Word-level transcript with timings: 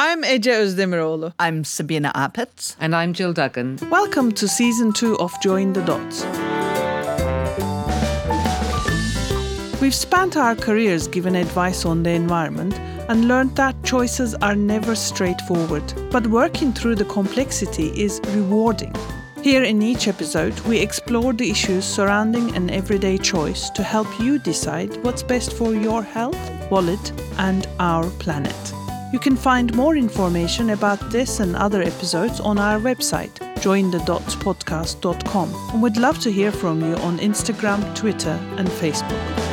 I'm 0.00 0.24
Ece 0.24 0.56
Özdemiroğlu. 0.56 1.32
I'm 1.38 1.64
Sabina 1.64 2.12
Apitz. 2.14 2.76
And 2.80 2.94
I'm 2.94 3.12
Jill 3.12 3.34
Duggan. 3.36 3.78
Welcome 3.90 4.32
to 4.32 4.46
season 4.46 4.92
two 4.92 5.16
of 5.18 5.32
Join 5.42 5.72
the 5.72 5.80
Dots. 5.86 6.24
We've 9.80 9.94
spent 9.94 10.36
our 10.36 10.54
careers 10.54 11.08
giving 11.08 11.34
advice 11.34 11.84
on 11.84 12.04
the 12.04 12.10
environment 12.10 12.78
and 13.08 13.26
learned 13.26 13.56
that 13.56 13.74
choices 13.82 14.36
are 14.40 14.54
never 14.54 14.94
straightforward, 14.94 15.82
but 16.12 16.28
working 16.28 16.72
through 16.72 16.94
the 16.94 17.12
complexity 17.12 17.88
is 18.04 18.20
rewarding. 18.36 18.94
Here 19.42 19.64
in 19.64 19.82
each 19.82 20.06
episode, 20.06 20.60
we 20.60 20.78
explore 20.78 21.32
the 21.32 21.50
issues 21.50 21.84
surrounding 21.84 22.54
an 22.54 22.70
everyday 22.70 23.18
choice 23.18 23.68
to 23.70 23.82
help 23.82 24.20
you 24.20 24.38
decide 24.38 24.96
what's 25.02 25.24
best 25.24 25.54
for 25.54 25.74
your 25.74 26.04
health, 26.04 26.38
wallet, 26.70 27.12
and 27.38 27.66
our 27.80 28.08
planet. 28.20 28.77
You 29.10 29.18
can 29.18 29.36
find 29.36 29.74
more 29.74 29.96
information 29.96 30.68
about 30.68 31.10
this 31.10 31.40
and 31.40 31.56
other 31.56 31.80
episodes 31.80 32.40
on 32.40 32.58
our 32.58 32.78
website, 32.78 33.32
jointhedotspodcast.com, 33.62 35.54
and 35.72 35.82
we'd 35.82 35.96
love 35.96 36.18
to 36.18 36.30
hear 36.30 36.52
from 36.52 36.82
you 36.82 36.94
on 36.96 37.18
Instagram, 37.18 37.94
Twitter, 37.96 38.38
and 38.58 38.68
Facebook. 38.68 39.48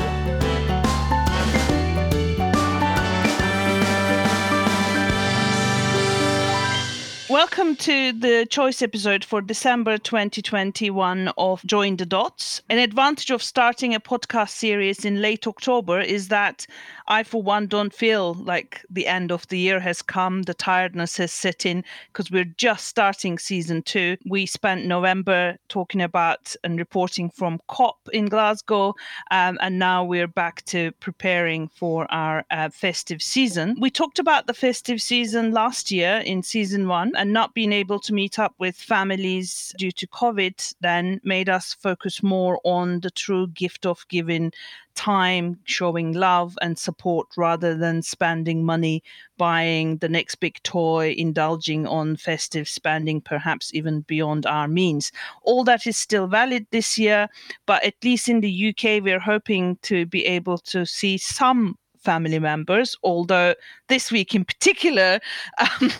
Welcome 7.30 7.76
to 7.78 8.12
the 8.14 8.46
choice 8.50 8.82
episode 8.82 9.26
for 9.26 9.42
December 9.42 9.98
2021 9.98 11.30
of 11.38 11.66
Join 11.66 11.98
the 11.98 12.06
Dots. 12.06 12.62
An 12.70 12.78
advantage 12.78 13.32
of 13.32 13.44
starting 13.44 13.94
a 13.94 14.00
podcast 14.00 14.52
series 14.52 15.04
in 15.04 15.22
late 15.22 15.48
October 15.48 16.00
is 16.00 16.28
that 16.28 16.68
I, 17.08 17.24
for 17.24 17.42
one, 17.42 17.68
don't 17.68 17.94
feel 17.94 18.34
like 18.34 18.84
the 18.90 19.08
end 19.08 19.32
of 19.32 19.48
the 19.48 19.60
year 19.60 19.80
has 19.80 20.02
come. 20.02 20.44
The 20.44 20.54
tiredness 20.54 21.18
has 21.18 21.32
set 21.32 21.66
in 21.66 21.84
because 22.12 22.32
we're 22.32 22.46
just 22.58 22.88
starting 22.88 23.38
season 23.38 23.84
two. 23.84 24.18
We 24.26 24.46
spent 24.46 24.86
November 24.86 25.58
talking 25.70 26.02
about 26.02 26.56
and 26.64 26.80
reporting 26.80 27.30
from 27.30 27.62
COP 27.68 28.10
in 28.12 28.26
Glasgow, 28.26 28.96
um, 29.32 29.58
and 29.62 29.78
now 29.78 30.04
we're 30.04 30.28
back 30.28 30.66
to 30.66 30.92
preparing 30.94 31.68
for 31.68 32.12
our 32.12 32.44
uh, 32.50 32.70
festive 32.70 33.22
season. 33.22 33.76
We 33.80 33.92
talked 33.92 34.20
about 34.20 34.48
the 34.48 34.54
festive 34.54 35.02
season 35.02 35.52
last 35.52 35.92
year 35.92 36.24
in 36.26 36.42
season 36.42 36.88
one, 36.88 37.12
and 37.16 37.32
not 37.32 37.54
being 37.54 37.74
able 37.74 38.00
to 38.00 38.14
meet 38.14 38.40
up 38.40 38.56
with 38.58 38.76
families 38.76 39.74
due 39.78 39.92
to 39.92 40.08
COVID 40.08 40.76
then 40.82 41.22
made 41.24 41.50
us 41.50 41.74
focus 41.74 42.24
more 42.24 42.60
on 42.64 43.00
the 43.02 43.12
true 43.12 43.48
gift 43.48 43.86
of 43.86 44.06
giving 44.10 44.52
time 44.96 45.60
showing 45.66 46.14
love 46.14 46.58
and 46.62 46.78
support 46.78 47.28
rather 47.38 47.76
than 47.76 48.02
spending 48.02 48.66
money 48.66 49.04
buying 49.38 49.98
the 49.98 50.10
next 50.10 50.36
big 50.36 50.62
toy, 50.64 51.14
indulging 51.18 51.86
on 51.86 52.16
festive 52.16 52.68
spending, 52.68 53.22
perhaps 53.22 53.74
even 53.74 54.02
beyond 54.02 54.46
our 54.46 54.68
means. 54.68 55.12
All 55.44 55.64
that 55.66 55.86
is 55.86 55.98
still 55.98 56.28
valid 56.28 56.66
this 56.72 56.98
year, 56.98 57.28
but 57.66 57.84
at 57.84 57.96
least 58.04 58.30
in 58.30 58.42
the 58.42 58.70
UK, 58.70 59.04
we're 59.04 59.20
hoping 59.20 59.78
to 59.84 60.06
be 60.06 60.26
able 60.26 60.58
to 60.60 60.86
see 60.86 61.18
some 61.18 61.78
family 62.06 62.40
members, 62.40 62.96
although 63.04 63.56
this 63.90 64.12
week 64.12 64.34
in 64.34 64.46
particular, 64.46 65.20
um, 65.60 65.92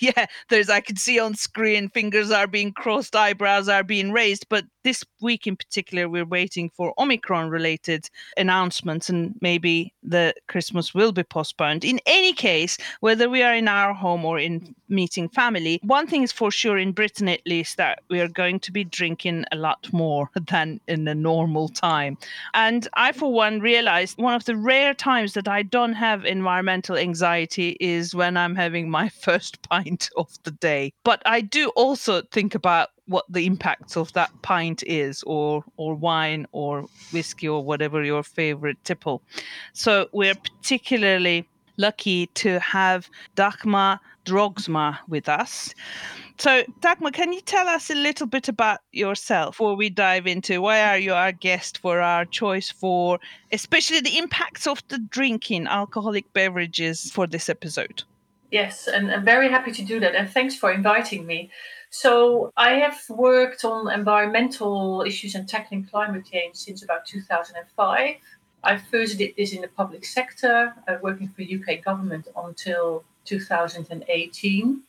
yeah, 0.00 0.26
there's, 0.48 0.68
I 0.68 0.80
can 0.80 0.96
see 0.96 1.20
on 1.20 1.34
screen, 1.34 1.88
fingers 1.90 2.30
are 2.30 2.46
being 2.46 2.72
crossed, 2.72 3.14
eyebrows 3.14 3.68
are 3.68 3.84
being 3.84 4.10
raised, 4.10 4.48
but 4.48 4.64
this 4.84 5.04
week 5.20 5.46
in 5.46 5.56
particular, 5.56 6.08
we're 6.08 6.24
waiting 6.24 6.70
for 6.70 6.92
Omicron 6.98 7.50
related 7.50 8.08
announcements 8.36 9.08
and 9.08 9.34
maybe 9.40 9.92
the 10.02 10.34
Christmas 10.48 10.94
will 10.94 11.12
be 11.12 11.22
postponed. 11.22 11.84
In 11.84 12.00
any 12.06 12.32
case, 12.32 12.76
whether 13.00 13.30
we 13.30 13.42
are 13.42 13.54
in 13.54 13.68
our 13.68 13.94
home 13.94 14.24
or 14.24 14.38
in 14.38 14.74
meeting 14.88 15.28
family, 15.28 15.78
one 15.82 16.06
thing 16.06 16.22
is 16.22 16.32
for 16.32 16.50
sure 16.50 16.78
in 16.78 16.92
Britain 16.92 17.28
at 17.28 17.46
least 17.46 17.76
that 17.76 18.00
we 18.10 18.20
are 18.20 18.28
going 18.28 18.58
to 18.60 18.72
be 18.72 18.84
drinking 18.84 19.44
a 19.52 19.56
lot 19.56 19.88
more 19.92 20.28
than 20.50 20.80
in 20.88 21.06
a 21.06 21.14
normal 21.14 21.68
time. 21.68 22.18
And 22.54 22.88
I, 22.94 23.12
for 23.12 23.32
one, 23.32 23.60
realized 23.60 24.18
one 24.18 24.34
of 24.34 24.44
the 24.44 24.56
rare 24.56 24.94
times 24.94 25.34
that 25.34 25.41
I 25.48 25.62
don't 25.62 25.94
have 25.94 26.24
environmental 26.24 26.96
anxiety 26.96 27.76
is 27.80 28.14
when 28.14 28.36
I'm 28.36 28.54
having 28.54 28.90
my 28.90 29.08
first 29.22 29.62
pint 29.68 30.10
of 30.16 30.30
the 30.44 30.50
day. 30.50 30.92
But 31.04 31.22
I 31.26 31.40
do 31.40 31.70
also 31.76 32.22
think 32.22 32.54
about 32.54 32.88
what 33.06 33.24
the 33.28 33.46
impacts 33.46 33.96
of 33.96 34.12
that 34.12 34.30
pint 34.42 34.82
is 34.86 35.22
or 35.24 35.64
or 35.76 35.94
wine 35.94 36.46
or 36.52 36.86
whiskey 37.12 37.48
or 37.48 37.62
whatever 37.64 38.02
your 38.02 38.22
favorite 38.22 38.82
tipple 38.84 39.22
so 39.72 40.08
we're 40.12 40.34
particularly 40.34 41.46
lucky 41.76 42.26
to 42.28 42.60
have 42.60 43.08
dagmar 43.34 43.98
Droogsma 44.24 44.98
with 45.08 45.28
us. 45.28 45.74
So 46.38 46.64
dagmar 46.80 47.12
can 47.12 47.32
you 47.32 47.40
tell 47.40 47.68
us 47.68 47.90
a 47.90 47.94
little 47.94 48.26
bit 48.26 48.48
about 48.48 48.80
yourself 48.90 49.54
before 49.54 49.76
we 49.76 49.90
dive 49.90 50.26
into 50.26 50.60
why 50.60 50.80
are 50.80 50.98
you 50.98 51.12
our 51.12 51.32
guest 51.32 51.78
for 51.78 52.00
our 52.00 52.24
choice 52.24 52.70
for 52.70 53.18
especially 53.52 54.00
the 54.00 54.18
impacts 54.18 54.66
of 54.66 54.82
the 54.88 54.98
drinking 54.98 55.66
alcoholic 55.66 56.32
beverages 56.32 57.10
for 57.10 57.26
this 57.26 57.48
episode? 57.48 58.02
Yes 58.50 58.88
and 58.88 59.10
i'm 59.12 59.24
very 59.24 59.48
happy 59.50 59.72
to 59.72 59.82
do 59.82 60.00
that 60.00 60.14
and 60.14 60.28
thanks 60.28 60.56
for 60.56 60.72
inviting 60.72 61.26
me. 61.26 61.50
So 61.90 62.50
I 62.56 62.72
have 62.84 62.98
worked 63.10 63.64
on 63.64 63.92
environmental 63.92 65.04
issues 65.06 65.34
and 65.34 65.46
tackling 65.46 65.84
climate 65.84 66.24
change 66.24 66.56
since 66.56 66.82
about 66.82 67.04
2005. 67.04 68.16
I 68.64 68.78
first 68.78 69.18
did 69.18 69.34
this 69.36 69.52
in 69.52 69.60
the 69.60 69.68
public 69.68 70.04
sector, 70.04 70.74
uh, 70.88 70.96
working 71.02 71.28
for 71.28 71.42
UK 71.42 71.84
government 71.84 72.28
until 72.34 73.04
2018. 73.24 74.82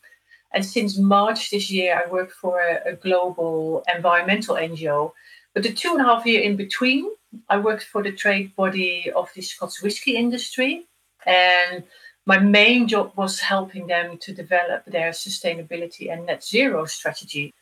And 0.53 0.65
since 0.65 0.97
March 0.97 1.49
this 1.49 1.69
year, 1.71 2.01
I 2.03 2.09
work 2.09 2.31
for 2.31 2.59
a, 2.59 2.91
a 2.91 2.93
global 2.93 3.83
environmental 3.93 4.55
NGO. 4.55 5.11
But 5.53 5.63
the 5.63 5.73
two 5.73 5.91
and 5.91 6.01
a 6.01 6.03
half 6.03 6.25
year 6.25 6.41
in 6.41 6.55
between, 6.55 7.09
I 7.49 7.57
worked 7.57 7.83
for 7.83 8.03
the 8.03 8.11
trade 8.11 8.55
body 8.55 9.11
of 9.15 9.29
the 9.33 9.41
Scots 9.41 9.81
whisky 9.81 10.15
industry. 10.15 10.87
And 11.25 11.83
my 12.25 12.39
main 12.39 12.87
job 12.87 13.11
was 13.15 13.39
helping 13.39 13.87
them 13.87 14.17
to 14.19 14.33
develop 14.33 14.85
their 14.85 15.11
sustainability 15.11 16.11
and 16.11 16.25
net 16.25 16.43
zero 16.43 16.85
strategy. 16.85 17.53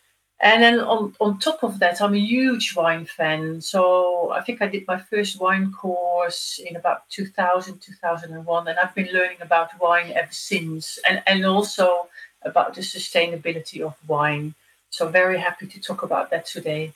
And 0.44 0.63
then 0.63 0.79
on, 0.79 1.13
on 1.19 1.38
top 1.38 1.63
of 1.63 1.78
that, 1.79 2.02
I'm 2.02 2.16
a 2.16 2.19
huge 2.19 2.75
wine 2.75 3.06
fan. 3.06 3.62
So 3.62 4.31
I 4.31 4.41
think 4.41 4.59
I 4.62 4.68
did 4.68 4.88
my 4.88 4.97
first 4.97 5.40
wine 5.40 5.72
course 5.72 6.59
in 6.68 6.75
about 6.75 7.07
2000, 7.12 7.79
2001. 7.79 8.68
And 8.68 8.79
I've 8.79 8.96
been 8.96 9.13
learning 9.13 9.38
about 9.41 9.79
wine 9.79 10.12
ever 10.13 10.31
since 10.31 10.97
and, 11.07 11.22
and 11.28 11.46
also 11.46 12.07
about 12.41 12.74
the 12.74 12.81
sustainability 12.81 13.81
of 13.81 13.96
wine. 14.07 14.56
So 14.90 15.07
very 15.09 15.38
happy 15.38 15.68
to 15.68 15.79
talk 15.79 16.02
about 16.02 16.31
that 16.31 16.47
today. 16.47 16.94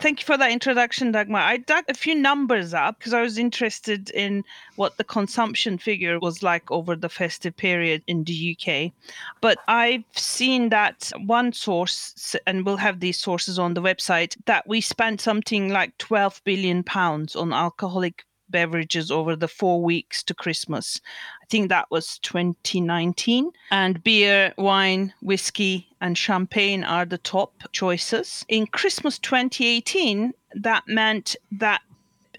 Thank 0.00 0.20
you 0.20 0.26
for 0.26 0.36
that 0.36 0.50
introduction, 0.50 1.12
Dagmar. 1.12 1.40
I 1.40 1.56
dug 1.56 1.84
a 1.88 1.94
few 1.94 2.14
numbers 2.14 2.74
up 2.74 2.98
because 2.98 3.14
I 3.14 3.22
was 3.22 3.38
interested 3.38 4.10
in 4.10 4.44
what 4.76 4.98
the 4.98 5.04
consumption 5.04 5.78
figure 5.78 6.18
was 6.18 6.42
like 6.42 6.70
over 6.70 6.94
the 6.94 7.08
festive 7.08 7.56
period 7.56 8.02
in 8.06 8.24
the 8.24 8.54
UK. 8.54 8.92
But 9.40 9.58
I've 9.66 10.04
seen 10.12 10.68
that 10.70 11.10
one 11.24 11.52
source, 11.52 12.36
and 12.46 12.66
we'll 12.66 12.76
have 12.76 13.00
these 13.00 13.18
sources 13.18 13.58
on 13.58 13.74
the 13.74 13.82
website, 13.82 14.36
that 14.44 14.66
we 14.66 14.80
spent 14.82 15.20
something 15.22 15.70
like 15.70 15.96
12 15.98 16.42
billion 16.44 16.82
pounds 16.82 17.34
on 17.34 17.52
alcoholic 17.52 18.24
beverages 18.48 19.10
over 19.10 19.36
the 19.36 19.48
four 19.48 19.82
weeks 19.82 20.22
to 20.24 20.34
Christmas. 20.34 21.00
I 21.42 21.46
think 21.46 21.68
that 21.68 21.90
was 21.90 22.18
2019. 22.20 23.50
And 23.70 24.02
beer, 24.02 24.54
wine, 24.56 25.12
whiskey, 25.20 25.88
and 26.00 26.16
champagne 26.16 26.84
are 26.84 27.04
the 27.04 27.18
top 27.18 27.52
choices. 27.72 28.44
In 28.48 28.66
Christmas 28.66 29.18
2018, 29.18 30.32
that 30.54 30.84
meant 30.86 31.36
that 31.52 31.82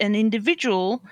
an 0.00 0.14
individual 0.14 1.02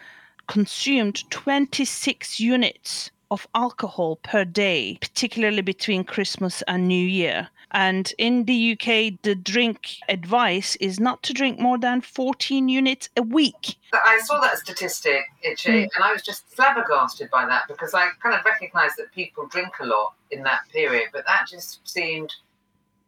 consumed 0.47 1.29
26 1.31 2.39
units 2.41 3.11
of 3.31 3.49
alcohol 3.55 4.17
per 4.17 4.45
day, 4.45 4.99
particularly 5.01 5.63
between 5.63 6.05
Christmas 6.05 6.63
and 6.69 6.87
New 6.87 7.07
Year. 7.07 7.49
And 7.75 8.13
in 8.19 8.45
the 8.45 8.73
UK, 8.73 9.21
the 9.23 9.35
drink 9.35 9.97
advice 10.09 10.77
is 10.77 11.01
not 11.01 11.25
to 11.25 11.33
drink 11.33 11.59
more 11.59 11.77
than 11.77 12.01
14 12.01 12.69
units 12.69 13.09
a 13.17 13.23
week. 13.23 13.77
I 13.93 14.21
saw 14.25 14.41
that 14.41 14.59
statistic, 14.59 15.23
Ece, 15.45 15.67
mm. 15.67 15.83
and 15.83 16.05
I 16.05 16.13
was 16.13 16.23
just 16.23 16.47
flabbergasted 16.55 17.31
by 17.33 17.45
that 17.47 17.65
because 17.67 17.93
I 17.93 18.11
kind 18.23 18.35
of 18.35 18.45
recognised 18.45 18.95
that 18.99 19.13
people 19.13 19.47
drink 19.49 19.73
a 19.81 19.87
lot 19.87 20.15
in 20.31 20.45
that 20.45 20.61
period, 20.73 21.09
but 21.13 21.27
that 21.27 21.47
just 21.51 21.87
seemed. 21.87 22.33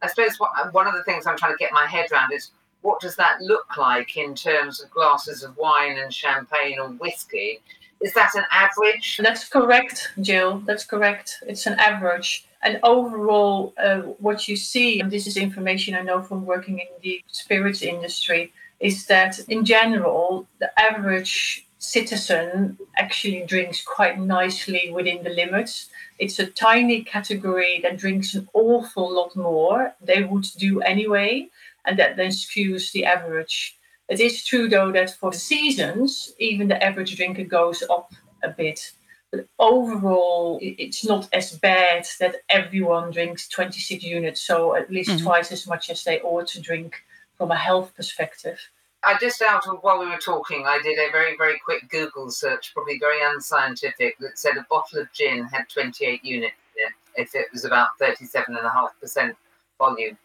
I 0.02 0.08
suppose 0.08 0.38
what, 0.38 0.50
one 0.74 0.86
of 0.86 0.94
the 0.94 1.04
things 1.04 1.26
I'm 1.26 1.38
trying 1.38 1.54
to 1.54 1.58
get 1.58 1.72
my 1.72 1.86
head 1.86 2.10
around 2.12 2.32
is 2.32 2.50
what 2.82 3.00
does 3.00 3.16
that 3.16 3.40
look 3.40 3.76
like 3.76 4.16
in 4.16 4.34
terms 4.34 4.82
of 4.82 4.90
glasses 4.90 5.42
of 5.42 5.56
wine 5.56 5.96
and 5.98 6.12
champagne 6.12 6.78
or 6.80 6.88
whiskey? 6.88 7.60
Is 8.00 8.12
that 8.14 8.34
an 8.34 8.44
average? 8.50 9.20
That's 9.22 9.48
correct, 9.48 10.12
Jill. 10.20 10.58
That's 10.66 10.84
correct. 10.84 11.42
It's 11.46 11.66
an 11.66 11.78
average. 11.78 12.46
And 12.66 12.80
overall, 12.82 13.74
uh, 13.78 14.00
what 14.18 14.48
you 14.48 14.56
see, 14.56 14.98
and 14.98 15.08
this 15.08 15.28
is 15.28 15.36
information 15.36 15.94
I 15.94 16.00
know 16.00 16.20
from 16.20 16.44
working 16.44 16.80
in 16.80 16.88
the 17.00 17.22
spirits 17.28 17.80
industry, 17.80 18.52
is 18.80 19.06
that 19.06 19.38
in 19.48 19.64
general, 19.64 20.48
the 20.58 20.68
average 20.76 21.64
citizen 21.78 22.76
actually 22.96 23.44
drinks 23.46 23.84
quite 23.84 24.18
nicely 24.18 24.90
within 24.92 25.22
the 25.22 25.30
limits. 25.30 25.90
It's 26.18 26.40
a 26.40 26.46
tiny 26.46 27.04
category 27.04 27.78
that 27.84 27.98
drinks 27.98 28.34
an 28.34 28.48
awful 28.52 29.14
lot 29.14 29.36
more 29.36 29.94
they 30.00 30.24
would 30.24 30.48
do 30.58 30.80
anyway, 30.80 31.48
and 31.84 31.96
that 32.00 32.16
then 32.16 32.30
skews 32.30 32.90
the 32.90 33.04
average. 33.04 33.78
It 34.08 34.18
is 34.18 34.44
true 34.44 34.68
though 34.68 34.90
that 34.90 35.10
for 35.10 35.32
seasons, 35.32 36.34
even 36.40 36.66
the 36.66 36.82
average 36.82 37.14
drinker 37.16 37.44
goes 37.44 37.84
up 37.88 38.12
a 38.42 38.48
bit. 38.48 38.90
But 39.32 39.46
overall, 39.58 40.58
it's 40.62 41.04
not 41.04 41.28
as 41.32 41.58
bad 41.58 42.06
that 42.20 42.36
everyone 42.48 43.10
drinks 43.10 43.48
26 43.48 44.04
units, 44.04 44.40
so 44.42 44.76
at 44.76 44.90
least 44.90 45.10
mm-hmm. 45.10 45.24
twice 45.24 45.50
as 45.50 45.66
much 45.66 45.90
as 45.90 46.04
they 46.04 46.20
ought 46.20 46.46
to 46.48 46.60
drink 46.60 46.94
from 47.36 47.50
a 47.50 47.56
health 47.56 47.92
perspective. 47.96 48.58
I 49.02 49.16
just 49.18 49.42
out 49.42 49.66
of 49.68 49.78
while 49.82 50.00
we 50.00 50.06
were 50.06 50.16
talking, 50.16 50.64
I 50.66 50.80
did 50.82 50.98
a 50.98 51.12
very, 51.12 51.36
very 51.36 51.60
quick 51.64 51.88
Google 51.90 52.30
search, 52.30 52.72
probably 52.74 52.98
very 52.98 53.18
unscientific, 53.22 54.18
that 54.18 54.38
said 54.38 54.56
a 54.56 54.66
bottle 54.68 55.00
of 55.00 55.12
gin 55.12 55.44
had 55.44 55.68
28 55.68 56.24
units 56.24 56.54
in 56.76 56.86
it 56.86 56.92
if 57.16 57.34
it 57.34 57.46
was 57.52 57.64
about 57.64 57.90
37.5% 58.00 59.34
volume. 59.78 60.18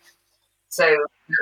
So, 0.70 0.96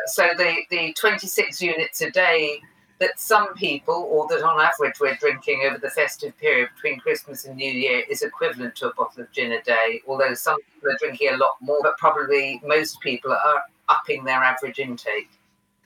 so 0.08 0.28
the, 0.38 0.58
the 0.70 0.94
26 1.00 1.62
units 1.62 2.02
a 2.02 2.10
day 2.12 2.62
that 3.00 3.20
some 3.20 3.54
people, 3.56 4.08
or 4.12 4.28
that 4.30 4.44
on 4.44 4.60
average 4.60 5.00
we're 5.00 5.16
drinking 5.16 5.64
over 5.66 5.78
the 5.78 5.90
festive 5.90 6.38
period 6.38 6.70
between 6.76 7.00
Christmas 7.00 7.46
and 7.46 7.56
New 7.56 7.72
Year, 7.72 8.04
is 8.10 8.22
equivalent 8.22 8.76
to 8.76 8.90
a 8.90 8.94
bottle 8.94 9.24
of 9.24 9.32
gin 9.32 9.54
a 9.54 9.62
day. 9.62 10.02
Although 10.08 10.34
some 10.34 10.58
people 10.74 10.92
are 10.92 10.98
drinking 11.00 11.30
a 11.34 11.38
lot 11.38 11.54
more, 11.62 11.80
but 11.82 11.98
probably 11.98 12.62
most 12.64 13.00
people 13.00 13.32
are 13.32 13.64
upping 13.88 14.26
their 14.26 14.44
average 14.44 14.80
intake. 14.80 15.30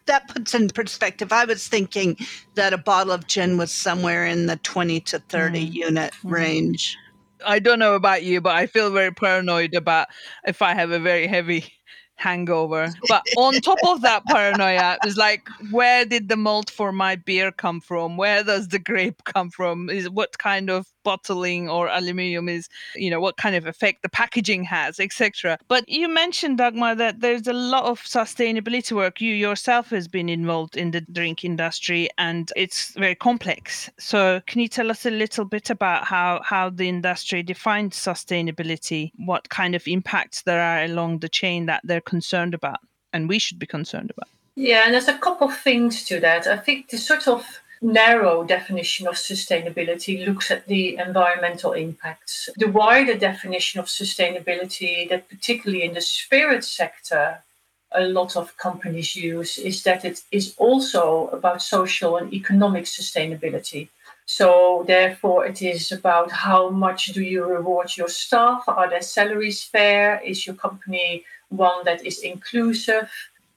That 0.05 0.27
puts 0.27 0.53
in 0.53 0.67
perspective. 0.69 1.31
I 1.31 1.45
was 1.45 1.67
thinking 1.67 2.17
that 2.55 2.73
a 2.73 2.77
bottle 2.77 3.13
of 3.13 3.27
gin 3.27 3.57
was 3.57 3.71
somewhere 3.71 4.25
in 4.25 4.47
the 4.47 4.57
20 4.57 4.99
to 5.01 5.19
30 5.19 5.65
mm. 5.65 5.73
unit 5.73 6.13
mm. 6.23 6.31
range. 6.31 6.97
I 7.45 7.59
don't 7.59 7.79
know 7.79 7.95
about 7.95 8.23
you, 8.23 8.41
but 8.41 8.55
I 8.55 8.65
feel 8.67 8.89
very 8.91 9.11
paranoid 9.11 9.75
about 9.75 10.07
if 10.45 10.61
I 10.61 10.73
have 10.73 10.91
a 10.91 10.99
very 10.99 11.27
heavy 11.27 11.71
hangover. 12.15 12.93
But 13.07 13.23
on 13.37 13.55
top 13.61 13.79
of 13.85 14.01
that 14.01 14.25
paranoia, 14.25 14.97
it's 15.03 15.17
like, 15.17 15.47
where 15.71 16.05
did 16.05 16.29
the 16.29 16.37
malt 16.37 16.69
for 16.69 16.91
my 16.91 17.15
beer 17.15 17.51
come 17.51 17.81
from? 17.81 18.17
Where 18.17 18.43
does 18.43 18.67
the 18.69 18.79
grape 18.79 19.23
come 19.25 19.49
from? 19.49 19.89
Is 19.89 20.09
what 20.09 20.37
kind 20.37 20.69
of 20.69 20.87
bottling 21.03 21.69
or 21.69 21.87
aluminium 21.87 22.49
is, 22.49 22.69
you 22.95 23.09
know, 23.09 23.19
what 23.19 23.37
kind 23.37 23.55
of 23.55 23.65
effect 23.65 24.01
the 24.01 24.09
packaging 24.09 24.63
has, 24.63 24.99
etc. 24.99 25.57
But 25.67 25.87
you 25.87 26.07
mentioned, 26.07 26.57
Dagmar, 26.57 26.95
that 26.95 27.19
there's 27.19 27.47
a 27.47 27.53
lot 27.53 27.85
of 27.85 28.01
sustainability 28.01 28.93
work. 28.93 29.21
You 29.21 29.33
yourself 29.33 29.89
has 29.89 30.07
been 30.07 30.29
involved 30.29 30.77
in 30.77 30.91
the 30.91 31.01
drink 31.01 31.43
industry 31.43 32.09
and 32.17 32.51
it's 32.55 32.93
very 32.93 33.15
complex. 33.15 33.89
So 33.99 34.41
can 34.47 34.61
you 34.61 34.67
tell 34.67 34.89
us 34.89 35.05
a 35.05 35.11
little 35.11 35.45
bit 35.45 35.69
about 35.69 36.05
how, 36.05 36.41
how 36.43 36.69
the 36.69 36.89
industry 36.89 37.43
defines 37.43 37.95
sustainability, 37.95 39.11
what 39.17 39.49
kind 39.49 39.75
of 39.75 39.87
impacts 39.87 40.43
there 40.43 40.61
are 40.61 40.83
along 40.83 41.19
the 41.19 41.29
chain 41.29 41.65
that 41.67 41.81
they're 41.83 42.01
concerned 42.01 42.53
about 42.53 42.79
and 43.11 43.29
we 43.29 43.39
should 43.39 43.59
be 43.59 43.65
concerned 43.65 44.11
about? 44.11 44.29
Yeah, 44.55 44.83
and 44.85 44.93
there's 44.93 45.07
a 45.07 45.17
couple 45.17 45.47
of 45.47 45.57
things 45.57 46.03
to 46.05 46.19
that. 46.19 46.45
I 46.45 46.57
think 46.57 46.89
the 46.89 46.97
sort 46.97 47.27
of 47.27 47.43
narrow 47.83 48.43
definition 48.43 49.07
of 49.07 49.15
sustainability 49.15 50.25
looks 50.25 50.49
at 50.49 50.65
the 50.67 50.97
environmental 50.97 51.73
impacts. 51.73 52.49
The 52.55 52.69
wider 52.69 53.15
definition 53.15 53.79
of 53.79 53.87
sustainability, 53.87 55.07
that 55.09 55.29
particularly 55.29 55.83
in 55.83 55.93
the 55.93 56.01
spirit 56.01 56.63
sector, 56.63 57.43
a 57.91 58.01
lot 58.01 58.35
of 58.35 58.57
companies 58.57 59.15
use, 59.15 59.57
is 59.57 59.83
that 59.83 60.05
it 60.05 60.23
is 60.31 60.55
also 60.57 61.27
about 61.27 61.61
social 61.61 62.17
and 62.17 62.33
economic 62.33 62.85
sustainability. 62.85 63.89
So, 64.25 64.85
therefore, 64.87 65.45
it 65.45 65.61
is 65.61 65.91
about 65.91 66.31
how 66.31 66.69
much 66.69 67.07
do 67.07 67.21
you 67.21 67.43
reward 67.43 67.97
your 67.97 68.07
staff? 68.07 68.63
Are 68.67 68.89
their 68.89 69.01
salaries 69.01 69.61
fair? 69.61 70.21
Is 70.23 70.47
your 70.47 70.55
company 70.55 71.25
one 71.49 71.83
that 71.83 72.05
is 72.05 72.19
inclusive? 72.19 73.11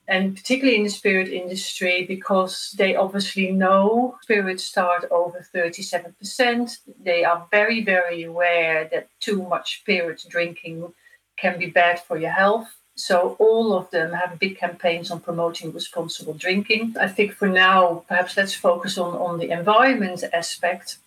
And 0.09 0.37
particularly 0.37 0.79
in 0.79 0.85
the 0.85 0.91
spirit 0.91 1.29
industry 1.29 2.05
because 2.07 2.75
they 2.79 2.95
obviously 2.95 3.51
know 3.51 4.17
spirits 4.23 4.65
start 4.65 5.05
over 5.11 5.45
37%. 5.55 6.79
They 7.03 7.25
are 7.25 7.47
very, 7.51 7.83
very 7.83 8.23
aware 8.23 8.89
that 8.93 9.09
too 9.21 9.43
much 9.43 9.81
spirit 9.81 10.25
drinking 10.29 10.93
can 11.37 11.59
be 11.59 11.67
bad 11.67 12.01
for 12.01 12.17
your 12.17 12.31
health. 12.31 12.69
So 12.95 13.37
all 13.39 13.75
of 13.75 13.91
them 13.91 14.13
have 14.13 14.39
big 14.39 14.57
campaigns 14.59 15.11
on 15.11 15.21
promoting 15.21 15.73
responsible 15.73 16.33
drinking. 16.35 16.95
I 16.99 17.09
think 17.09 17.33
for 17.33 17.49
now, 17.49 18.05
perhaps 18.09 18.37
let's 18.37 18.55
focus 18.55 18.97
on, 18.97 19.15
on 19.17 19.39
the 19.39 19.51
environment 19.51 20.25
aspect. 20.33 20.99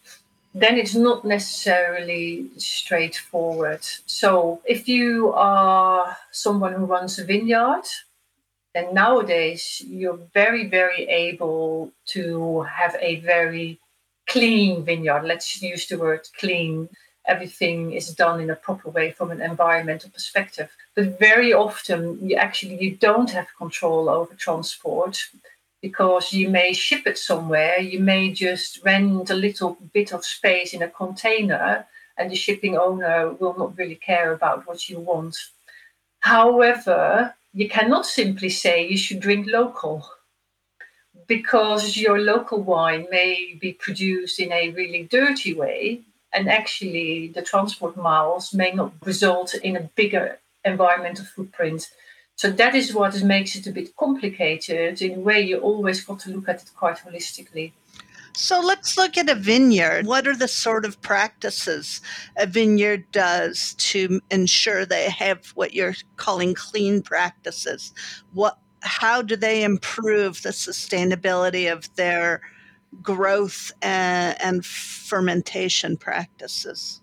Then 0.54 0.78
it's 0.78 0.96
not 0.96 1.26
necessarily 1.26 2.50
straightforward. 2.58 3.82
So 4.06 4.62
if 4.66 4.88
you 4.88 5.32
are 5.34 6.18
someone 6.32 6.74
who 6.74 6.86
runs 6.86 7.18
a 7.18 7.24
vineyard, 7.24 7.86
and 8.76 8.94
nowadays, 8.94 9.82
you're 9.86 10.20
very, 10.34 10.68
very 10.68 11.08
able 11.08 11.92
to 12.08 12.62
have 12.62 12.96
a 13.00 13.20
very 13.22 13.80
clean 14.28 14.86
vineyard. 14.86 15.24
Let's 15.24 15.62
use 15.62 15.88
the 15.88 15.98
word 15.98 16.28
clean. 16.40 16.88
Everything 17.26 17.94
is 17.94 18.14
done 18.14 18.40
in 18.40 18.50
a 18.52 18.56
proper 18.56 18.90
way 18.90 19.12
from 19.12 19.32
an 19.32 19.42
environmental 19.42 20.10
perspective. 20.12 20.70
But 20.96 21.20
very 21.20 21.52
often, 21.52 22.20
you 22.22 22.36
actually 22.36 22.82
you 22.84 22.96
don't 22.96 23.30
have 23.32 23.48
control 23.58 24.08
over 24.08 24.36
transport 24.36 25.28
because 25.82 26.32
you 26.34 26.50
may 26.50 26.74
ship 26.74 27.08
it 27.08 27.18
somewhere. 27.18 27.80
You 27.80 28.00
may 28.00 28.32
just 28.32 28.84
rent 28.84 29.30
a 29.30 29.36
little 29.36 29.78
bit 29.94 30.14
of 30.14 30.26
space 30.26 30.74
in 30.74 30.84
a 30.84 30.90
container, 30.90 31.88
and 32.18 32.30
the 32.30 32.36
shipping 32.36 32.78
owner 32.78 33.32
will 33.34 33.58
not 33.58 33.78
really 33.78 33.96
care 33.96 34.34
about 34.34 34.68
what 34.68 34.90
you 34.90 35.00
want. 35.00 35.38
However, 36.20 37.34
you 37.54 37.68
cannot 37.68 38.06
simply 38.06 38.50
say 38.50 38.88
you 38.88 38.98
should 38.98 39.20
drink 39.20 39.48
local 39.48 40.08
because 41.28 41.98
your 41.98 42.20
local 42.20 42.62
wine 42.62 43.08
may 43.12 43.58
be 43.60 43.74
produced 43.74 44.40
in 44.40 44.52
a 44.52 44.72
really 44.72 45.04
dirty 45.04 45.54
way 45.54 46.02
and 46.34 46.50
actually 46.50 47.28
the 47.30 47.42
transport 47.42 47.98
miles 47.98 48.54
may 48.54 48.72
not 48.72 48.94
result 49.06 49.54
in 49.56 49.76
a 49.76 49.90
bigger 49.96 50.40
environmental 50.66 51.26
footprint. 51.26 51.90
So 52.36 52.50
that 52.52 52.76
is 52.76 52.94
what 52.94 53.22
makes 53.24 53.56
it 53.56 53.68
a 53.68 53.72
bit 53.72 53.96
complicated 53.96 55.02
in 55.02 55.12
a 55.16 55.20
way 55.20 55.42
you 55.42 55.60
always 55.60 56.04
got 56.04 56.20
to 56.22 56.32
look 56.32 56.48
at 56.48 56.62
it 56.62 56.72
quite 56.76 56.98
holistically 56.98 57.74
so 58.34 58.60
let's 58.60 58.98
look 58.98 59.18
at 59.18 59.30
a 59.30 59.36
vineyard. 59.36 60.06
What 60.06 60.28
are 60.28 60.36
the 60.36 60.48
sort 60.48 60.86
of 60.86 61.02
practices 61.02 62.02
a 62.38 62.46
vineyard 62.46 63.12
does 63.12 63.74
to 63.76 64.22
ensure 64.32 64.86
they 64.86 65.10
have 65.10 65.48
what 65.56 65.74
you're 65.74 65.96
calling 66.18 66.54
clean 66.54 67.02
practices? 67.02 67.94
What 68.34 68.58
how 68.82 69.22
do 69.22 69.36
they 69.36 69.64
improve 69.64 70.42
the 70.42 70.50
sustainability 70.50 71.72
of 71.72 71.94
their 71.96 72.42
growth 73.02 73.72
and, 73.82 74.42
and 74.42 74.66
fermentation 74.66 75.98
practices? 75.98 77.02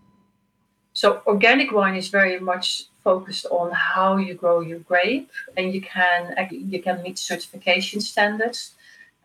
So 0.94 1.20
organic 1.26 1.72
wine 1.72 1.96
is 1.96 2.08
very 2.08 2.40
much 2.40 2.84
focused 3.04 3.46
on 3.50 3.70
how 3.72 4.16
you 4.16 4.34
grow 4.34 4.60
your 4.60 4.78
grape 4.80 5.30
and 5.56 5.72
you 5.72 5.80
can 5.80 6.34
you 6.50 6.82
can 6.82 7.02
meet 7.02 7.18
certification 7.18 8.00
standards 8.00 8.72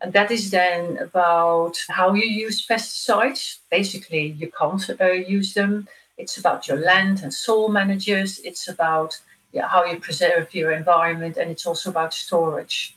and 0.02 0.12
that 0.12 0.30
is 0.32 0.50
then 0.50 0.98
about 0.98 1.78
how 1.88 2.12
you 2.12 2.24
use 2.24 2.66
pesticides. 2.66 3.58
Basically, 3.70 4.26
you 4.26 4.50
can't 4.50 4.84
uh, 5.00 5.12
use 5.12 5.54
them. 5.54 5.86
It's 6.18 6.36
about 6.36 6.66
your 6.66 6.78
land 6.78 7.22
and 7.22 7.32
soil 7.32 7.68
managers. 7.68 8.40
It's 8.40 8.68
about 8.68 9.20
yeah, 9.52 9.68
how 9.68 9.84
you 9.84 10.00
preserve 10.00 10.54
your 10.54 10.72
environment, 10.72 11.36
and 11.36 11.50
it's 11.50 11.66
also 11.66 11.90
about 11.90 12.14
storage. 12.14 12.96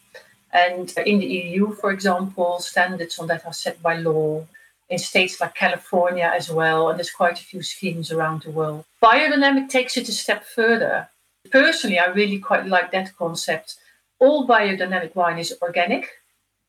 And 0.51 0.91
in 1.05 1.19
the 1.19 1.25
EU, 1.25 1.73
for 1.75 1.91
example, 1.91 2.59
standards 2.59 3.19
on 3.19 3.27
that 3.27 3.45
are 3.45 3.53
set 3.53 3.81
by 3.81 3.97
law. 3.97 4.47
In 4.87 4.99
states 4.99 5.41
like 5.41 5.55
California 5.55 6.31
as 6.31 6.51
well, 6.51 6.89
and 6.89 6.99
there's 6.99 7.09
quite 7.09 7.39
a 7.39 7.43
few 7.43 7.63
schemes 7.63 8.11
around 8.11 8.43
the 8.43 8.51
world. 8.51 8.85
Biodynamic 9.01 9.67
takes 9.67 9.97
it 9.97 10.07
a 10.09 10.11
step 10.11 10.45
further. 10.45 11.09
Personally, 11.51 11.97
I 11.97 12.05
really 12.05 12.37
quite 12.37 12.67
like 12.67 12.91
that 12.91 13.17
concept. 13.17 13.77
All 14.19 14.47
biodynamic 14.47 15.15
wine 15.15 15.39
is 15.39 15.57
organic, 15.59 16.11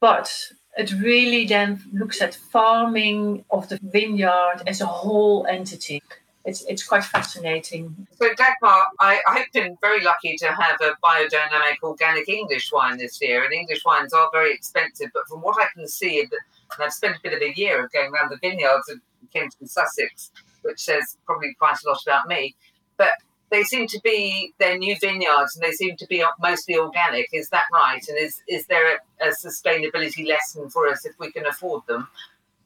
but 0.00 0.30
it 0.76 0.92
really 0.92 1.46
then 1.46 1.82
looks 1.92 2.20
at 2.20 2.34
farming 2.34 3.44
of 3.50 3.68
the 3.68 3.78
vineyard 3.82 4.62
as 4.66 4.80
a 4.80 4.86
whole 4.86 5.46
entity. 5.46 6.02
It's, 6.44 6.64
it's 6.66 6.86
quite 6.86 7.02
fascinating. 7.02 8.06
So, 8.12 8.28
Dagmar, 8.28 8.84
I, 9.00 9.20
I've 9.26 9.50
been 9.52 9.76
very 9.80 10.04
lucky 10.04 10.36
to 10.36 10.46
have 10.46 10.76
a 10.80 10.94
biodynamic 11.04 11.82
organic 11.82 12.28
English 12.28 12.70
wine 12.72 12.98
this 12.98 13.20
year, 13.20 13.42
and 13.42 13.52
English 13.52 13.84
wines 13.84 14.12
are 14.12 14.28
very 14.32 14.52
expensive. 14.52 15.10
But 15.12 15.26
from 15.28 15.40
what 15.40 15.60
I 15.60 15.66
can 15.74 15.88
see, 15.88 16.20
and 16.20 16.30
I've 16.78 16.92
spent 16.92 17.16
a 17.16 17.20
bit 17.22 17.32
of 17.32 17.42
a 17.42 17.52
year 17.58 17.84
of 17.84 17.90
going 17.90 18.12
around 18.12 18.30
the 18.30 18.38
vineyards 18.40 18.88
of 18.88 18.98
Kent 19.32 19.56
and 19.58 19.68
Sussex, 19.68 20.30
which 20.62 20.78
says 20.78 21.16
probably 21.26 21.52
quite 21.58 21.78
a 21.84 21.88
lot 21.88 22.00
about 22.06 22.28
me. 22.28 22.54
But 22.96 23.10
they 23.50 23.62
seem 23.62 23.86
to 23.88 24.00
be 24.02 24.52
their 24.58 24.76
new 24.76 24.96
vineyards 25.00 25.56
and 25.56 25.64
they 25.64 25.72
seem 25.72 25.96
to 25.96 26.06
be 26.06 26.24
mostly 26.40 26.76
organic. 26.76 27.28
Is 27.32 27.48
that 27.50 27.64
right? 27.72 28.06
And 28.08 28.18
is 28.18 28.42
is 28.48 28.66
there 28.66 28.96
a, 28.96 29.28
a, 29.28 29.30
sustainability 29.30 30.26
lesson 30.26 30.68
for 30.68 30.88
us 30.88 31.04
if 31.04 31.18
we 31.18 31.30
can 31.30 31.46
afford 31.46 31.86
them? 31.86 32.08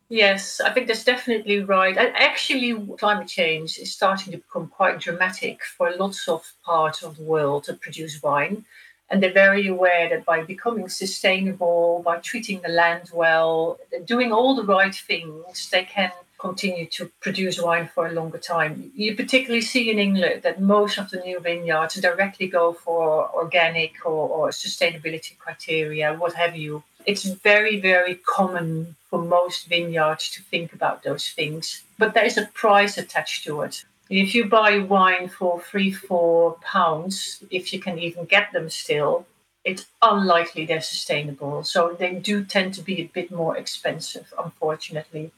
Yes, 0.09 0.61
I 0.61 0.71
think 0.71 0.89
that's 0.89 1.05
definitely 1.05 1.61
right. 1.63 1.97
And 1.97 2.13
actually, 2.17 2.75
climate 2.97 3.29
change 3.29 3.79
is 3.79 3.93
starting 3.93 4.33
to 4.33 4.39
become 4.39 4.67
quite 4.67 4.99
dramatic 4.99 5.63
for 5.65 5.95
lots 5.97 6.27
of 6.27 6.53
parts 6.65 7.03
of 7.03 7.17
the 7.17 7.23
world 7.23 7.67
that 7.67 7.81
produce 7.81 8.21
wine. 8.23 8.65
And 9.09 9.23
they're 9.23 9.33
very 9.33 9.67
aware 9.67 10.09
that 10.09 10.25
by 10.25 10.43
becoming 10.43 10.89
sustainable, 10.89 12.03
by 12.05 12.19
treating 12.19 12.61
the 12.61 12.69
land 12.69 13.11
well, 13.13 13.79
doing 14.05 14.33
all 14.33 14.55
the 14.55 14.65
right 14.65 14.95
things, 14.95 15.69
they 15.71 15.85
can 15.85 16.13
continue 16.41 16.87
to 16.87 17.11
produce 17.21 17.61
wine 17.61 17.89
for 17.95 18.07
a 18.07 18.13
longer 18.13 18.39
time. 18.39 18.91
You 18.95 19.15
particularly 19.15 19.61
see 19.61 19.91
in 19.91 19.99
England 19.99 20.43
that 20.43 20.61
most 20.61 20.99
of 20.99 21.11
the 21.11 21.21
new 21.21 21.39
vineyards 21.39 21.95
directly 21.95 22.49
go 22.49 22.73
for 22.73 23.31
organic 23.35 23.93
or, 24.07 24.29
or 24.29 24.49
sustainability 24.49 25.37
criteria, 25.39 26.15
what 26.15 26.33
have 26.35 26.57
you. 26.57 26.83
It's 27.05 27.25
very, 27.25 27.81
very 27.81 28.15
common 28.15 28.97
for 29.09 29.21
most 29.23 29.67
vineyards 29.67 30.31
to 30.31 30.43
think 30.43 30.73
about 30.73 31.03
those 31.03 31.29
things, 31.31 31.83
but 31.99 32.15
there 32.15 32.25
is 32.25 32.39
a 32.39 32.47
price 32.47 32.97
attached 32.97 33.45
to 33.45 33.61
it. 33.63 33.85
If 34.09 34.35
you 34.35 34.49
buy 34.49 34.79
wine 34.79 35.29
for 35.29 35.61
three, 35.61 35.93
four 35.93 36.57
pounds, 36.63 37.45
if 37.51 37.73
you 37.73 37.81
can 37.81 37.99
even 37.99 38.25
get 38.25 38.53
them 38.53 38.69
still, 38.69 39.27
it's 39.65 39.87
unlikely 40.03 40.67
they're 40.67 40.81
sustainable. 40.81 41.63
So 41.65 41.97
they 41.99 42.15
do 42.15 42.45
tend 42.45 42.75
to 42.75 42.83
be 42.83 43.03
a 43.03 43.11
bit 43.13 43.31
more 43.31 43.57
expensive, 43.57 44.33
unfortunately. 44.43 45.33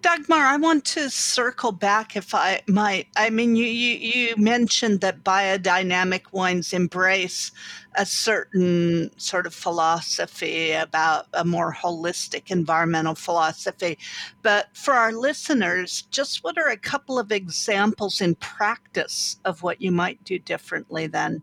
Dagmar, 0.00 0.46
I 0.46 0.56
want 0.56 0.84
to 0.86 1.10
circle 1.10 1.72
back 1.72 2.14
if 2.14 2.34
I 2.34 2.60
might. 2.68 3.08
I 3.16 3.30
mean, 3.30 3.56
you, 3.56 3.64
you, 3.64 3.96
you 3.98 4.36
mentioned 4.36 5.00
that 5.00 5.24
biodynamic 5.24 6.32
wines 6.32 6.72
embrace 6.72 7.50
a 7.96 8.06
certain 8.06 9.10
sort 9.18 9.46
of 9.46 9.54
philosophy 9.54 10.70
about 10.70 11.26
a 11.32 11.44
more 11.44 11.74
holistic 11.74 12.52
environmental 12.52 13.16
philosophy. 13.16 13.98
But 14.42 14.68
for 14.72 14.94
our 14.94 15.10
listeners, 15.10 16.02
just 16.10 16.44
what 16.44 16.58
are 16.58 16.68
a 16.68 16.76
couple 16.76 17.18
of 17.18 17.32
examples 17.32 18.20
in 18.20 18.36
practice 18.36 19.36
of 19.44 19.64
what 19.64 19.82
you 19.82 19.90
might 19.90 20.22
do 20.22 20.38
differently 20.38 21.08
then? 21.08 21.42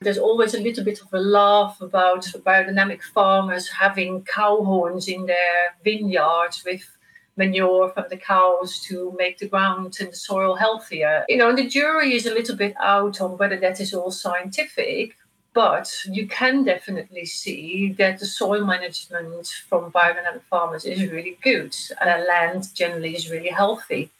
There's 0.00 0.18
always 0.18 0.54
a 0.54 0.60
little 0.60 0.84
bit 0.84 1.00
of 1.02 1.12
a 1.12 1.18
laugh 1.18 1.80
about 1.80 2.24
biodynamic 2.24 3.02
farmers 3.02 3.68
having 3.68 4.24
cow 4.24 4.62
horns 4.62 5.08
in 5.08 5.26
their 5.26 5.76
vineyards 5.84 6.62
with 6.64 6.95
manure 7.36 7.90
from 7.90 8.06
the 8.08 8.16
cows 8.16 8.80
to 8.80 9.14
make 9.18 9.38
the 9.38 9.48
ground 9.48 9.96
and 10.00 10.10
the 10.10 10.16
soil 10.16 10.54
healthier. 10.54 11.24
You 11.28 11.36
know, 11.36 11.48
and 11.48 11.58
the 11.58 11.68
jury 11.68 12.14
is 12.14 12.26
a 12.26 12.34
little 12.34 12.56
bit 12.56 12.74
out 12.80 13.20
on 13.20 13.36
whether 13.38 13.58
that 13.58 13.80
is 13.80 13.92
all 13.94 14.10
scientific, 14.10 15.16
but 15.52 15.90
you 16.10 16.26
can 16.26 16.64
definitely 16.64 17.24
see 17.24 17.94
that 17.98 18.18
the 18.18 18.26
soil 18.26 18.64
management 18.64 19.46
from 19.68 19.92
biodynamic 19.92 20.42
farmers 20.50 20.84
is 20.84 21.10
really 21.10 21.38
good 21.42 21.74
and 22.00 22.26
land 22.26 22.74
generally 22.74 23.14
is 23.14 23.30
really 23.30 23.48
healthy. 23.48 24.10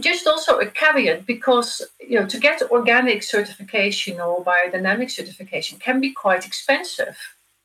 Just 0.00 0.26
also 0.26 0.58
a 0.58 0.66
caveat 0.66 1.24
because 1.24 1.80
you 1.98 2.20
know 2.20 2.26
to 2.26 2.38
get 2.38 2.60
organic 2.70 3.22
certification 3.22 4.20
or 4.20 4.44
biodynamic 4.44 5.10
certification 5.10 5.78
can 5.78 5.98
be 5.98 6.12
quite 6.12 6.46
expensive 6.46 7.16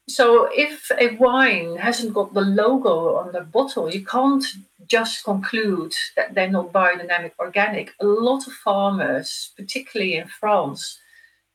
so 0.08 0.48
if 0.54 0.92
a 1.00 1.16
wine 1.16 1.78
hasn't 1.78 2.14
got 2.14 2.34
the 2.34 2.42
logo 2.42 3.16
on 3.16 3.32
the 3.32 3.42
bottle, 3.42 3.92
you 3.92 4.06
can't 4.06 4.46
just 4.88 5.24
conclude 5.24 5.96
that 6.16 6.36
they're 6.36 6.50
not 6.50 6.72
biodynamic 6.72 7.32
organic. 7.40 7.94
A 8.00 8.06
lot 8.06 8.46
of 8.46 8.54
farmers, 8.54 9.52
particularly 9.58 10.16
in 10.18 10.28
France, 10.28 11.00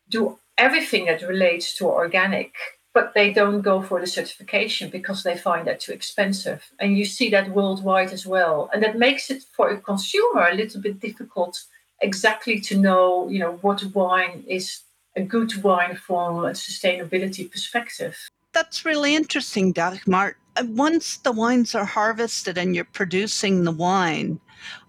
do 0.09 0.37
everything 0.59 1.04
that 1.04 1.23
relates 1.23 1.76
to 1.76 1.87
organic, 1.87 2.52
but 2.92 3.14
they 3.14 3.33
don't 3.33 3.62
go 3.62 3.80
for 3.80 4.00
the 4.00 4.07
certification 4.07 4.90
because 4.90 5.23
they 5.23 5.37
find 5.37 5.64
that 5.69 5.78
too 5.78 5.92
expensive. 5.92 6.73
And 6.80 6.99
you 6.99 7.04
see 7.04 7.30
that 7.30 7.50
worldwide 7.50 8.12
as 8.12 8.26
well. 8.26 8.69
And 8.75 8.83
that 8.83 8.99
makes 8.99 9.30
it 9.30 9.45
for 9.52 9.71
a 9.71 9.80
consumer 9.80 10.49
a 10.49 10.54
little 10.54 10.80
bit 10.80 10.99
difficult 10.99 11.62
exactly 12.00 12.59
to 12.62 12.76
know, 12.76 13.28
you 13.28 13.38
know, 13.38 13.59
what 13.62 13.85
wine 13.95 14.42
is 14.49 14.80
a 15.14 15.23
good 15.23 15.62
wine 15.62 15.95
from 15.95 16.45
a 16.45 16.50
sustainability 16.50 17.49
perspective 17.49 18.16
that's 18.52 18.85
really 18.85 19.14
interesting, 19.14 19.73
Dagmar. 19.73 20.37
Uh, 20.57 20.64
once 20.69 21.19
the 21.19 21.33
wines 21.33 21.75
are 21.75 21.85
harvested 21.85 22.59
and 22.59 22.75
you're 22.75 22.85
producing 22.85 23.64
the 23.64 23.73
wine, 23.73 24.40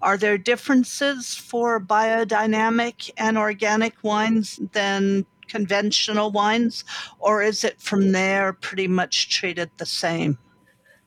are 0.01 0.17
there 0.17 0.37
differences 0.37 1.35
for 1.35 1.79
biodynamic 1.79 3.11
and 3.17 3.37
organic 3.37 4.03
wines 4.03 4.59
than 4.73 5.25
conventional 5.47 6.31
wines, 6.31 6.83
or 7.19 7.41
is 7.41 7.63
it 7.63 7.79
from 7.81 8.11
there 8.11 8.53
pretty 8.53 8.87
much 8.87 9.29
treated 9.29 9.69
the 9.77 9.85
same? 9.85 10.37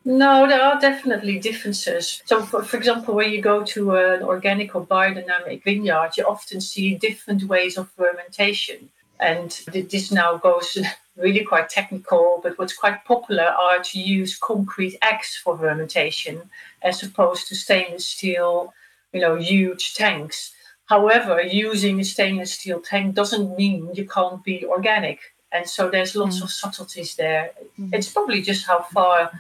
No, 0.05 0.47
there 0.47 0.63
are 0.63 0.79
definitely 0.79 1.39
differences. 1.39 2.23
So, 2.27 2.43
for, 2.43 2.63
for 2.63 2.77
example, 2.77 3.15
when 3.15 3.31
you 3.31 3.41
go 3.41 3.65
to 3.65 3.97
an 3.97 4.23
organic 4.23 4.75
or 4.75 4.87
biodynamic 4.87 5.65
vineyard, 5.65 6.11
you 6.19 6.25
often 6.25 6.61
see 6.61 6.95
different 6.95 7.45
ways 7.45 7.79
of 7.79 7.91
fermentation. 7.93 8.91
And 9.19 9.51
this 9.73 10.13
now 10.13 10.37
goes 10.37 10.77
really 11.17 11.45
quite 11.45 11.69
technical, 11.69 12.41
but 12.43 12.59
what's 12.59 12.77
quite 12.77 13.05
popular 13.05 13.45
are 13.45 13.79
to 13.83 14.01
use 14.01 14.37
concrete 14.37 14.99
eggs 15.03 15.37
for 15.43 15.57
fermentation 15.57 16.51
as 16.83 17.03
opposed 17.03 17.49
to 17.49 17.55
stainless 17.55 18.05
steel, 18.05 18.75
you 19.13 19.21
know, 19.21 19.37
huge 19.37 19.95
tanks. 19.95 20.53
However, 20.87 21.41
using 21.41 22.01
a 22.01 22.05
stainless 22.05 22.53
steel 22.53 22.81
tank 22.81 23.15
doesn't 23.15 23.57
mean 23.57 23.95
you 23.95 24.07
can't 24.07 24.43
be 24.45 24.65
organic. 24.67 25.21
And 25.53 25.69
so 25.69 25.89
there's 25.89 26.17
lots 26.17 26.41
mm. 26.41 26.45
of 26.45 26.51
subtleties 26.51 27.15
there. 27.15 27.53
Mm. 27.79 27.95
It's 27.95 28.13
probably 28.13 28.43
just 28.43 28.67
how 28.67 28.83
far 28.83 29.31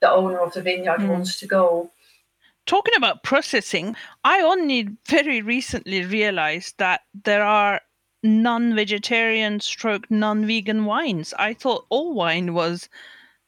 the 0.00 0.10
owner 0.10 0.40
of 0.40 0.52
the 0.52 0.62
vineyard 0.62 0.98
mm. 0.98 1.08
wants 1.08 1.38
to 1.40 1.46
go. 1.46 1.90
Talking 2.66 2.94
about 2.96 3.22
processing, 3.22 3.96
I 4.24 4.42
only 4.42 4.88
very 5.06 5.40
recently 5.42 6.04
realized 6.04 6.76
that 6.78 7.02
there 7.24 7.44
are 7.44 7.80
non-vegetarian 8.22 9.60
stroke 9.60 10.10
non-vegan 10.10 10.84
wines. 10.84 11.32
I 11.38 11.54
thought 11.54 11.86
all 11.88 12.14
wine 12.14 12.54
was 12.54 12.88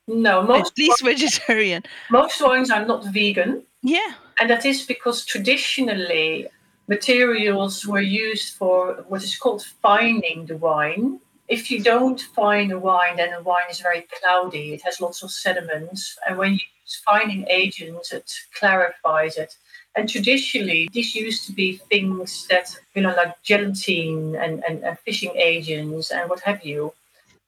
no 0.09 0.43
most 0.43 0.73
at 0.73 0.79
least 0.79 1.05
vegetarian. 1.05 1.83
Most 2.11 2.41
wines 2.41 2.71
are 2.71 2.85
not 2.85 3.05
vegan. 3.07 3.63
Yeah. 3.83 4.15
And 4.41 4.51
that 4.51 4.65
is 4.65 4.83
because 4.87 5.25
traditionally 5.25 6.49
materials 6.89 7.87
were 7.87 8.01
used 8.01 8.55
for 8.55 9.05
what 9.09 9.23
is 9.23 9.37
called 9.37 9.63
fining 9.83 10.47
the 10.47 10.57
wine. 10.57 11.21
If 11.49 11.71
you 11.71 11.83
don't 11.83 12.21
fine 12.21 12.71
a 12.71 12.79
wine, 12.79 13.17
then 13.17 13.33
the 13.33 13.43
wine 13.43 13.71
is 13.71 13.81
very 13.81 14.07
cloudy. 14.21 14.73
It 14.73 14.83
has 14.83 15.01
lots 15.01 15.23
of 15.23 15.31
sediments. 15.31 16.19
And 16.27 16.39
when 16.39 16.53
you 16.53 16.61
use 16.83 17.03
fining 17.05 17.47
agents, 17.49 18.13
it 18.13 18.33
clarifies 18.55 19.37
it. 19.37 19.57
And 19.95 20.09
traditionally, 20.09 20.89
this 20.95 21.15
used 21.15 21.47
to 21.47 21.53
be 21.53 21.77
things 21.91 22.47
that, 22.49 22.75
you 22.95 23.03
know, 23.03 23.15
like 23.15 23.43
gelatine 23.43 24.35
and, 24.37 24.65
and, 24.67 24.83
and 24.83 24.99
fishing 25.01 25.33
agents 25.37 26.11
and 26.11 26.31
what 26.31 26.41
have 26.41 26.65
you. 26.65 26.93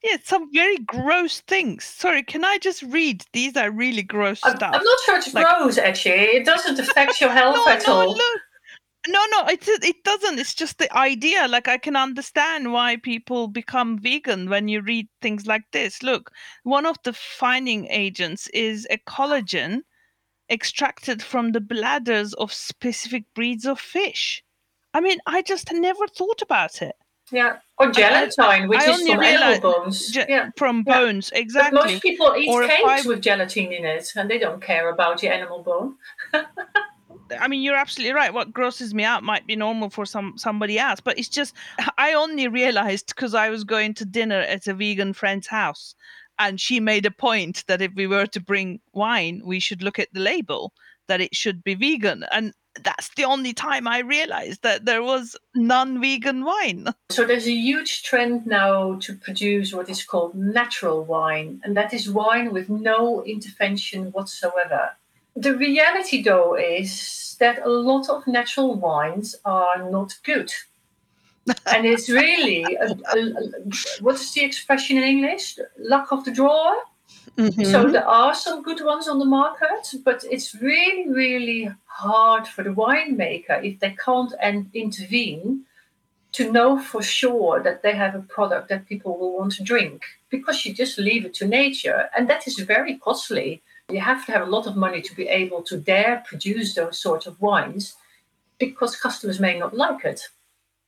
Yeah, 0.03 0.19
some 0.23 0.53
very 0.53 0.77
gross 0.77 1.41
things. 1.41 1.85
Sorry, 1.85 2.23
can 2.23 2.45
I 2.45 2.59
just 2.59 2.83
read? 2.83 3.25
These 3.33 3.57
are 3.57 3.71
really 3.71 4.03
gross 4.03 4.41
I'm, 4.45 4.57
stuff. 4.57 4.73
I'm 4.75 4.85
not 4.85 4.99
sure 5.07 5.17
it's 5.17 5.33
like, 5.33 5.47
gross, 5.47 5.79
actually. 5.79 6.13
It 6.13 6.45
doesn't 6.45 6.79
affect 6.79 7.23
your 7.23 7.31
health 7.41 7.57
no, 7.57 7.73
at 7.73 7.87
no, 7.87 7.93
all. 7.95 8.15
Look. 8.15 8.41
No, 9.07 9.23
no, 9.33 9.47
it 9.49 9.67
it 9.69 10.03
doesn't. 10.05 10.39
It's 10.39 10.55
just 10.55 10.79
the 10.79 10.95
idea. 10.97 11.47
Like 11.47 11.69
I 11.69 11.77
can 11.77 11.95
understand 11.95 12.73
why 12.73 12.97
people 12.97 13.49
become 13.49 13.99
vegan 13.99 14.49
when 14.49 14.69
you 14.69 14.81
read 14.81 15.09
things 15.21 15.47
like 15.47 15.65
this. 15.73 16.03
Look, 16.03 16.31
one 16.63 16.87
of 16.87 16.97
the 17.05 17.13
fining 17.13 17.87
agents 17.89 18.49
is 18.49 18.87
a 18.91 18.97
collagen 18.99 19.83
extracted 20.51 21.23
from 21.23 21.53
the 21.53 21.61
bladders 21.61 22.35
of 22.35 22.53
specific 22.53 23.25
breeds 23.35 23.67
of 23.67 23.81
fish. 23.81 24.45
I 24.93 25.01
mean, 25.01 25.19
I 25.27 25.43
just 25.43 25.73
never 25.73 26.07
thought 26.07 26.43
about 26.43 26.83
it. 26.83 26.95
Yeah, 27.33 27.57
or 27.79 27.91
gelatine, 27.91 28.69
which 28.69 28.81
I 28.81 28.91
is 28.91 29.09
from 29.09 29.21
animal 29.23 29.73
bones. 29.73 30.11
Ge- 30.11 30.29
yeah. 30.29 30.51
From 30.57 30.85
yeah. 30.87 30.99
bones, 30.99 31.33
exactly. 31.35 31.79
But 31.79 31.91
most 31.91 32.03
people 32.03 32.35
eat 32.37 32.49
or 32.49 32.67
cakes 32.67 32.85
I... 32.85 33.03
with 33.07 33.23
gelatin 33.23 33.73
in 33.73 33.85
it, 33.85 34.13
and 34.15 34.31
they 34.31 34.39
don't 34.39 34.61
care 34.61 34.91
about 34.91 35.21
the 35.21 35.29
animal 35.29 35.63
bone. 35.63 35.97
I 37.41 37.49
mean, 37.49 37.63
you're 37.63 37.75
absolutely 37.75 38.13
right. 38.13 38.33
What 38.33 38.53
grosses 38.53 38.93
me 38.93 39.05
out 39.05 39.23
might 39.23 39.47
be 39.47 39.57
normal 39.57 39.89
for 39.89 40.05
some 40.05 40.37
somebody 40.37 40.79
else, 40.79 41.01
but 41.01 41.19
it's 41.19 41.29
just 41.29 41.55
I 41.99 42.13
only 42.13 42.49
realized 42.49 43.09
because 43.09 43.35
I 43.35 43.49
was 43.49 43.65
going 43.65 43.95
to 43.95 44.05
dinner 44.05 44.41
at 44.41 44.67
a 44.67 44.75
vegan 44.75 45.15
friend's 45.15 45.47
house, 45.47 45.95
and 46.39 46.61
she 46.61 46.81
made 46.81 47.07
a 47.07 47.11
point 47.11 47.65
that 47.67 47.83
if 47.83 47.93
we 47.95 48.07
were 48.07 48.27
to 48.27 48.41
bring 48.41 48.81
wine, 48.93 49.43
we 49.45 49.61
should 49.61 49.83
look 49.83 49.99
at 49.99 50.13
the 50.13 50.21
label 50.21 50.73
that 51.07 51.21
it 51.21 51.35
should 51.35 51.63
be 51.63 51.75
vegan. 51.75 52.25
And 52.33 52.53
that's 52.83 53.11
the 53.15 53.25
only 53.25 53.53
time 53.53 53.87
I 53.87 54.01
realized 54.01 54.63
that 54.63 54.85
there 54.85 55.03
was 55.03 55.37
non 55.55 56.01
vegan 56.01 56.45
wine. 56.45 56.89
So 57.11 57.25
there's 57.25 57.47
a 57.47 57.53
huge 57.53 58.03
trend 58.03 58.47
now 58.47 58.97
to 59.01 59.15
produce 59.15 59.73
what 59.73 59.89
is 59.89 60.05
called 60.05 60.35
natural 60.35 61.05
wine, 61.05 61.61
and 61.63 61.77
that 61.77 61.95
is 61.95 62.11
wine 62.11 62.53
with 62.53 62.69
no 62.69 63.23
intervention 63.25 64.07
whatsoever. 64.13 64.97
The 65.37 65.57
reality, 65.57 66.23
though, 66.23 66.57
is 66.57 67.37
that 67.41 67.65
a 67.65 67.69
lot 67.69 68.09
of 68.09 68.27
natural 68.27 68.75
wines 68.75 69.35
are 69.45 69.91
not 69.91 70.15
good 70.25 70.53
and 71.67 71.87
it's 71.87 72.09
really 72.09 72.65
a, 72.77 72.87
a, 72.87 73.19
a, 73.19 73.51
what's 74.01 74.33
the 74.33 74.45
expression 74.45 74.97
in 74.97 75.05
English? 75.05 75.59
Luck 75.79 76.13
of 76.13 76.25
the 76.25 76.31
draw. 76.31 76.75
Mhm. 77.37 77.67
So 77.71 77.91
there 77.91 78.07
are 78.07 78.35
some 78.35 78.63
good 78.63 78.85
ones 78.85 79.09
on 79.09 79.19
the 79.19 79.25
market, 79.25 79.93
but 80.05 80.25
it's 80.31 80.55
really, 80.55 81.09
really 81.09 81.71
hard 81.87 82.47
for 82.47 82.63
the 82.63 82.71
winemaker 82.71 83.63
if 83.65 83.81
they 83.81 83.97
can't 84.05 84.33
en- 84.41 84.71
intervene 84.75 85.65
to 86.33 86.51
know 86.51 86.79
for 86.79 87.03
sure 87.03 87.63
that 87.63 87.83
they 87.83 87.95
have 87.95 88.15
a 88.15 88.23
product 88.23 88.69
that 88.69 88.89
people 88.89 89.17
will 89.19 89.37
want 89.39 89.53
to 89.53 89.63
drink 89.63 90.03
because 90.31 90.65
you 90.65 90.75
just 90.75 90.99
leave 90.99 91.25
it 91.25 91.35
to 91.35 91.47
nature, 91.47 92.09
and 92.17 92.29
that 92.29 92.47
is 92.47 92.59
very 92.59 92.99
costly. 92.99 93.63
You 93.89 94.01
have 94.01 94.25
to 94.27 94.33
have 94.33 94.43
a 94.43 94.51
lot 94.51 94.67
of 94.67 94.77
money 94.77 95.03
to 95.03 95.15
be 95.15 95.29
able 95.29 95.63
to 95.65 95.77
dare 95.77 96.25
produce 96.27 96.75
those 96.75 96.99
sorts 96.99 97.27
of 97.27 97.41
wines 97.41 97.95
because 98.59 98.97
customers 98.97 99.39
may 99.41 99.59
not 99.59 99.77
like 99.77 100.05
it. 100.05 100.21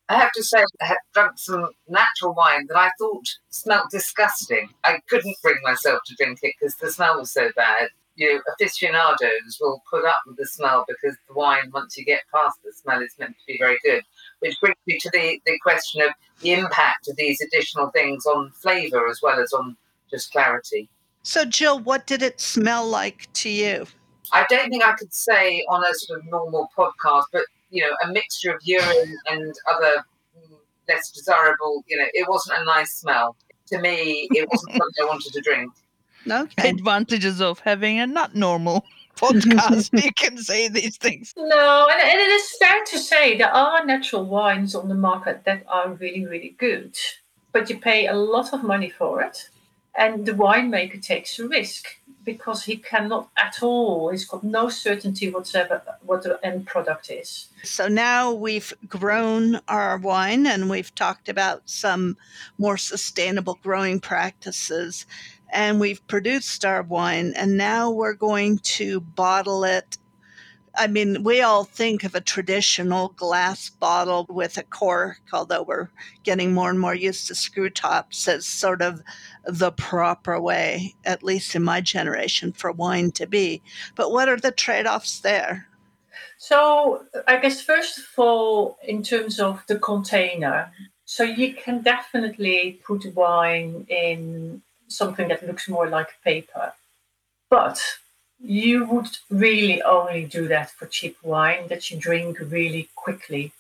I 0.08 0.16
have 0.18 0.30
to 0.32 0.42
say, 0.42 0.62
I 0.80 0.86
had 0.86 0.98
drunk 1.14 1.32
some 1.36 1.68
natural 1.88 2.34
wine 2.34 2.66
that 2.68 2.76
I 2.76 2.90
thought 2.98 3.26
smelt 3.50 3.90
disgusting. 3.90 4.68
I 4.84 5.00
couldn't 5.08 5.36
bring 5.42 5.56
myself 5.64 6.00
to 6.06 6.14
drink 6.16 6.38
it 6.42 6.54
because 6.60 6.76
the 6.76 6.92
smell 6.92 7.18
was 7.18 7.32
so 7.32 7.50
bad. 7.56 7.88
You 8.14 8.34
know, 8.34 8.40
aficionados 8.54 9.58
will 9.60 9.82
put 9.90 10.04
up 10.04 10.20
with 10.26 10.36
the 10.36 10.46
smell 10.46 10.84
because 10.86 11.16
the 11.28 11.34
wine, 11.34 11.70
once 11.72 11.96
you 11.96 12.04
get 12.04 12.22
past 12.32 12.58
the 12.64 12.72
smell, 12.72 13.02
is 13.02 13.14
meant 13.18 13.32
to 13.32 13.46
be 13.46 13.58
very 13.58 13.78
good. 13.84 14.02
Which 14.38 14.56
brings 14.60 14.76
me 14.86 14.98
to 15.00 15.10
the, 15.12 15.40
the 15.44 15.58
question 15.58 16.02
of 16.02 16.10
the 16.40 16.52
impact 16.52 17.08
of 17.08 17.16
these 17.16 17.40
additional 17.40 17.90
things 17.90 18.24
on 18.26 18.52
flavour 18.52 19.08
as 19.08 19.20
well 19.22 19.40
as 19.40 19.52
on 19.52 19.76
just 20.08 20.30
clarity. 20.32 20.88
So, 21.24 21.44
Jill, 21.44 21.80
what 21.80 22.06
did 22.06 22.22
it 22.22 22.40
smell 22.40 22.86
like 22.86 23.26
to 23.34 23.50
you? 23.50 23.86
I 24.32 24.46
don't 24.48 24.70
think 24.70 24.84
I 24.84 24.92
could 24.92 25.12
say 25.12 25.64
on 25.68 25.84
a 25.84 25.92
sort 25.94 26.20
of 26.20 26.26
normal 26.26 26.68
podcast, 26.76 27.24
but 27.32 27.42
you 27.70 27.82
know, 27.82 27.94
a 28.04 28.12
mixture 28.12 28.54
of 28.54 28.60
urine 28.62 29.16
and 29.30 29.54
other 29.72 30.04
mm, 30.38 30.56
less 30.88 31.10
desirable. 31.10 31.84
You 31.86 31.98
know, 31.98 32.06
it 32.12 32.28
wasn't 32.28 32.60
a 32.60 32.64
nice 32.64 32.92
smell 32.92 33.36
to 33.68 33.78
me. 33.78 34.28
It 34.30 34.48
wasn't 34.50 34.72
something 34.76 35.02
I 35.02 35.06
wanted 35.06 35.32
to 35.32 35.40
drink. 35.40 35.72
Okay. 36.30 36.68
Advantages 36.70 37.40
of 37.40 37.60
having 37.60 37.98
a 37.98 38.06
not 38.06 38.34
normal 38.34 38.84
podcast. 39.16 40.02
you 40.02 40.12
can 40.12 40.38
say 40.38 40.68
these 40.68 40.96
things. 40.96 41.32
No, 41.36 41.88
and, 41.90 42.00
and 42.00 42.20
it 42.20 42.28
is 42.28 42.56
fair 42.60 42.84
to 42.84 42.98
say 42.98 43.36
there 43.36 43.52
are 43.52 43.84
natural 43.84 44.24
wines 44.24 44.74
on 44.74 44.88
the 44.88 44.94
market 44.94 45.44
that 45.44 45.64
are 45.68 45.92
really, 45.94 46.26
really 46.26 46.54
good, 46.58 46.96
but 47.52 47.70
you 47.70 47.78
pay 47.78 48.06
a 48.06 48.14
lot 48.14 48.52
of 48.52 48.62
money 48.62 48.90
for 48.90 49.22
it, 49.22 49.48
and 49.94 50.26
the 50.26 50.32
winemaker 50.32 51.00
takes 51.02 51.38
a 51.38 51.48
risk 51.48 51.86
because 52.26 52.64
he 52.64 52.76
cannot 52.76 53.30
at 53.38 53.62
all. 53.62 54.10
He's 54.10 54.26
got 54.26 54.44
no 54.44 54.68
certainty 54.68 55.30
whatsoever 55.30 55.80
what 56.02 56.24
the 56.24 56.38
end 56.44 56.66
product 56.66 57.08
is. 57.10 57.48
So 57.62 57.88
now 57.88 58.32
we've 58.32 58.74
grown 58.86 59.60
our 59.68 59.96
wine 59.96 60.46
and 60.46 60.68
we've 60.68 60.94
talked 60.94 61.30
about 61.30 61.62
some 61.64 62.18
more 62.58 62.76
sustainable 62.76 63.58
growing 63.62 64.00
practices 64.00 65.06
and 65.50 65.80
we've 65.80 66.04
produced 66.08 66.64
our 66.64 66.82
wine 66.82 67.32
and 67.36 67.56
now 67.56 67.90
we're 67.90 68.12
going 68.12 68.58
to 68.58 69.00
bottle 69.00 69.64
it. 69.64 69.96
I 70.76 70.86
mean, 70.86 71.22
we 71.22 71.40
all 71.40 71.64
think 71.64 72.04
of 72.04 72.14
a 72.14 72.20
traditional 72.20 73.08
glass 73.10 73.70
bottle 73.70 74.26
with 74.28 74.58
a 74.58 74.62
cork, 74.62 75.20
although 75.32 75.62
we're 75.62 75.88
getting 76.22 76.52
more 76.52 76.70
and 76.70 76.78
more 76.78 76.94
used 76.94 77.26
to 77.28 77.34
screw 77.34 77.70
tops 77.70 78.28
as 78.28 78.46
sort 78.46 78.82
of 78.82 79.02
the 79.44 79.72
proper 79.72 80.40
way, 80.40 80.94
at 81.04 81.22
least 81.22 81.54
in 81.54 81.62
my 81.62 81.80
generation, 81.80 82.52
for 82.52 82.72
wine 82.72 83.10
to 83.12 83.26
be. 83.26 83.62
But 83.94 84.12
what 84.12 84.28
are 84.28 84.36
the 84.36 84.50
trade 84.50 84.86
offs 84.86 85.20
there? 85.20 85.68
So, 86.38 87.04
I 87.26 87.38
guess 87.38 87.62
first 87.62 87.98
of 87.98 88.06
all, 88.18 88.78
in 88.82 89.02
terms 89.02 89.40
of 89.40 89.62
the 89.68 89.78
container, 89.78 90.70
so 91.04 91.22
you 91.22 91.54
can 91.54 91.82
definitely 91.82 92.80
put 92.84 93.14
wine 93.14 93.86
in 93.88 94.62
something 94.88 95.28
that 95.28 95.46
looks 95.46 95.68
more 95.68 95.88
like 95.88 96.20
paper, 96.22 96.72
but 97.48 97.80
you 98.40 98.84
would 98.86 99.08
really 99.30 99.82
only 99.82 100.24
do 100.24 100.46
that 100.48 100.70
for 100.70 100.86
cheap 100.86 101.16
wine 101.22 101.68
that 101.68 101.90
you 101.90 101.98
drink 101.98 102.38
really 102.40 102.88
quickly. 102.94 103.52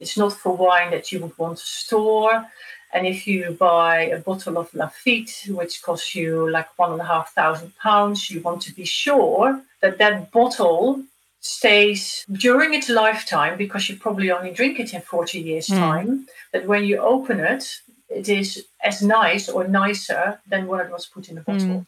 It's 0.00 0.16
not 0.16 0.32
for 0.32 0.56
wine 0.56 0.90
that 0.90 1.10
you 1.12 1.20
would 1.20 1.36
want 1.38 1.58
to 1.58 1.66
store. 1.66 2.46
And 2.92 3.06
if 3.06 3.26
you 3.26 3.50
buy 3.58 4.04
a 4.06 4.18
bottle 4.18 4.56
of 4.58 4.70
Lafite, 4.72 5.48
which 5.50 5.82
costs 5.82 6.14
you 6.14 6.48
like 6.50 6.78
one 6.78 6.92
and 6.92 7.00
a 7.00 7.04
half 7.04 7.32
thousand 7.34 7.76
pounds, 7.78 8.30
you 8.30 8.40
want 8.40 8.62
to 8.62 8.74
be 8.74 8.84
sure 8.84 9.60
that 9.80 9.98
that 9.98 10.30
bottle 10.30 11.02
stays 11.40 12.24
during 12.32 12.74
its 12.74 12.88
lifetime 12.88 13.56
because 13.56 13.88
you 13.88 13.96
probably 13.96 14.30
only 14.30 14.50
drink 14.52 14.80
it 14.80 14.94
in 14.94 15.00
40 15.00 15.38
years' 15.40 15.68
Mm. 15.68 15.78
time. 15.78 16.26
That 16.52 16.66
when 16.66 16.84
you 16.84 16.98
open 16.98 17.40
it, 17.40 17.80
it 18.08 18.28
is 18.28 18.64
as 18.82 19.02
nice 19.02 19.48
or 19.48 19.68
nicer 19.68 20.40
than 20.46 20.66
when 20.66 20.80
it 20.80 20.90
was 20.90 21.06
put 21.06 21.28
in 21.28 21.34
the 21.36 21.42
bottle. 21.42 21.86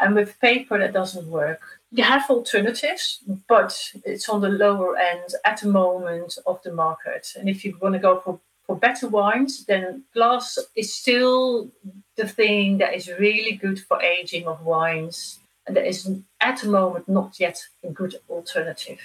And 0.00 0.14
with 0.14 0.38
paper, 0.40 0.78
that 0.78 0.92
doesn't 0.92 1.28
work. 1.28 1.60
You 1.92 2.02
have 2.04 2.28
alternatives, 2.28 3.20
but 3.48 3.78
it's 4.04 4.28
on 4.28 4.40
the 4.40 4.48
lower 4.48 4.96
end 4.96 5.34
at 5.44 5.60
the 5.60 5.68
moment 5.68 6.36
of 6.46 6.60
the 6.62 6.72
market. 6.72 7.28
And 7.38 7.48
if 7.48 7.64
you 7.64 7.78
want 7.80 7.94
to 7.94 8.00
go 8.00 8.20
for, 8.20 8.40
for 8.66 8.76
better 8.76 9.08
wines, 9.08 9.64
then 9.66 10.02
glass 10.12 10.58
is 10.74 10.92
still 10.92 11.70
the 12.16 12.26
thing 12.26 12.78
that 12.78 12.94
is 12.94 13.08
really 13.08 13.52
good 13.52 13.78
for 13.78 14.02
aging 14.02 14.46
of 14.46 14.62
wines. 14.62 15.38
That 15.66 15.86
is 15.86 16.10
at 16.40 16.60
the 16.60 16.68
moment 16.68 17.08
not 17.08 17.40
yet 17.40 17.58
a 17.82 17.90
good 17.90 18.16
alternative. 18.28 18.98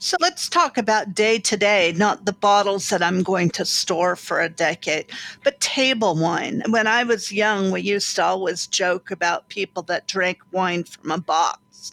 So 0.00 0.16
let's 0.18 0.48
talk 0.48 0.78
about 0.78 1.14
day 1.14 1.38
to 1.40 1.56
day, 1.58 1.92
not 1.94 2.24
the 2.24 2.32
bottles 2.32 2.88
that 2.88 3.02
I'm 3.02 3.22
going 3.22 3.50
to 3.50 3.66
store 3.66 4.16
for 4.16 4.40
a 4.40 4.48
decade, 4.48 5.10
but 5.44 5.60
table 5.60 6.16
wine. 6.16 6.62
When 6.70 6.86
I 6.86 7.04
was 7.04 7.32
young, 7.32 7.70
we 7.70 7.82
used 7.82 8.16
to 8.16 8.24
always 8.24 8.66
joke 8.66 9.10
about 9.10 9.50
people 9.50 9.82
that 9.84 10.08
drank 10.08 10.38
wine 10.52 10.84
from 10.84 11.10
a 11.10 11.20
box. 11.20 11.92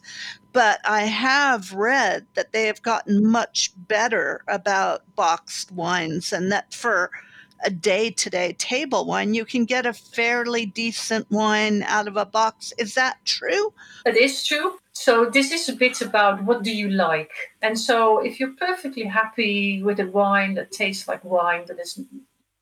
But 0.53 0.79
I 0.85 1.01
have 1.01 1.73
read 1.73 2.25
that 2.35 2.53
they 2.53 2.67
have 2.67 2.81
gotten 2.81 3.25
much 3.25 3.71
better 3.75 4.43
about 4.47 5.03
boxed 5.15 5.71
wines 5.73 6.31
and 6.31 6.49
that 6.51 6.73
for 6.73 7.11
a 7.63 7.69
day 7.69 8.11
to 8.11 8.29
day 8.29 8.53
table 8.53 9.05
wine, 9.05 9.33
you 9.33 9.45
can 9.45 9.65
get 9.65 9.85
a 9.85 9.93
fairly 9.93 10.65
decent 10.65 11.29
wine 11.31 11.83
out 11.83 12.07
of 12.07 12.17
a 12.17 12.25
box. 12.25 12.73
Is 12.77 12.95
that 12.95 13.17
true? 13.25 13.73
It 14.05 14.17
is 14.17 14.43
true. 14.45 14.77
So 14.93 15.25
this 15.25 15.51
is 15.51 15.69
a 15.69 15.73
bit 15.73 16.01
about 16.01 16.43
what 16.43 16.63
do 16.63 16.71
you 16.71 16.89
like. 16.89 17.31
And 17.61 17.79
so 17.79 18.19
if 18.19 18.39
you're 18.39 18.53
perfectly 18.53 19.03
happy 19.03 19.81
with 19.81 19.99
a 19.99 20.07
wine 20.07 20.53
that 20.55 20.71
tastes 20.71 21.07
like 21.07 21.23
wine, 21.23 21.65
that 21.67 21.79
is 21.79 21.99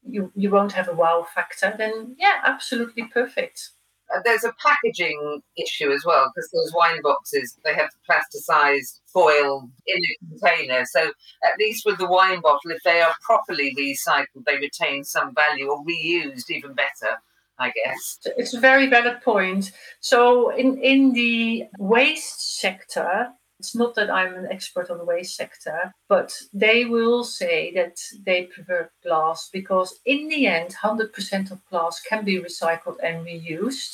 you 0.08 0.32
you 0.36 0.50
won't 0.50 0.72
have 0.72 0.88
a 0.88 0.94
wow 0.94 1.26
factor, 1.36 1.74
then 1.78 2.16
yeah, 2.18 2.42
absolutely 2.46 3.04
perfect. 3.04 3.72
Uh, 4.14 4.20
There's 4.24 4.44
a 4.44 4.54
packaging 4.62 5.42
issue 5.58 5.92
as 5.92 6.04
well 6.06 6.32
because 6.34 6.50
those 6.52 6.74
wine 6.74 7.02
boxes 7.02 7.58
they 7.66 7.74
have 7.74 7.90
plasticized 8.10 9.00
foil 9.06 9.70
in 9.88 9.98
a 9.98 10.40
container. 10.40 10.86
So 10.86 11.12
at 11.44 11.58
least 11.60 11.86
with 11.86 11.98
the 11.98 12.08
wine 12.08 12.42
bottle, 12.42 12.72
if 12.72 12.84
they 12.84 13.02
are 13.02 13.14
properly 13.22 13.74
recycled, 13.78 14.46
they 14.46 14.58
retain 14.58 15.04
some 15.04 15.34
value 15.34 15.70
or 15.70 15.84
reused 15.86 16.50
even 16.50 16.74
better. 16.74 17.22
I 17.60 17.72
guess. 17.86 18.18
It's 18.38 18.56
a 18.56 18.60
very 18.60 18.88
valid 18.88 19.22
point. 19.22 19.72
So 20.00 20.50
in 20.50 20.80
in 20.80 21.14
the 21.14 21.66
waste 21.78 22.60
sector, 22.60 23.30
it's 23.62 23.76
not 23.76 23.94
that 23.94 24.10
I'm 24.10 24.34
an 24.34 24.48
expert 24.50 24.90
on 24.90 24.98
the 24.98 25.06
waste 25.06 25.36
sector, 25.36 25.94
but 26.10 26.34
they 26.52 26.86
will 26.86 27.24
say 27.24 27.72
that 27.76 27.96
they 28.26 28.46
prefer 28.46 28.90
glass 29.04 29.52
because 29.54 30.00
in 30.04 30.30
the 30.30 30.48
end, 30.48 30.74
100% 30.74 31.52
of 31.52 31.64
glass 31.70 32.02
can 32.02 32.26
be 32.26 32.42
recycled 32.42 32.98
and 33.04 33.24
reused. 33.24 33.94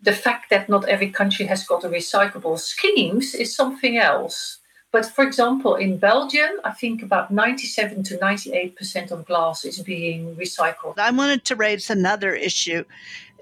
The 0.00 0.12
fact 0.12 0.48
that 0.50 0.68
not 0.68 0.88
every 0.88 1.10
country 1.10 1.46
has 1.46 1.66
got 1.66 1.82
a 1.82 1.88
recyclable 1.88 2.56
schemes 2.60 3.34
is 3.34 3.52
something 3.52 3.98
else. 3.98 4.58
But 4.92 5.06
for 5.06 5.24
example, 5.24 5.74
in 5.74 5.98
Belgium, 5.98 6.52
I 6.64 6.70
think 6.70 7.02
about 7.02 7.32
97 7.32 8.04
to 8.04 8.16
98% 8.18 9.10
of 9.10 9.26
glass 9.26 9.64
is 9.64 9.80
being 9.80 10.36
recycled. 10.36 10.98
I 10.98 11.10
wanted 11.10 11.44
to 11.46 11.56
raise 11.56 11.90
another 11.90 12.32
issue. 12.34 12.84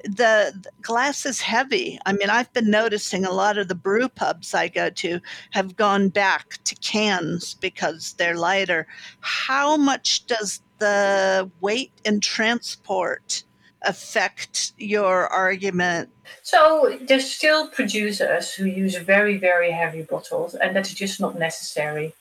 The, 0.05 0.53
glass 0.83 1.27
is 1.27 1.41
heavy. 1.41 1.99
I 2.07 2.13
mean, 2.13 2.31
I've 2.31 2.53
been 2.53 2.71
noticing 2.71 3.25
a 3.25 3.33
lot 3.33 3.59
of 3.59 3.69
the 3.69 3.75
brew 3.75 4.09
pubs 4.09 4.55
I 4.55 4.69
go 4.69 4.91
to 4.91 5.21
have 5.51 5.77
gone 5.77 6.09
back 6.09 6.59
to 6.65 6.75
cans 6.77 7.55
because 7.55 8.15
they're 8.15 8.37
lighter. 8.37 8.87
How 9.21 9.77
much 9.77 10.27
does 10.27 10.61
the 10.79 11.51
weight 11.61 11.93
and 12.05 12.23
transport 12.23 13.45
affect 13.83 14.73
your 14.79 15.29
argument? 15.29 16.11
So 16.43 16.99
there's 17.03 17.31
still 17.31 17.69
producers 17.69 18.53
who 18.53 18.67
use 18.67 18.97
very, 18.97 19.37
very 19.37 19.71
heavy 19.71 20.03
bottles, 20.03 20.55
and 20.55 20.75
that's 20.75 20.95
just 20.95 21.21
not 21.21 21.39
necessary. 21.39 22.15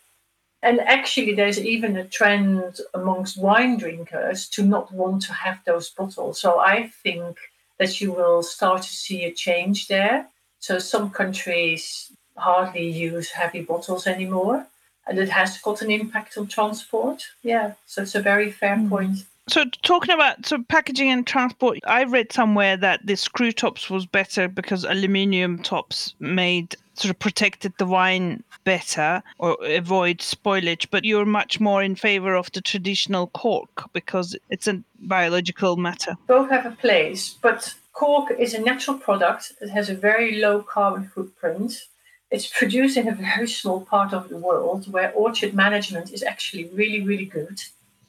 And 0.64 0.80
actually, 0.82 1.34
there's 1.34 1.60
even 1.60 1.96
a 1.98 2.08
trend 2.08 2.80
amongst 2.94 3.38
wine 3.38 3.78
drinkers 3.78 4.50
to 4.50 4.64
not 4.64 4.92
want 4.92 5.22
to 5.24 5.34
have 5.34 5.60
those 5.66 5.90
bottles. 5.90 6.40
So 6.40 6.60
I 6.60 6.88
think 7.04 7.38
that 7.78 8.02
you 8.02 8.12
will 8.12 8.44
start 8.44 8.82
to 8.84 8.90
see 8.90 9.24
a 9.26 9.34
change 9.34 9.88
there. 9.88 10.28
So 10.60 10.80
some 10.80 11.10
countries 11.10 12.12
hardly 12.36 12.90
use 12.90 13.32
heavy 13.32 13.62
bottles 13.62 14.08
anymore, 14.08 14.68
and 15.08 15.18
it 15.20 15.30
has 15.30 15.58
got 15.60 15.82
an 15.82 15.92
impact 15.92 16.38
on 16.38 16.48
transport. 16.48 17.24
Yeah, 17.44 17.74
so 17.86 18.02
it's 18.02 18.16
a 18.16 18.22
very 18.22 18.52
fair 18.52 18.76
Mm. 18.76 18.90
point. 18.90 19.18
So 19.50 19.64
talking 19.82 20.14
about 20.14 20.46
so 20.46 20.62
packaging 20.64 21.10
and 21.10 21.26
transport, 21.26 21.80
I 21.86 22.04
read 22.04 22.34
somewhere 22.34 22.76
that 22.78 23.06
the 23.06 23.16
screw 23.16 23.54
tops 23.54 23.90
was 23.90 24.06
better 24.06 24.50
because 24.50 24.84
aluminium 24.84 25.64
tops 25.64 26.14
made 26.20 26.76
sort 26.96 27.12
of 27.12 27.20
protected 27.20 27.74
the 27.78 27.86
wine 27.86 28.44
better 28.66 29.24
or 29.38 29.58
avoid 29.64 30.18
spoilage. 30.18 30.88
But 30.92 31.06
you're 31.06 31.26
much 31.26 31.62
more 31.62 31.82
in 31.82 31.96
favor 31.96 32.36
of 32.36 32.52
the 32.52 32.60
traditional 32.60 33.28
cork 33.28 33.90
because 33.94 34.36
it's 34.50 34.68
a 34.68 34.82
biological 35.00 35.78
matter. 35.78 36.18
Both 36.28 36.50
have 36.50 36.66
a 36.66 36.72
place, 36.72 37.36
but 37.42 37.74
cork 37.94 38.34
is 38.38 38.54
a 38.54 38.62
natural 38.62 38.98
product. 38.98 39.54
It 39.62 39.70
has 39.70 39.90
a 39.90 39.96
very 39.96 40.42
low 40.42 40.62
carbon 40.62 41.08
footprint. 41.08 41.86
It's 42.30 42.48
produced 42.48 42.98
in 42.98 43.08
a 43.08 43.16
very 43.16 43.48
small 43.48 43.80
part 43.80 44.12
of 44.12 44.28
the 44.28 44.38
world 44.38 44.92
where 44.92 45.14
orchard 45.14 45.54
management 45.54 46.12
is 46.12 46.22
actually 46.22 46.66
really, 46.74 47.02
really 47.02 47.24
good 47.24 47.62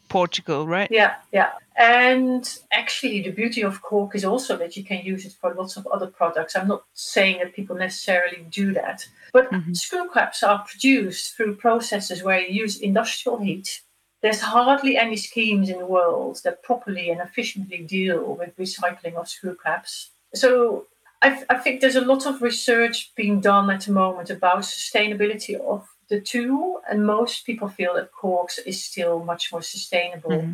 Portugal, 0.09 0.67
right? 0.67 0.91
Yeah, 0.91 1.17
yeah. 1.33 1.53
And 1.77 2.59
actually, 2.73 3.23
the 3.23 3.31
beauty 3.31 3.63
of 3.63 3.83
cork 3.83 4.15
is 4.15 4.25
also 4.25 4.57
that 4.57 4.77
you 4.77 4.85
can 4.85 5.05
use 5.05 5.25
it 5.25 5.35
for 5.41 5.55
lots 5.55 5.77
of 5.77 5.87
other 5.89 6.07
products. 6.07 6.57
I'm 6.57 6.69
not 6.69 6.85
saying 6.95 7.39
that 7.39 7.55
people 7.55 7.77
necessarily 7.77 8.45
do 8.51 8.73
that, 8.75 9.07
but 9.33 9.51
mm-hmm. 9.51 9.73
screw 9.75 10.09
caps 10.11 10.43
are 10.43 10.65
produced 10.65 11.37
through 11.37 11.57
processes 11.57 12.23
where 12.23 12.41
you 12.41 12.63
use 12.63 12.81
industrial 12.81 13.39
heat. 13.39 13.83
There's 14.21 14.41
hardly 14.41 14.97
any 14.97 15.17
schemes 15.17 15.69
in 15.69 15.79
the 15.79 15.87
world 15.87 16.41
that 16.43 16.65
properly 16.65 17.11
and 17.11 17.21
efficiently 17.21 17.79
deal 17.79 18.35
with 18.35 18.57
recycling 18.57 19.15
of 19.15 19.29
screw 19.29 19.57
caps. 19.65 20.11
So 20.35 20.87
I, 21.23 21.43
I 21.49 21.57
think 21.59 21.81
there's 21.81 21.97
a 21.97 22.01
lot 22.01 22.27
of 22.27 22.43
research 22.43 23.13
being 23.15 23.41
done 23.41 23.71
at 23.71 23.83
the 23.83 23.93
moment 23.93 24.31
about 24.31 24.63
sustainability 24.63 25.55
of 25.55 25.89
the 26.09 26.21
two, 26.21 26.81
and 26.91 27.07
most 27.07 27.45
people 27.45 27.69
feel 27.69 27.95
that 27.95 28.13
corks 28.13 28.59
is 28.59 28.83
still 28.83 29.25
much 29.25 29.53
more 29.53 29.63
sustainable. 29.63 30.31
Mm-hmm. 30.31 30.53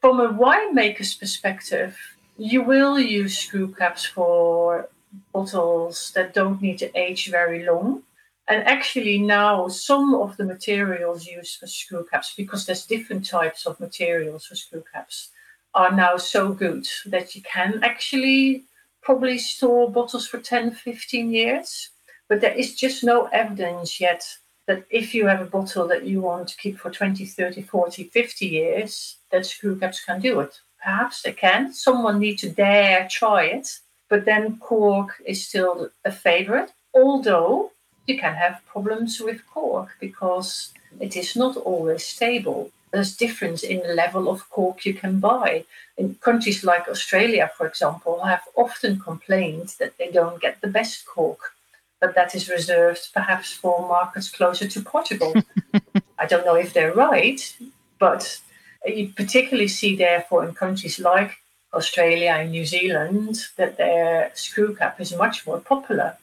From 0.00 0.20
a 0.20 0.28
winemaker's 0.28 1.14
perspective, 1.14 1.96
you 2.36 2.62
will 2.62 2.98
use 2.98 3.38
screw 3.38 3.72
caps 3.74 4.04
for 4.04 4.88
bottles 5.32 6.12
that 6.14 6.34
don't 6.34 6.60
need 6.60 6.78
to 6.78 6.98
age 6.98 7.30
very 7.30 7.64
long. 7.64 8.02
And 8.48 8.62
actually, 8.64 9.18
now 9.18 9.68
some 9.68 10.14
of 10.14 10.36
the 10.36 10.44
materials 10.44 11.26
used 11.26 11.58
for 11.58 11.66
screw 11.66 12.06
caps, 12.10 12.34
because 12.36 12.66
there's 12.66 12.86
different 12.86 13.26
types 13.26 13.66
of 13.66 13.80
materials 13.80 14.46
for 14.46 14.54
screw 14.54 14.84
caps, 14.92 15.30
are 15.74 15.92
now 15.92 16.16
so 16.16 16.52
good 16.52 16.86
that 17.06 17.34
you 17.34 17.42
can 17.42 17.82
actually 17.82 18.64
probably 19.02 19.38
store 19.38 19.90
bottles 19.90 20.26
for 20.26 20.38
10, 20.38 20.72
15 20.72 21.30
years. 21.30 21.90
But 22.28 22.40
there 22.40 22.54
is 22.54 22.74
just 22.74 23.04
no 23.04 23.26
evidence 23.26 24.00
yet 24.00 24.26
that 24.66 24.84
if 24.90 25.14
you 25.14 25.26
have 25.26 25.40
a 25.40 25.46
bottle 25.46 25.86
that 25.88 26.04
you 26.04 26.20
want 26.20 26.48
to 26.48 26.56
keep 26.56 26.78
for 26.78 26.90
20, 26.90 27.24
30, 27.24 27.62
40, 27.62 28.04
50 28.04 28.46
years, 28.46 29.16
that 29.30 29.46
screw 29.46 29.76
caps 29.78 30.04
can 30.04 30.20
do 30.20 30.40
it. 30.40 30.60
Perhaps 30.82 31.22
they 31.22 31.32
can. 31.32 31.72
Someone 31.72 32.18
needs 32.18 32.42
to 32.42 32.50
dare 32.50 33.08
try 33.10 33.44
it. 33.44 33.78
But 34.08 34.24
then 34.24 34.58
cork 34.58 35.20
is 35.24 35.44
still 35.44 35.90
a 36.04 36.12
favorite, 36.12 36.72
although 36.94 37.72
you 38.06 38.18
can 38.18 38.34
have 38.34 38.64
problems 38.66 39.20
with 39.20 39.46
cork 39.48 39.96
because 40.00 40.72
it 41.00 41.16
is 41.16 41.34
not 41.34 41.56
always 41.56 42.04
stable. 42.04 42.70
There's 42.92 43.16
difference 43.16 43.64
in 43.64 43.80
the 43.82 43.94
level 43.94 44.28
of 44.28 44.48
cork 44.48 44.86
you 44.86 44.94
can 44.94 45.18
buy. 45.18 45.64
In 45.98 46.14
countries 46.20 46.62
like 46.62 46.88
Australia, 46.88 47.50
for 47.56 47.66
example, 47.66 48.22
have 48.24 48.42
often 48.54 49.00
complained 49.00 49.74
that 49.80 49.98
they 49.98 50.10
don't 50.12 50.40
get 50.40 50.60
the 50.60 50.68
best 50.68 51.04
cork 51.04 51.55
but 52.00 52.14
that 52.14 52.34
is 52.34 52.48
reserved 52.48 53.08
perhaps 53.14 53.52
for 53.52 53.86
markets 53.88 54.30
closer 54.30 54.68
to 54.68 54.80
Portugal. 54.82 55.34
I 56.18 56.26
don't 56.26 56.44
know 56.44 56.54
if 56.54 56.72
they're 56.72 56.94
right, 56.94 57.56
but 57.98 58.40
you 58.86 59.08
particularly 59.08 59.68
see, 59.68 59.96
therefore, 59.96 60.44
in 60.44 60.54
countries 60.54 60.98
like 60.98 61.36
Australia 61.72 62.36
and 62.38 62.50
New 62.50 62.64
Zealand 62.64 63.46
that 63.56 63.76
their 63.76 64.30
screw 64.34 64.74
cap 64.74 65.00
is 65.00 65.14
much 65.14 65.46
more 65.46 65.60
popular. 65.60 66.16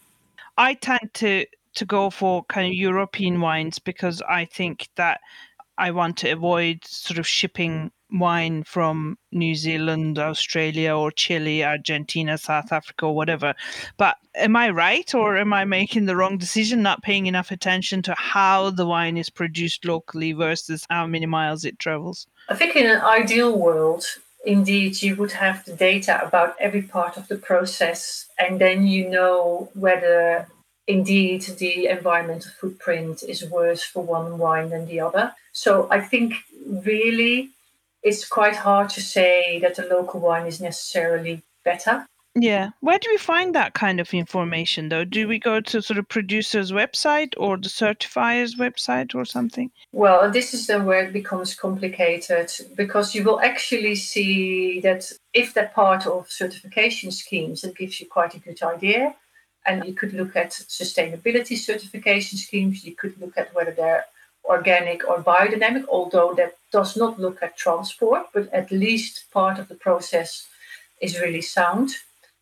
I 0.58 0.76
tend 0.76 1.14
to 1.16 1.46
to 1.76 1.86
go 1.86 2.12
for 2.12 2.44
kind 2.46 2.68
of 2.68 2.74
European 2.74 3.42
wines 3.42 3.80
because 3.80 4.22
I 4.30 4.46
think 4.46 4.90
that 4.96 5.22
I 5.80 5.90
want 5.90 6.18
to 6.18 6.30
avoid 6.30 6.86
sort 6.86 7.18
of 7.18 7.26
shipping 7.26 7.92
wine 8.14 8.64
from 8.64 9.18
New 9.32 9.56
Zealand, 9.56 10.20
Australia, 10.20 10.96
or 10.96 11.12
Chile, 11.12 11.64
Argentina, 11.64 12.38
South 12.38 12.72
Africa, 12.72 13.08
or 13.08 13.16
whatever. 13.16 13.54
But 13.98 14.18
am 14.36 14.56
I 14.56 14.70
right, 14.70 15.14
or 15.14 15.38
am 15.38 15.54
I 15.54 15.66
making 15.66 16.06
the 16.06 16.16
wrong 16.16 16.38
decision, 16.38 16.82
not 16.82 17.04
paying 17.04 17.26
enough 17.26 17.52
attention 17.52 18.02
to 18.04 18.16
how 18.18 18.70
the 18.70 18.86
wine 18.86 19.18
is 19.18 19.30
produced 19.30 19.86
locally 19.86 20.34
versus 20.34 20.86
how 20.90 21.08
many 21.08 21.26
miles 21.26 21.66
it 21.66 21.80
travels? 21.80 22.28
I 22.50 22.56
think 22.56 22.76
in 22.76 22.90
an 22.90 23.02
ideal 23.02 23.58
world, 23.58 24.06
indeed, 24.46 25.02
you 25.02 25.16
would 25.16 25.32
have 25.32 25.66
the 25.66 25.74
data 25.74 26.26
about 26.26 26.56
every 26.60 26.84
part 26.84 27.18
of 27.18 27.28
the 27.28 27.38
process, 27.38 28.28
and 28.38 28.60
then 28.60 28.86
you 28.88 29.10
know 29.10 29.70
whether 29.74 30.48
indeed 30.88 31.42
the 31.60 31.88
environmental 31.88 32.52
footprint 32.60 33.24
is 33.24 33.50
worse 33.50 33.84
for 33.84 34.04
one 34.04 34.38
wine 34.38 34.70
than 34.70 34.86
the 34.86 35.00
other. 35.00 35.34
So 35.54 35.88
I 35.90 36.02
think 36.02 36.34
really 36.68 37.52
it's 38.04 38.28
quite 38.28 38.56
hard 38.56 38.90
to 38.92 39.02
say 39.02 39.60
that 39.60 39.76
the 39.76 39.84
local 39.84 40.20
wine 40.20 40.46
is 40.46 40.60
necessarily 40.60 41.42
better. 41.64 42.06
Yeah. 42.36 42.72
Where 42.80 42.98
do 42.98 43.08
we 43.12 43.18
find 43.18 43.54
that 43.54 43.76
kind 43.76 44.00
of 44.00 44.12
information 44.12 44.90
though? 44.90 45.06
Do 45.06 45.28
we 45.28 45.38
go 45.38 45.62
to 45.62 45.82
sort 45.84 46.00
of 46.00 46.10
producer's 46.10 46.72
website 46.72 47.34
or 47.38 47.58
the 47.58 47.70
certifier's 47.70 48.56
website 48.56 49.14
or 49.14 49.24
something? 49.24 49.70
Well, 49.92 50.32
this 50.32 50.54
is 50.54 50.66
then 50.66 50.86
where 50.86 51.06
it 51.06 51.14
becomes 51.14 51.54
complicated 51.54 52.52
because 52.76 53.14
you 53.14 53.24
will 53.24 53.40
actually 53.40 53.96
see 53.96 54.80
that 54.82 55.12
if 55.34 55.54
they're 55.54 55.72
part 55.76 56.08
of 56.08 56.32
certification 56.32 57.12
schemes, 57.12 57.64
it 57.64 57.78
gives 57.78 58.00
you 58.00 58.08
quite 58.08 58.34
a 58.34 58.40
good 58.40 58.62
idea. 58.64 59.16
And 59.66 59.86
you 59.86 59.94
could 59.94 60.14
look 60.14 60.36
at 60.36 60.52
sustainability 60.52 61.56
certification 61.56 62.38
schemes, 62.40 62.84
you 62.84 62.96
could 62.96 63.18
look 63.22 63.38
at 63.38 63.54
whether 63.54 63.72
they're 63.72 64.06
organic 64.44 65.08
or 65.08 65.24
biodynamic, 65.24 65.86
although 65.88 66.34
that 66.34 66.58
does 66.74 66.98
not 66.98 67.20
look 67.20 67.42
at 67.42 67.56
transport, 67.56 68.24
but 68.34 68.52
at 68.52 68.72
least 68.72 69.32
part 69.32 69.60
of 69.60 69.70
the 69.70 69.76
process 69.76 70.48
is 71.00 71.22
really 71.22 71.42
sound. 71.42 71.90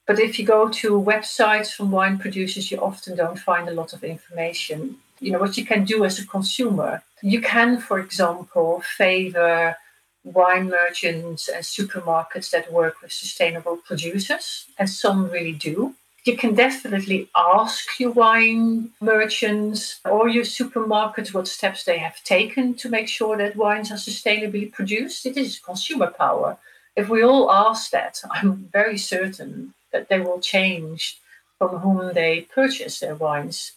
But 0.07 0.19
if 0.19 0.39
you 0.39 0.45
go 0.45 0.69
to 0.81 1.09
websites 1.13 1.71
from 1.75 1.91
wine 1.91 2.17
producers, 2.17 2.71
you 2.71 2.77
often 2.79 3.15
don't 3.15 3.45
find 3.49 3.69
a 3.69 3.77
lot 3.81 3.93
of 3.93 4.03
information. 4.03 4.95
You 5.19 5.31
know, 5.31 5.39
what 5.39 5.57
you 5.57 5.65
can 5.65 5.83
do 5.83 6.03
as 6.05 6.17
a 6.17 6.25
consumer, 6.25 7.03
you 7.21 7.41
can, 7.41 7.79
for 7.79 7.99
example, 7.99 8.81
favor 8.97 9.75
wine 10.23 10.69
merchants 10.69 11.47
and 11.47 11.63
supermarkets 11.63 12.49
that 12.51 12.71
work 12.71 13.01
with 13.01 13.11
sustainable 13.11 13.77
producers, 13.77 14.65
and 14.77 14.89
some 14.89 15.29
really 15.29 15.53
do 15.53 15.95
you 16.23 16.37
can 16.37 16.53
definitely 16.53 17.29
ask 17.35 17.99
your 17.99 18.11
wine 18.11 18.91
merchants 19.01 19.99
or 20.05 20.29
your 20.29 20.43
supermarkets 20.43 21.33
what 21.33 21.47
steps 21.47 21.83
they 21.83 21.97
have 21.97 22.23
taken 22.23 22.75
to 22.75 22.89
make 22.89 23.07
sure 23.07 23.37
that 23.37 23.55
wines 23.55 23.91
are 23.91 23.95
sustainably 23.95 24.71
produced. 24.71 25.25
It 25.25 25.35
is 25.35 25.59
consumer 25.59 26.11
power. 26.11 26.57
If 26.95 27.09
we 27.09 27.23
all 27.23 27.51
ask 27.51 27.89
that, 27.91 28.21
I'm 28.29 28.69
very 28.71 28.97
certain 28.97 29.73
that 29.91 30.09
they 30.09 30.19
will 30.19 30.39
change 30.39 31.19
from 31.57 31.79
whom 31.79 32.13
they 32.13 32.47
purchase 32.53 32.99
their 32.99 33.15
wines. 33.15 33.73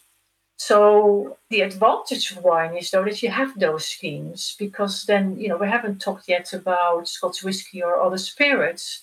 So 0.57 1.37
the 1.49 1.61
advantage 1.61 2.31
of 2.31 2.43
wine 2.43 2.77
is 2.77 2.91
though 2.91 3.03
that 3.03 3.21
you 3.21 3.29
have 3.29 3.59
those 3.59 3.85
schemes 3.87 4.55
because 4.57 5.05
then 5.05 5.37
you 5.37 5.49
know 5.49 5.57
we 5.57 5.67
haven't 5.67 5.99
talked 5.99 6.29
yet 6.29 6.53
about 6.53 7.09
Scotch 7.09 7.43
whiskey 7.43 7.83
or 7.83 7.99
other 8.01 8.17
spirits. 8.17 9.01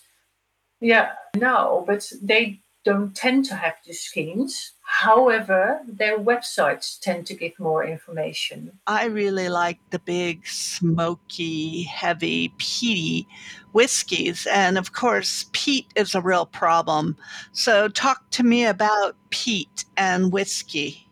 Yeah, 0.81 1.13
no, 1.37 1.85
but 1.87 2.11
they 2.23 2.61
don't 2.85 3.15
tend 3.15 3.45
to 3.47 3.55
have 3.55 3.75
the 3.87 3.93
schemes. 3.93 4.73
However, 4.83 5.81
their 5.87 6.19
websites 6.19 7.01
tend 7.01 7.27
to 7.27 7.35
give 7.35 7.59
more 7.59 7.85
information. 7.85 8.79
I 8.87 9.07
really 9.07 9.49
like 9.49 9.79
the 9.91 9.99
big, 9.99 10.47
smoky, 10.47 11.85
heavy, 11.85 12.53
peaty 12.59 13.27
whiskeys. 13.73 14.47
And 14.51 14.77
of 14.77 14.93
course, 14.93 15.47
peat 15.53 15.87
is 15.97 16.15
a 16.15 16.21
real 16.21 16.47
problem. 16.47 17.17
So, 17.53 17.89
talk 17.89 18.31
to 18.33 18.43
me 18.43 18.67
about 18.67 19.17
peat 19.31 19.85
and 19.97 20.33
whiskey. 20.33 21.07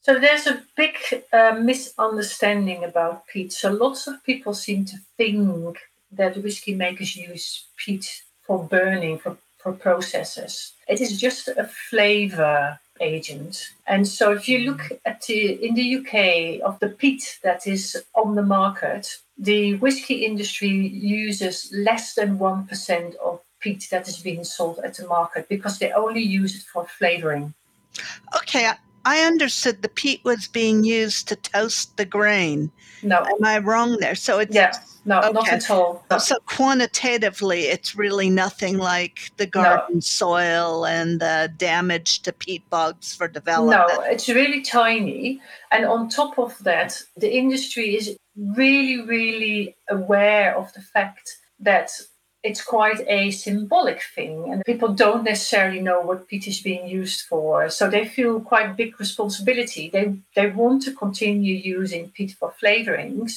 So, 0.00 0.18
there's 0.18 0.46
a 0.46 0.62
big 0.76 0.96
uh, 1.32 1.58
misunderstanding 1.60 2.84
about 2.84 3.26
peat. 3.26 3.52
So, 3.52 3.70
lots 3.70 4.06
of 4.06 4.22
people 4.24 4.54
seem 4.54 4.84
to 4.86 4.96
think 5.16 5.78
that 6.12 6.36
whiskey 6.38 6.74
makers 6.74 7.16
use 7.16 7.66
peat 7.76 8.22
for 8.42 8.62
burning, 8.64 9.18
for 9.18 9.36
for 9.66 9.72
processes. 9.72 10.74
It 10.86 11.00
is 11.00 11.20
just 11.20 11.48
a 11.48 11.64
flavor 11.90 12.78
agent. 13.00 13.70
And 13.88 14.06
so 14.06 14.30
if 14.30 14.48
you 14.48 14.58
look 14.70 14.82
at 15.04 15.22
the 15.22 15.40
in 15.66 15.74
the 15.74 15.88
UK 15.96 16.60
of 16.68 16.78
the 16.78 16.90
peat 17.00 17.40
that 17.42 17.66
is 17.66 17.84
on 18.14 18.36
the 18.36 18.44
market, 18.58 19.04
the 19.36 19.74
whiskey 19.84 20.24
industry 20.24 20.68
uses 20.68 21.72
less 21.74 22.14
than 22.14 22.38
1% 22.38 23.16
of 23.16 23.40
peat 23.58 23.88
that 23.90 24.06
is 24.06 24.18
being 24.18 24.44
sold 24.44 24.78
at 24.84 24.94
the 24.94 25.06
market 25.08 25.48
because 25.48 25.80
they 25.80 25.90
only 25.90 26.22
use 26.22 26.54
it 26.54 26.62
for 26.72 26.86
flavoring. 26.86 27.52
Okay, 28.36 28.70
I 29.06 29.20
understood 29.20 29.82
the 29.82 29.88
peat 29.88 30.20
was 30.24 30.48
being 30.48 30.82
used 30.82 31.28
to 31.28 31.36
toast 31.36 31.96
the 31.96 32.04
grain. 32.04 32.72
No. 33.04 33.18
Am 33.18 33.44
I 33.44 33.58
wrong 33.58 33.98
there? 34.00 34.16
So 34.16 34.40
it's 34.40 34.52
yeah, 34.52 34.72
no, 35.04 35.20
okay. 35.20 35.32
not 35.32 35.48
at 35.48 35.70
all. 35.70 36.04
No. 36.10 36.18
So 36.18 36.38
quantitatively, 36.46 37.66
it's 37.66 37.94
really 37.94 38.28
nothing 38.28 38.78
like 38.78 39.30
the 39.36 39.46
garden 39.46 39.96
no. 39.96 40.00
soil 40.00 40.86
and 40.86 41.20
the 41.20 41.52
damage 41.56 42.22
to 42.22 42.32
peat 42.32 42.68
bogs 42.68 43.14
for 43.14 43.28
development. 43.28 43.80
No, 43.88 44.00
it's 44.02 44.28
really 44.28 44.60
tiny. 44.60 45.40
And 45.70 45.84
on 45.84 46.08
top 46.08 46.36
of 46.36 46.58
that, 46.64 47.00
the 47.16 47.32
industry 47.32 47.94
is 47.94 48.16
really, 48.36 49.06
really 49.06 49.76
aware 49.88 50.56
of 50.58 50.72
the 50.72 50.82
fact 50.82 51.30
that 51.60 51.92
it's 52.46 52.62
quite 52.62 53.00
a 53.08 53.30
symbolic 53.30 54.00
thing 54.14 54.52
and 54.52 54.64
people 54.64 54.88
don't 55.04 55.24
necessarily 55.24 55.80
know 55.80 56.00
what 56.00 56.28
peat 56.28 56.46
is 56.46 56.60
being 56.60 56.86
used 56.86 57.22
for. 57.22 57.68
So 57.68 57.90
they 57.90 58.06
feel 58.06 58.40
quite 58.40 58.76
big 58.76 58.98
responsibility. 59.00 59.90
They 59.90 60.06
they 60.36 60.48
want 60.50 60.82
to 60.84 60.92
continue 60.92 61.56
using 61.56 62.10
peat 62.14 62.32
for 62.38 62.54
flavorings. 62.62 63.32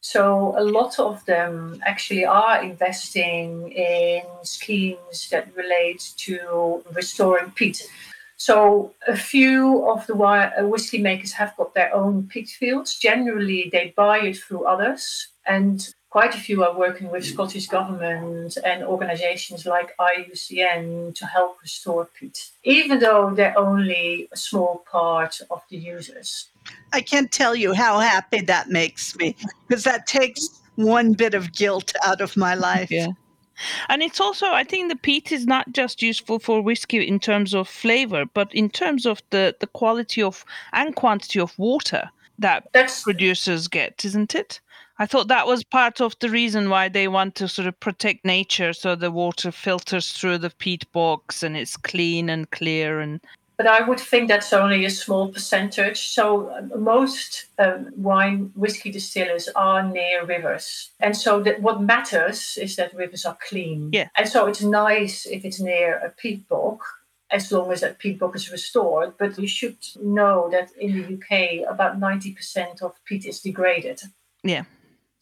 So 0.00 0.54
a 0.56 0.64
lot 0.78 0.98
of 0.98 1.24
them 1.24 1.80
actually 1.84 2.26
are 2.26 2.62
investing 2.62 3.72
in 3.72 4.22
schemes 4.42 5.28
that 5.30 5.54
relate 5.56 6.02
to 6.26 6.84
restoring 6.92 7.50
peat. 7.52 7.78
So 8.36 8.92
a 9.08 9.16
few 9.16 9.88
of 9.88 10.06
the 10.06 10.14
uh, 10.14 10.66
whiskey 10.66 10.98
makers 10.98 11.32
have 11.32 11.56
got 11.56 11.74
their 11.74 11.94
own 11.94 12.28
peat 12.28 12.50
fields. 12.50 12.98
Generally 12.98 13.70
they 13.72 13.94
buy 13.96 14.18
it 14.28 14.36
through 14.36 14.64
others 14.64 15.28
and 15.46 15.88
quite 16.14 16.32
a 16.32 16.38
few 16.38 16.62
are 16.62 16.78
working 16.78 17.10
with 17.10 17.24
Scottish 17.26 17.66
government 17.66 18.56
and 18.64 18.84
organizations 18.84 19.66
like 19.66 19.96
IUCN 19.96 21.12
to 21.12 21.26
help 21.26 21.60
restore 21.60 22.04
peat, 22.04 22.50
even 22.62 23.00
though 23.00 23.34
they're 23.34 23.58
only 23.58 24.28
a 24.30 24.36
small 24.36 24.84
part 24.88 25.40
of 25.50 25.60
the 25.70 25.76
users. 25.76 26.50
I 26.92 27.00
can't 27.00 27.32
tell 27.32 27.56
you 27.56 27.72
how 27.74 27.98
happy 27.98 28.42
that 28.42 28.68
makes 28.68 29.16
me 29.16 29.34
because 29.66 29.82
that 29.82 30.06
takes 30.06 30.60
one 30.76 31.14
bit 31.14 31.34
of 31.34 31.52
guilt 31.52 31.92
out 32.04 32.20
of 32.20 32.36
my 32.36 32.54
life. 32.54 32.92
Yeah. 32.92 33.08
And 33.88 34.00
it's 34.00 34.20
also, 34.20 34.46
I 34.46 34.62
think 34.62 34.92
the 34.92 34.96
peat 35.06 35.32
is 35.32 35.46
not 35.46 35.72
just 35.72 36.00
useful 36.00 36.38
for 36.38 36.62
whiskey 36.62 37.04
in 37.04 37.18
terms 37.18 37.56
of 37.56 37.68
flavor, 37.68 38.24
but 38.24 38.54
in 38.54 38.70
terms 38.70 39.04
of 39.04 39.20
the, 39.30 39.56
the 39.58 39.66
quality 39.66 40.22
of 40.22 40.44
and 40.72 40.94
quantity 40.94 41.40
of 41.40 41.58
water 41.58 42.08
that 42.38 42.68
That's, 42.72 43.02
producers 43.02 43.68
get, 43.68 44.04
isn't 44.04 44.34
it? 44.34 44.60
I 44.98 45.06
thought 45.06 45.28
that 45.28 45.46
was 45.46 45.64
part 45.64 46.00
of 46.00 46.16
the 46.20 46.30
reason 46.30 46.70
why 46.70 46.88
they 46.88 47.08
want 47.08 47.34
to 47.36 47.48
sort 47.48 47.66
of 47.66 47.78
protect 47.80 48.24
nature 48.24 48.72
so 48.72 48.94
the 48.94 49.10
water 49.10 49.50
filters 49.50 50.12
through 50.12 50.38
the 50.38 50.50
peat 50.50 50.90
bogs 50.92 51.42
and 51.42 51.56
it's 51.56 51.76
clean 51.76 52.28
and 52.28 52.48
clear 52.50 53.00
and 53.00 53.20
but 53.56 53.66
I 53.68 53.82
would 53.82 54.00
think 54.00 54.28
that's 54.28 54.52
only 54.52 54.84
a 54.84 54.90
small 54.90 55.28
percentage. 55.28 56.08
So 56.08 56.48
uh, 56.48 56.76
most 56.76 57.46
um, 57.58 57.90
wine 57.96 58.50
whiskey 58.56 58.90
distillers 58.90 59.48
are 59.54 59.82
near 59.82 60.24
rivers, 60.26 60.90
and 60.98 61.16
so 61.16 61.40
that 61.42 61.62
what 61.62 61.80
matters 61.80 62.58
is 62.60 62.74
that 62.76 62.94
rivers 62.94 63.24
are 63.24 63.38
clean. 63.48 63.90
Yeah. 63.92 64.08
And 64.16 64.28
so 64.28 64.46
it's 64.46 64.62
nice 64.62 65.26
if 65.26 65.44
it's 65.44 65.60
near 65.60 65.98
a 65.98 66.10
peat 66.10 66.48
bog, 66.48 66.80
as 67.30 67.52
long 67.52 67.70
as 67.70 67.82
that 67.82 68.00
peat 68.00 68.18
bog 68.18 68.34
is 68.34 68.50
restored. 68.50 69.14
But 69.18 69.38
you 69.38 69.46
should 69.46 69.78
know 70.02 70.48
that 70.50 70.70
in 70.76 70.92
the 70.92 71.14
UK, 71.14 71.72
about 71.72 72.00
ninety 72.00 72.32
percent 72.32 72.82
of 72.82 72.92
peat 73.04 73.24
is 73.24 73.40
degraded. 73.40 74.02
Yeah. 74.42 74.64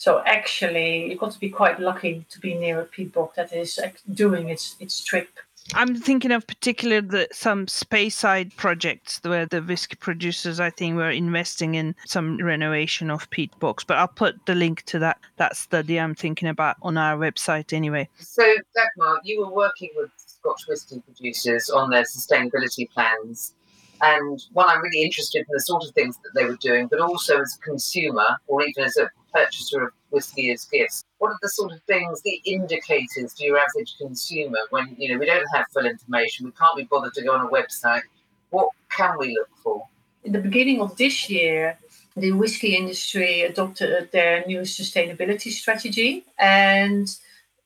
So 0.03 0.21
actually, 0.27 1.11
you've 1.11 1.21
got 1.21 1.31
to 1.31 1.39
be 1.39 1.49
quite 1.49 1.79
lucky 1.79 2.27
to 2.29 2.41
be 2.41 2.55
near 2.55 2.81
a 2.81 2.85
peat 2.85 3.13
bog 3.13 3.37
that 3.37 3.53
is 3.53 3.79
doing 4.13 4.49
its 4.49 4.75
its 4.81 5.01
trip. 5.01 5.29
I'm 5.75 5.95
thinking 5.95 6.33
of 6.33 6.45
particularly 6.45 7.07
the, 7.07 7.29
some 7.31 7.67
Speyside 7.67 8.57
projects 8.57 9.21
where 9.23 9.47
the 9.47 9.63
whiskey 9.63 9.95
producers, 9.95 10.59
I 10.59 10.71
think, 10.71 10.97
were 10.97 11.13
investing 11.13 11.77
in 11.77 11.95
some 12.05 12.37
renovation 12.39 13.13
of 13.13 13.31
peat 13.31 13.57
bogs. 13.61 13.85
But 13.85 13.99
I'll 13.99 14.09
put 14.09 14.45
the 14.45 14.57
link 14.57 14.83
to 14.87 14.99
that 14.99 15.19
that 15.37 15.57
study 15.57 16.01
I'm 16.01 16.17
thinking 16.17 16.49
about 16.49 16.79
on 16.83 16.97
our 16.97 17.17
website 17.17 17.73
anyway. 17.73 18.09
So, 18.19 18.43
Dagmar, 18.75 19.21
you 19.23 19.39
were 19.43 19.55
working 19.55 19.91
with 19.95 20.11
Scotch 20.17 20.63
whiskey 20.67 21.01
producers 21.07 21.71
on 21.71 21.91
their 21.91 22.03
sustainability 22.03 22.91
plans. 22.91 23.55
And 24.01 24.43
one, 24.53 24.69
I'm 24.69 24.83
really 24.83 25.05
interested 25.05 25.39
in 25.39 25.47
the 25.49 25.61
sort 25.61 25.85
of 25.85 25.95
things 25.95 26.19
that 26.25 26.31
they 26.35 26.45
were 26.45 26.57
doing, 26.57 26.89
but 26.89 26.99
also 26.99 27.41
as 27.41 27.57
a 27.57 27.65
consumer 27.65 28.37
or 28.49 28.65
even 28.65 28.83
as 28.83 28.97
a 28.97 29.09
purchaser 29.33 29.85
of 29.85 29.93
whiskey 30.11 30.51
as 30.51 30.65
gifts. 30.67 31.05
What 31.19 31.31
are 31.31 31.39
the 31.43 31.49
sort 31.49 31.73
of 31.73 31.83
things, 31.85 32.23
the 32.23 32.41
indicators 32.45 33.35
to 33.35 33.45
your 33.45 33.59
average 33.59 33.95
consumer 33.99 34.59
when 34.71 34.95
you 34.99 35.13
know 35.13 35.19
we 35.19 35.27
don't 35.27 35.47
have 35.55 35.67
full 35.73 35.87
information, 35.87 36.47
we 36.47 36.53
can't 36.53 36.77
be 36.77 36.85
bothered 36.85 37.15
to 37.15 37.23
go 37.23 37.35
on 37.35 37.47
a 37.47 37.51
website? 37.51 38.03
What 38.51 38.69
can 38.91 39.17
we 39.19 39.35
look 39.35 39.49
for? 39.63 39.87
In 40.25 40.33
the 40.33 40.41
beginning 40.41 40.81
of 40.81 40.97
this 40.97 41.29
year, 41.29 41.79
the 42.17 42.33
whiskey 42.33 42.77
industry 42.77 43.43
adopted 43.43 44.11
their 44.13 44.45
new 44.47 44.61
sustainability 44.61 45.51
strategy 45.51 46.25
and 46.39 47.09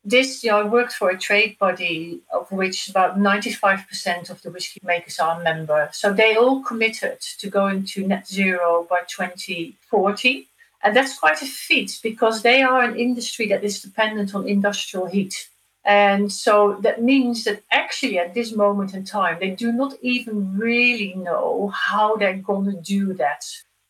this 0.06 0.44
year 0.44 0.54
I 0.54 0.62
worked 0.62 0.92
for 0.92 1.10
a 1.10 1.18
trade 1.18 1.58
body 1.58 2.20
of 2.32 2.50
which 2.52 2.88
about 2.88 3.18
95% 3.18 4.30
of 4.30 4.40
the 4.40 4.52
whiskey 4.52 4.80
makers 4.84 5.18
are 5.18 5.40
a 5.40 5.42
member. 5.42 5.88
So 5.92 6.12
they 6.12 6.36
all 6.36 6.62
committed 6.62 7.20
to 7.40 7.50
going 7.50 7.84
to 7.86 8.06
net 8.06 8.28
zero 8.28 8.86
by 8.88 9.00
2040. 9.08 10.48
And 10.86 10.94
that's 10.94 11.18
quite 11.18 11.42
a 11.42 11.46
feat 11.46 11.98
because 12.00 12.42
they 12.42 12.62
are 12.62 12.80
an 12.80 12.94
industry 12.96 13.48
that 13.48 13.64
is 13.64 13.82
dependent 13.82 14.36
on 14.36 14.46
industrial 14.46 15.06
heat. 15.06 15.48
And 15.84 16.32
so 16.32 16.78
that 16.82 17.02
means 17.02 17.42
that 17.42 17.64
actually 17.72 18.20
at 18.20 18.34
this 18.34 18.54
moment 18.54 18.94
in 18.94 19.04
time, 19.04 19.38
they 19.40 19.50
do 19.50 19.72
not 19.72 19.94
even 20.00 20.56
really 20.56 21.14
know 21.16 21.72
how 21.74 22.14
they're 22.14 22.36
going 22.36 22.66
to 22.66 22.80
do 22.80 23.14
that. 23.14 23.44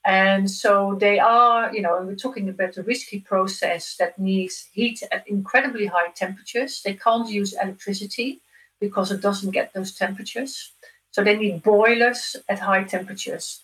And 0.07 0.51
so 0.51 0.97
they 0.99 1.19
are, 1.19 1.71
you 1.71 1.83
know, 1.83 2.01
we're 2.03 2.15
talking 2.15 2.49
about 2.49 2.73
the 2.73 2.83
whiskey 2.83 3.21
process 3.21 3.97
that 3.97 4.19
needs 4.19 4.67
heat 4.73 5.03
at 5.13 5.29
incredibly 5.29 5.85
high 5.85 6.13
temperatures. 6.15 6.81
They 6.83 6.95
can't 6.95 7.29
use 7.29 7.53
electricity 7.63 8.41
because 8.81 9.13
it 9.13 9.21
doesn't 9.21 9.51
get 9.51 9.75
those 9.75 9.93
temperatures. 9.93 10.73
So 11.11 11.23
they 11.23 11.37
need 11.37 11.63
boilers 11.63 12.37
at 12.49 12.61
high 12.61 12.85
temperatures. 12.85 13.61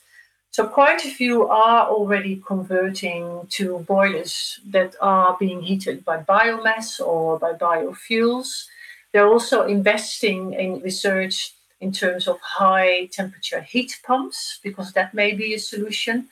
So 0.53 0.69
quite 0.69 1.03
a 1.07 1.09
few 1.09 1.49
are 1.49 1.89
already 1.89 2.43
converting 2.47 3.47
to 3.53 3.79
boilers 3.89 4.61
that 4.67 4.95
are 5.01 5.35
being 5.41 5.63
heated 5.63 6.05
by 6.05 6.19
biomass 6.19 7.01
or 7.01 7.39
by 7.39 7.55
biofuels. 7.55 8.67
They're 9.13 9.33
also 9.33 9.65
investing 9.65 10.53
in 10.53 10.83
research 10.83 11.55
in 11.81 11.91
terms 11.91 12.29
of 12.29 12.39
high 12.43 13.07
temperature 13.07 13.63
heat 13.63 13.99
pumps 14.05 14.61
because 14.63 14.93
that 14.93 15.15
may 15.15 15.33
be 15.33 15.55
a 15.55 15.59
solution. 15.59 16.29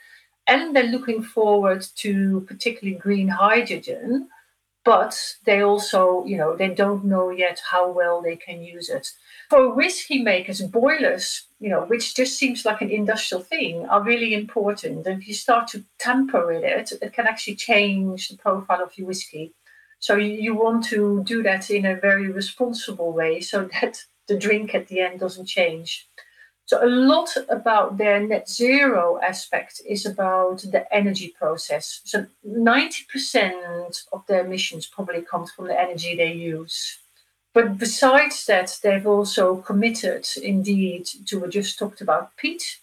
And 0.47 0.77
they're 0.77 0.95
looking 0.97 1.23
forward 1.23 1.87
to 1.97 2.43
particularly 2.47 2.99
green 2.99 3.29
hydrogen, 3.29 4.29
but 4.91 5.37
they 5.45 5.61
also, 5.63 6.25
you 6.25 6.37
know, 6.37 6.57
they 6.57 6.69
don't 6.69 7.05
know 7.05 7.31
yet 7.31 7.63
how 7.71 7.89
well 7.93 8.21
they 8.21 8.35
can 8.35 8.61
use 8.61 8.89
it 8.89 9.13
for 9.49 9.73
whiskey 9.73 10.21
makers, 10.21 10.61
boilers, 10.63 11.45
you 11.61 11.69
know, 11.69 11.83
which 11.83 12.17
just 12.17 12.37
seems 12.37 12.65
like 12.65 12.81
an 12.81 12.91
industrial 12.91 13.41
thing, 13.41 13.87
are 13.87 14.03
really 14.03 14.35
important. 14.35 15.07
And 15.07 15.23
if 15.23 15.29
you 15.29 15.35
start 15.35 15.69
to 15.69 15.85
tamper 16.01 16.45
with 16.45 16.65
it, 16.65 16.93
it 17.01 17.13
can 17.13 17.29
actually 17.29 17.55
change 17.55 18.31
the 18.31 18.37
profile 18.37 18.83
of 18.83 18.99
your 18.99 19.07
whiskey. 19.07 19.53
So 20.01 20.17
you, 20.17 20.57
want 20.57 20.85
to 20.87 21.23
do 21.23 21.41
that 21.45 21.71
in 21.71 21.87
a 21.87 21.95
very 21.95 22.29
responsible 22.33 23.13
way 23.13 23.41
so 23.41 23.69
that 23.81 24.05
the 24.27 24.37
drink 24.37 24.75
at 24.75 24.89
the 24.89 24.99
end 24.99 25.21
doesn't 25.21 25.47
change. 25.47 26.09
So 26.71 26.79
a 26.85 26.87
lot 26.87 27.37
about 27.49 27.99
their 27.99 28.21
net 28.25 28.49
zero 28.49 29.19
aspect 29.21 29.83
is 29.85 30.07
about 30.07 30.59
the 30.71 30.87
energy 30.95 31.35
process. 31.37 32.01
So 32.05 32.29
90% 32.47 34.05
of 34.13 34.25
their 34.29 34.47
emissions 34.47 34.87
probably 34.87 35.23
comes 35.23 35.51
from 35.51 35.67
the 35.67 35.77
energy 35.77 36.15
they 36.15 36.33
use. 36.33 37.01
But 37.55 37.77
besides 37.77 38.47
that, 38.47 38.79
they've 38.85 39.05
also 39.05 39.57
committed 39.57 40.29
indeed 40.41 41.07
to 41.27 41.41
what 41.41 41.51
just 41.51 41.77
talked 41.77 42.03
about 42.03 42.37
peat, 42.37 42.79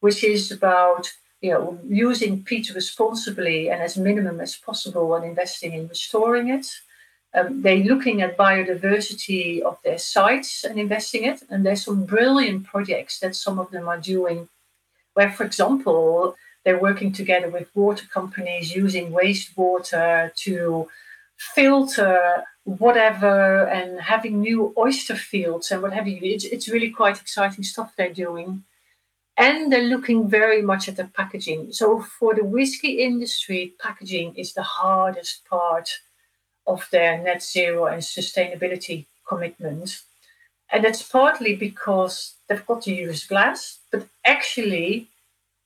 which 0.00 0.24
is 0.24 0.50
about 0.50 1.12
you 1.40 1.52
know 1.52 1.78
using 1.88 2.42
peat 2.42 2.74
responsibly 2.74 3.70
and 3.70 3.80
as 3.80 3.96
minimum 3.96 4.40
as 4.40 4.56
possible 4.56 5.14
and 5.14 5.24
investing 5.24 5.74
in 5.74 5.86
restoring 5.86 6.48
it. 6.48 6.66
Um, 7.38 7.62
they're 7.62 7.84
looking 7.84 8.22
at 8.22 8.36
biodiversity 8.36 9.60
of 9.60 9.78
their 9.84 9.98
sites 9.98 10.64
and 10.64 10.78
investing 10.78 11.24
it. 11.24 11.42
And 11.50 11.64
there's 11.64 11.84
some 11.84 12.04
brilliant 12.04 12.64
projects 12.64 13.18
that 13.20 13.36
some 13.36 13.58
of 13.58 13.70
them 13.70 13.88
are 13.88 14.00
doing, 14.00 14.48
where, 15.14 15.30
for 15.30 15.44
example, 15.44 16.36
they're 16.64 16.80
working 16.80 17.12
together 17.12 17.48
with 17.48 17.74
water 17.74 18.06
companies 18.12 18.74
using 18.74 19.12
wastewater 19.12 20.34
to 20.34 20.88
filter 21.36 22.44
whatever 22.64 23.64
and 23.66 24.00
having 24.00 24.40
new 24.40 24.74
oyster 24.76 25.16
fields 25.16 25.70
and 25.70 25.82
what 25.82 25.92
have 25.92 26.06
you. 26.06 26.18
It's, 26.22 26.44
it's 26.44 26.68
really 26.68 26.90
quite 26.90 27.20
exciting 27.20 27.64
stuff 27.64 27.94
they're 27.96 28.12
doing. 28.12 28.64
And 29.36 29.72
they're 29.72 29.84
looking 29.84 30.28
very 30.28 30.62
much 30.62 30.88
at 30.88 30.96
the 30.96 31.04
packaging. 31.04 31.72
So 31.72 32.00
for 32.00 32.34
the 32.34 32.44
whiskey 32.44 33.02
industry, 33.04 33.74
packaging 33.78 34.34
is 34.34 34.52
the 34.52 34.64
hardest 34.64 35.44
part 35.48 36.00
of 36.68 36.86
their 36.92 37.18
net 37.18 37.42
zero 37.42 37.86
and 37.86 38.02
sustainability 38.02 39.06
commitments. 39.26 40.04
And 40.70 40.84
that's 40.84 41.02
partly 41.02 41.56
because 41.56 42.34
they've 42.46 42.66
got 42.66 42.82
to 42.82 42.94
use 42.94 43.26
glass, 43.26 43.78
but 43.90 44.06
actually, 44.24 45.08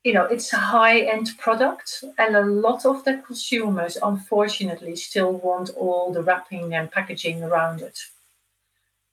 you 0.05 0.13
know, 0.13 0.25
it's 0.25 0.53
a 0.53 0.57
high-end 0.77 1.29
product, 1.39 2.05
and 2.19 2.35
a 2.35 2.45
lot 2.45 2.87
of 2.87 3.05
the 3.05 3.15
consumers, 3.27 3.99
unfortunately, 4.03 4.97
still 4.97 5.33
want 5.33 5.71
all 5.77 6.13
the 6.13 6.23
wrapping 6.23 6.75
and 6.75 6.91
packaging 6.91 7.43
around 7.43 7.81
it. 7.83 7.99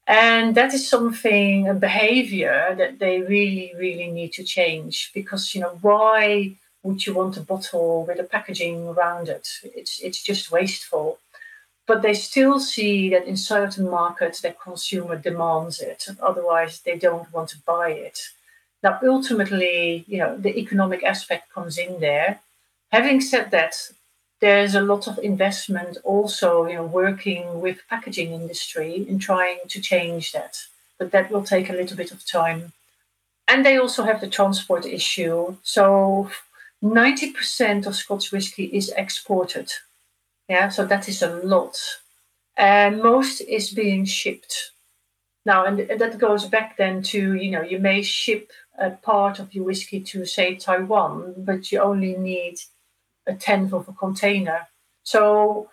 And 0.08 0.56
that 0.56 0.74
is 0.74 0.90
something, 0.90 1.68
a 1.68 1.76
behavior 1.76 2.76
that 2.78 2.98
they 2.98 3.22
really, 3.22 3.74
really 3.78 4.10
need 4.10 4.34
to 4.34 4.44
change 4.44 5.12
because, 5.14 5.54
you 5.54 5.62
know, 5.62 5.78
why 5.82 6.56
would 6.82 7.06
you 7.06 7.14
want 7.14 7.38
a 7.38 7.42
bottle 7.42 8.06
with 8.08 8.20
a 8.20 8.24
packaging 8.24 8.88
around 8.88 9.30
it? 9.30 9.48
It's, 9.64 10.00
it's 10.00 10.24
just 10.24 10.52
wasteful. 10.52 11.20
But 11.90 12.04
they 12.04 12.14
still 12.14 12.60
see 12.60 13.10
that 13.10 13.26
in 13.26 13.36
certain 13.36 13.90
markets, 13.90 14.42
the 14.42 14.52
consumer 14.52 15.16
demands 15.16 15.82
it. 15.82 16.06
Otherwise, 16.22 16.82
they 16.82 17.00
don't 17.00 17.34
want 17.34 17.50
to 17.50 17.58
buy 17.66 17.90
it. 17.90 18.20
Now, 18.84 19.00
ultimately, 19.02 20.06
you 20.08 20.20
know, 20.20 20.38
the 20.38 20.56
economic 20.56 21.04
aspect 21.04 21.52
comes 21.52 21.80
in 21.80 22.00
there. 22.00 22.42
Having 22.92 23.22
said 23.22 23.50
that, 23.50 23.74
there's 24.40 24.76
a 24.76 24.88
lot 24.92 25.08
of 25.08 25.18
investment 25.18 25.98
also, 26.04 26.68
you 26.68 26.76
know, 26.76 26.86
working 26.86 27.60
with 27.60 27.88
packaging 27.90 28.34
industry 28.34 29.08
in 29.10 29.18
trying 29.18 29.62
to 29.70 29.82
change 29.82 30.32
that. 30.34 30.60
But 31.00 31.10
that 31.10 31.32
will 31.32 31.44
take 31.44 31.72
a 31.72 31.80
little 31.80 31.98
bit 31.98 32.12
of 32.12 32.24
time. 32.24 32.74
And 33.48 33.66
they 33.66 33.80
also 33.80 34.04
have 34.04 34.22
the 34.22 34.36
transport 34.38 34.86
issue. 34.86 35.58
So 35.64 36.30
90% 36.84 37.88
of 37.88 37.96
Scotch 37.96 38.32
whisky 38.32 38.66
is 38.66 38.94
exported. 38.96 39.74
Yeah, 40.50 40.70
so 40.70 40.86
that 40.86 41.08
is 41.08 41.22
a 41.22 41.36
lot. 41.44 41.80
And 42.58 43.02
most 43.02 43.42
is 43.42 43.70
being 43.70 44.04
shipped. 44.06 44.72
Now, 45.46 45.66
and 45.66 45.80
that 45.80 46.18
goes 46.18 46.46
back 46.48 46.76
then 46.76 47.04
to, 47.04 47.36
you 47.36 47.52
know, 47.52 47.62
you 47.62 47.80
may 47.80 48.02
ship 48.02 48.52
a 48.78 48.90
part 48.90 49.40
of 49.40 49.54
your 49.54 49.64
whiskey 49.64 50.02
to, 50.02 50.26
say, 50.26 50.56
Taiwan, 50.56 51.36
but 51.38 51.72
you 51.72 51.80
only 51.80 52.18
need 52.18 52.60
a 53.28 53.36
tenth 53.36 53.74
of 53.74 53.88
a 53.88 53.94
container. 53.94 54.68
So 55.04 55.70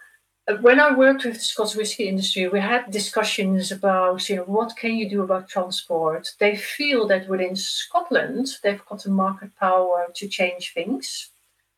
uh, 0.47 0.57
when 0.57 0.79
I 0.79 0.95
worked 0.95 1.25
with 1.25 1.35
the 1.35 1.41
Scots 1.41 1.75
whisky 1.75 2.09
industry, 2.09 2.47
we 2.49 2.61
had 2.61 2.91
discussions 2.91 3.73
about, 3.73 4.29
you 4.29 4.37
know, 4.37 4.45
what 4.45 4.77
can 4.77 4.95
you 4.95 5.09
do 5.09 5.23
about 5.23 5.49
transport? 5.49 6.33
They 6.39 6.55
feel 6.55 7.07
that 7.09 7.29
within 7.29 7.57
Scotland, 7.57 8.49
they've 8.63 8.85
got 8.87 9.07
a 9.07 9.11
market 9.11 9.57
power 9.57 10.07
to 10.15 10.29
change 10.29 10.73
things. 10.73 11.31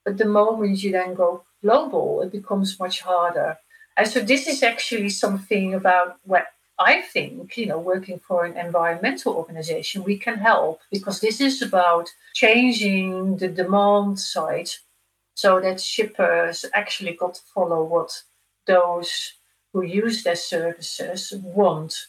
But 0.05 0.19
the 0.19 0.27
moment 0.27 0.83
you 0.83 0.93
then 0.93 1.15
go 1.15 1.45
global, 1.63 2.23
it 2.23 2.33
becomes 2.33 2.79
much 2.79 3.01
harder. 3.01 3.59
And 3.97 4.07
so 4.07 4.21
this 4.21 4.47
is 4.47 4.63
actually 4.63 5.11
something 5.11 5.75
about 5.75 6.19
what 6.25 6.47
I 6.79 7.03
think, 7.03 7.57
you 7.57 7.67
know, 7.67 7.79
working 7.79 8.21
for 8.21 8.45
an 8.45 8.57
environmental 8.57 9.35
organization, 9.35 10.05
we 10.05 10.17
can 10.17 10.39
help 10.39 10.81
because 10.93 11.21
this 11.21 11.41
is 11.41 11.61
about 11.61 12.09
changing 12.35 13.39
the 13.39 13.49
demand 13.49 14.21
side 14.21 14.71
so 15.35 15.61
that 15.61 15.81
shippers 15.81 16.65
actually 16.75 17.15
got 17.15 17.35
to 17.35 17.41
follow 17.55 17.83
what 17.83 18.23
those 18.67 19.35
who 19.73 19.83
use 19.83 20.23
their 20.23 20.37
services 20.37 21.33
want. 21.43 22.07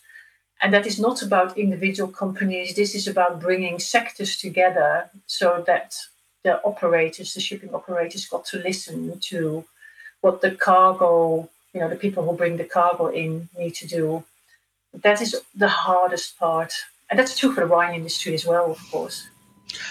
And 0.62 0.74
that 0.74 0.86
is 0.86 1.00
not 1.00 1.24
about 1.24 1.58
individual 1.58 2.12
companies, 2.12 2.76
this 2.76 2.94
is 2.94 3.08
about 3.08 3.40
bringing 3.40 3.80
sectors 3.80 4.38
together 4.38 5.10
so 5.26 5.64
that 5.66 5.96
the 6.43 6.62
operators, 6.63 7.34
the 7.34 7.41
shipping 7.41 7.73
operators, 7.73 8.25
got 8.25 8.45
to 8.45 8.58
listen 8.60 9.19
to 9.19 9.65
what 10.21 10.41
the 10.41 10.52
cargo, 10.52 11.49
you 11.73 11.80
know, 11.80 11.89
the 11.89 11.95
people 11.95 12.23
who 12.23 12.36
bring 12.36 12.58
the 12.58 12.63
cargo 12.63 13.08
in 13.08 13.49
need 13.58 13.75
to 13.75 13.88
do. 13.88 14.23
That 14.93 15.21
is 15.21 15.36
the 15.56 15.67
hardest 15.67 16.38
part. 16.39 16.73
And 17.10 17.19
that's 17.19 17.38
true 17.38 17.54
for 17.54 17.62
the 17.62 17.67
wine 17.67 17.95
industry 17.95 18.34
as 18.34 18.45
well, 18.45 18.71
of 18.71 18.91
course. 18.91 19.28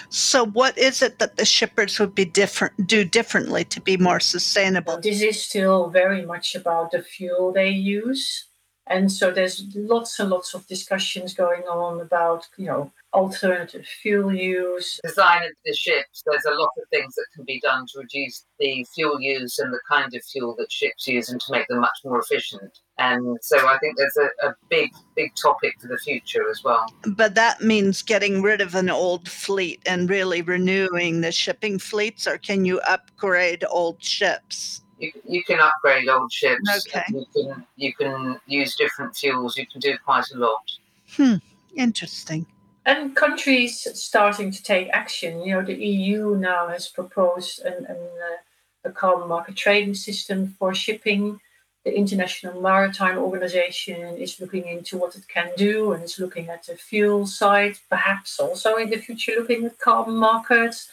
So, 0.09 0.45
what 0.45 0.77
is 0.77 1.01
it 1.01 1.19
that 1.19 1.37
the 1.37 1.45
shippers 1.45 1.99
would 1.99 2.13
be 2.13 2.25
different 2.25 2.87
do 2.87 3.05
differently 3.05 3.63
to 3.65 3.79
be 3.79 3.95
more 3.97 4.19
sustainable? 4.19 4.99
This 4.99 5.21
is 5.21 5.41
still 5.41 5.89
very 5.89 6.25
much 6.25 6.55
about 6.55 6.91
the 6.91 7.01
fuel 7.01 7.53
they 7.53 7.69
use, 7.69 8.45
and 8.87 9.09
so 9.11 9.31
there's 9.31 9.63
lots 9.75 10.19
and 10.19 10.29
lots 10.29 10.53
of 10.53 10.67
discussions 10.67 11.33
going 11.33 11.63
on 11.63 12.01
about 12.01 12.47
you 12.57 12.65
know 12.65 12.91
alternative 13.13 13.85
fuel 14.01 14.33
use. 14.33 14.99
Design 15.03 15.43
of 15.43 15.51
the 15.65 15.73
ships, 15.73 16.23
there's 16.25 16.45
a 16.45 16.59
lot 16.59 16.69
of 16.77 16.83
things 16.91 17.15
that 17.15 17.25
can 17.33 17.45
be 17.45 17.59
done 17.59 17.85
to 17.87 17.99
reduce 17.99 18.45
the 18.59 18.85
fuel 18.93 19.19
use 19.19 19.59
and 19.59 19.73
the 19.73 19.79
kind 19.89 20.13
of 20.13 20.23
fuel 20.23 20.55
that 20.57 20.71
ships 20.71 21.07
use 21.07 21.29
and 21.29 21.41
to 21.41 21.51
make 21.51 21.67
them 21.67 21.79
much 21.79 21.97
more 22.03 22.19
efficient. 22.19 22.79
And 22.97 23.37
so 23.41 23.57
I 23.67 23.77
think 23.79 23.97
there's 23.97 24.17
a, 24.17 24.47
a 24.47 24.55
big, 24.69 24.91
big 25.15 25.33
topic 25.35 25.75
for 25.79 25.87
the 25.87 25.97
future 25.97 26.49
as 26.49 26.63
well. 26.63 26.85
But 27.15 27.35
that 27.35 27.61
means 27.61 28.01
getting 28.01 28.41
rid 28.41 28.61
of 28.61 28.75
an 28.75 28.89
old 28.89 29.27
fleet 29.29 29.81
and 29.85 30.09
really 30.09 30.41
renewing 30.41 31.21
the 31.21 31.31
shipping 31.31 31.79
fleets, 31.79 32.27
or 32.27 32.37
can 32.37 32.65
you 32.65 32.79
upgrade 32.81 33.63
old 33.69 34.03
ships? 34.03 34.81
You, 34.99 35.13
you 35.25 35.43
can 35.45 35.59
upgrade 35.59 36.09
old 36.09 36.31
ships. 36.31 36.87
Okay. 36.87 37.05
You 37.07 37.25
can 37.33 37.65
you 37.77 37.93
can 37.93 38.37
use 38.47 38.75
different 38.75 39.15
fuels. 39.15 39.57
You 39.57 39.65
can 39.65 39.79
do 39.79 39.97
quite 40.03 40.29
a 40.35 40.37
lot. 40.37 40.71
Hmm. 41.15 41.35
Interesting 41.73 42.45
and 42.89 43.15
countries 43.15 43.87
starting 43.93 44.49
to 44.49 44.63
take 44.63 44.89
action. 44.89 45.43
You 45.43 45.53
know, 45.53 45.61
the 45.61 45.75
EU 45.75 46.35
now 46.35 46.67
has 46.69 46.87
proposed 46.87 47.61
an, 47.63 47.85
an, 47.85 47.97
uh, 47.97 48.89
a 48.89 48.91
carbon 48.91 49.27
market 49.29 49.55
trading 49.55 49.93
system 49.93 50.55
for 50.57 50.73
shipping. 50.73 51.39
The 51.85 51.95
International 51.95 52.59
Maritime 52.59 53.19
Organization 53.19 54.17
is 54.17 54.39
looking 54.39 54.65
into 54.67 54.97
what 54.97 55.15
it 55.15 55.27
can 55.27 55.51
do 55.55 55.93
and 55.93 56.03
is 56.03 56.17
looking 56.17 56.49
at 56.49 56.63
the 56.63 56.75
fuel 56.75 57.27
side, 57.27 57.75
perhaps 57.89 58.39
also 58.39 58.75
in 58.77 58.89
the 58.89 58.97
future 58.97 59.33
looking 59.37 59.65
at 59.65 59.77
carbon 59.77 60.15
markets. 60.15 60.89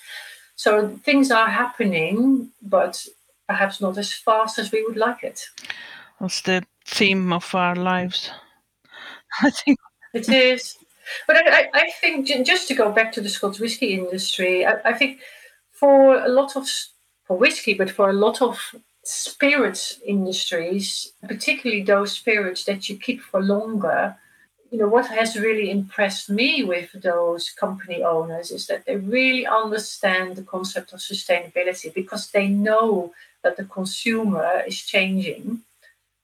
So 0.55 0.99
things 1.03 1.31
are 1.31 1.49
happening, 1.49 2.51
but 2.61 3.07
perhaps 3.49 3.81
not 3.81 3.97
as 3.97 4.13
fast 4.13 4.59
as 4.59 4.71
we 4.71 4.85
would 4.85 4.97
like 4.99 5.23
it. 5.23 5.41
That's 6.21 6.43
the 6.43 6.63
theme 6.85 7.33
of 7.33 7.55
our 7.55 7.75
lives. 7.75 8.31
I 9.43 9.51
think 9.51 9.79
it 10.13 10.29
is. 10.29 10.77
But 11.27 11.37
I, 11.37 11.69
I 11.73 11.91
think 12.01 12.27
just 12.47 12.69
to 12.69 12.75
go 12.75 12.93
back 12.93 13.13
to 13.13 13.21
the 13.21 13.29
Scotch 13.29 13.61
whisky 13.61 13.95
industry, 13.95 14.67
I, 14.67 14.75
I 14.85 14.93
think 14.93 15.21
for 15.71 16.25
a 16.25 16.29
lot 16.29 16.57
of 16.57 16.69
for 17.25 17.37
whiskey, 17.37 17.75
but 17.75 17.91
for 17.91 18.09
a 18.11 18.13
lot 18.13 18.41
of 18.41 18.59
spirits 19.03 20.01
industries, 20.05 21.13
particularly 21.29 21.83
those 21.83 22.13
spirits 22.13 22.65
that 22.65 22.89
you 22.89 22.97
keep 22.97 23.21
for 23.21 23.43
longer, 23.43 24.17
you 24.71 24.79
know, 24.79 24.89
what 24.89 25.07
has 25.07 25.37
really 25.37 25.71
impressed 25.71 26.29
me 26.29 26.65
with 26.65 26.91
those 27.03 27.51
company 27.51 28.03
owners 28.03 28.51
is 28.51 28.67
that 28.67 28.85
they 28.85 28.97
really 28.97 29.47
understand 29.47 30.37
the 30.37 30.43
concept 30.43 30.93
of 30.93 30.99
sustainability 30.99 31.93
because 31.95 32.31
they 32.31 32.49
know 32.49 33.13
that 33.43 33.57
the 33.57 33.65
consumer 33.65 34.63
is 34.67 34.81
changing 34.81 35.63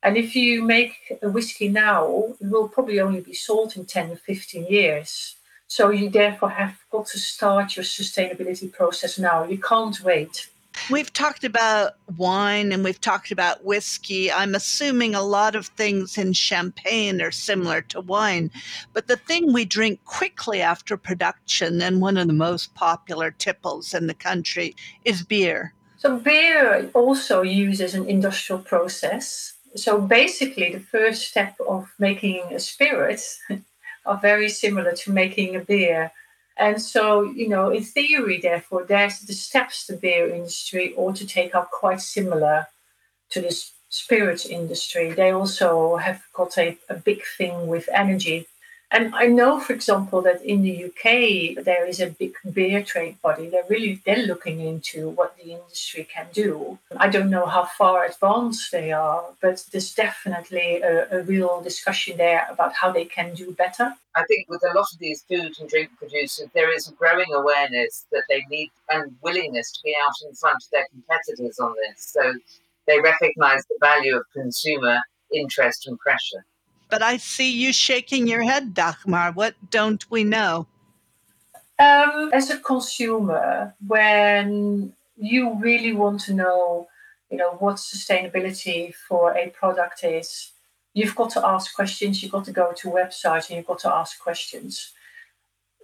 and 0.03 0.17
if 0.17 0.35
you 0.35 0.63
make 0.63 1.19
a 1.23 1.29
whiskey 1.31 1.69
now, 1.69 2.35
it 2.41 2.51
will 2.51 2.69
probably 2.69 2.99
only 3.01 3.21
be 3.21 3.35
sold 3.35 3.77
in 3.77 3.85
10 3.85 4.11
or 4.11 4.17
15 4.17 4.67
years. 4.67 5.37
So 5.69 5.91
you 5.91 6.11
therefore 6.11 6.51
have 6.51 6.77
got 6.91 7.07
to 7.07 7.19
start 7.19 7.77
your 7.77 7.85
sustainability 7.85 8.71
process 8.71 9.19
now. 9.19 9.45
You 9.45 9.59
can't 9.59 9.99
wait. 10.01 10.49
We've 10.91 11.13
talked 11.13 11.45
about 11.45 11.93
wine 12.17 12.73
and 12.73 12.83
we've 12.83 13.01
talked 13.01 13.31
about 13.31 13.65
whiskey. 13.65 14.33
I'm 14.33 14.55
assuming 14.55 15.15
a 15.15 15.23
lot 15.23 15.55
of 15.55 15.67
things 15.67 16.19
in 16.19 16.33
champagne 16.33 17.23
are 17.23 17.31
similar 17.31 17.83
to 17.83 18.01
wine. 18.01 18.51
But 18.93 19.07
the 19.07 19.17
thing 19.17 19.53
we 19.53 19.65
drink 19.65 20.05
quickly 20.05 20.61
after 20.61 20.97
production, 20.97 21.81
and 21.81 22.01
one 22.01 22.17
of 22.17 22.27
the 22.27 22.33
most 22.33 22.75
popular 22.75 23.31
tipples 23.31 23.95
in 23.95 24.09
the 24.09 24.15
country, 24.15 24.75
is 25.05 25.23
beer. 25.23 25.75
So, 25.99 26.17
beer 26.17 26.91
also 26.95 27.43
uses 27.43 27.95
an 27.95 28.09
industrial 28.09 28.61
process 28.61 29.53
so 29.75 30.01
basically, 30.01 30.73
the 30.73 30.81
first 30.81 31.29
step 31.29 31.57
of 31.67 31.93
making 31.99 32.41
a 32.53 32.61
spirit 32.61 33.23
are 34.07 34.19
very 34.19 34.49
similar 34.49 34.93
to 34.93 35.13
making 35.13 35.57
a 35.57 35.61
beer. 35.61 36.13
And 36.57 36.81
so, 36.81 37.23
you 37.23 37.49
know, 37.49 37.71
in 37.71 37.83
theory, 37.83 38.41
therefore, 38.41 38.85
there's 38.85 39.21
the 39.21 39.33
steps 39.33 39.87
the 39.87 39.97
beer 39.97 40.29
industry 40.29 40.95
ought 40.97 41.17
to 41.17 41.27
take 41.27 41.55
are 41.55 41.69
quite 41.71 42.01
similar 42.01 42.67
to 43.31 43.41
the 43.41 43.59
spirits 43.89 44.47
industry. 44.47 45.13
They 45.13 45.31
also 45.31 45.97
have 45.97 46.23
got 46.33 46.59
a, 46.59 46.79
a 46.89 46.95
big 46.95 47.23
thing 47.39 47.67
with 47.67 47.89
energy. 47.93 48.47
And 48.95 49.15
I 49.15 49.27
know, 49.27 49.59
for 49.59 49.73
example, 49.73 50.21
that 50.21 50.45
in 50.45 50.61
the 50.61 50.85
UK 50.85 51.65
there 51.65 51.87
is 51.87 51.99
a 51.99 52.11
big 52.11 52.35
beer 52.53 52.83
trade 52.83 53.17
body. 53.23 53.49
They're 53.49 53.71
really 53.71 54.03
they're 54.05 54.27
looking 54.27 54.61
into 54.61 55.09
what 55.09 55.35
the 55.39 55.53
industry 55.53 56.07
can 56.15 56.27
do. 56.35 56.79
I 56.99 57.09
don't 57.09 57.31
know 57.31 57.47
how 57.47 57.65
far 57.65 58.05
advanced 58.05 58.71
they 58.71 58.93
are, 58.93 59.25
but 59.41 59.65
there's 59.73 59.95
definitely 59.95 60.83
a, 60.83 61.09
a 61.11 61.23
real 61.23 61.63
discussion 61.63 62.19
there 62.19 62.47
about 62.51 62.75
how 62.75 62.93
they 62.93 63.07
can 63.07 63.35
do 63.35 63.53
better. 63.53 63.95
I 64.15 64.25
think 64.25 64.51
with 64.51 64.63
a 64.63 64.77
lot 64.77 64.93
of 64.93 64.99
these 64.99 65.23
food 65.23 65.55
and 65.59 65.71
drink 65.71 65.89
producers, 65.97 66.51
there 66.53 66.71
is 66.71 66.87
a 66.89 66.93
growing 66.93 67.33
awareness 67.33 68.05
that 68.13 68.25
they 68.29 68.45
need 68.51 68.71
and 68.91 69.17
willingness 69.23 69.73
to 69.73 69.81
be 69.83 69.97
out 70.05 70.29
in 70.29 70.35
front 70.35 70.63
of 70.63 70.71
their 70.71 70.87
competitors 70.91 71.59
on 71.59 71.75
this. 71.83 72.13
So 72.13 72.35
they 72.87 73.01
recognise 73.01 73.65
the 73.71 73.79
value 73.81 74.17
of 74.19 74.25
consumer 74.35 74.99
interest 75.33 75.87
and 75.87 75.99
pressure. 75.99 76.45
But 76.93 77.01
I 77.01 77.17
see 77.17 77.51
you 77.51 77.73
shaking 77.73 78.27
your 78.27 78.43
head, 78.43 78.75
Dagmar. 78.75 79.33
What 79.33 79.55
don't 79.71 80.05
we 80.11 80.25
know? 80.25 80.67
Um, 81.79 82.31
as 82.35 82.51
a 82.51 82.59
consumer, 82.59 83.75
when 83.87 84.93
you 85.17 85.59
really 85.59 85.95
want 85.95 86.21
to 86.27 86.35
know, 86.35 86.89
you 87.31 87.39
know, 87.39 87.53
what 87.53 87.77
sustainability 87.77 88.95
for 88.95 89.35
a 89.35 89.49
product 89.49 90.05
is, 90.05 90.53
you've 90.93 91.15
got 91.15 91.31
to 91.31 91.47
ask 91.47 91.75
questions. 91.75 92.23
You've 92.23 92.33
got 92.33 92.45
to 92.45 92.53
go 92.53 92.75
to 92.77 92.91
websites 92.91 93.49
and 93.49 93.57
you've 93.57 93.73
got 93.73 93.79
to 93.81 93.91
ask 93.91 94.21
questions. 94.21 94.93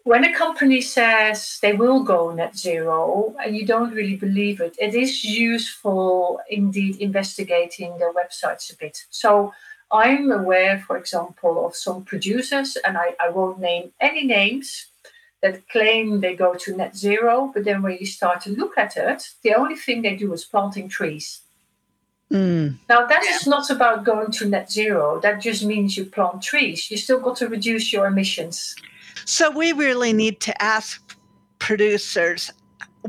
When 0.05 0.25
a 0.25 0.35
company 0.35 0.83
says 0.83 1.59
they 1.63 1.73
will 1.73 2.03
go 2.03 2.33
net 2.35 2.55
zero 2.59 3.35
and 3.43 3.57
you 3.57 3.65
don't 3.65 3.95
really 3.95 4.17
believe 4.17 4.61
it, 4.61 4.77
it 4.79 4.95
is 4.95 5.25
useful 5.25 6.39
indeed 6.51 6.97
investigating 6.97 7.97
their 7.97 8.13
websites 8.13 8.71
a 8.71 8.77
bit. 8.77 8.99
So 9.09 9.55
I'm 9.91 10.31
aware, 10.31 10.79
for 10.87 10.97
example, 10.97 11.67
of 11.67 11.75
some 11.75 12.05
producers, 12.05 12.77
and 12.85 12.99
I, 12.99 13.15
I 13.21 13.31
won't 13.31 13.59
name 13.59 13.93
any 14.01 14.25
names, 14.25 14.87
that 15.41 15.69
claim 15.69 16.21
they 16.21 16.35
go 16.35 16.55
to 16.55 16.77
net 16.77 16.97
zero, 16.97 17.51
but 17.55 17.65
then 17.65 17.83
when 17.83 17.97
you 17.99 18.07
start 18.07 18.43
to 18.43 18.51
look 18.51 18.77
at 18.77 18.97
it, 18.97 19.31
the 19.43 19.55
only 19.55 19.77
thing 19.77 20.03
they 20.03 20.17
do 20.17 20.33
is 20.33 20.45
planting 20.45 20.89
trees. 20.89 21.41
Mm. 22.33 22.77
Now, 22.89 23.07
that 23.07 23.25
is 23.25 23.47
not 23.47 23.71
about 23.71 24.05
going 24.05 24.31
to 24.33 24.47
net 24.47 24.71
zero. 24.71 25.21
That 25.21 25.41
just 25.41 25.65
means 25.65 25.97
you 25.97 26.05
plant 26.05 26.43
trees. 26.43 26.91
You 26.91 26.97
still 26.97 27.21
got 27.21 27.37
to 27.37 27.49
reduce 27.49 27.93
your 27.93 28.07
emissions. 28.07 28.75
So, 29.25 29.51
we 29.51 29.73
really 29.73 30.13
need 30.13 30.41
to 30.41 30.63
ask 30.63 31.17
producers 31.59 32.51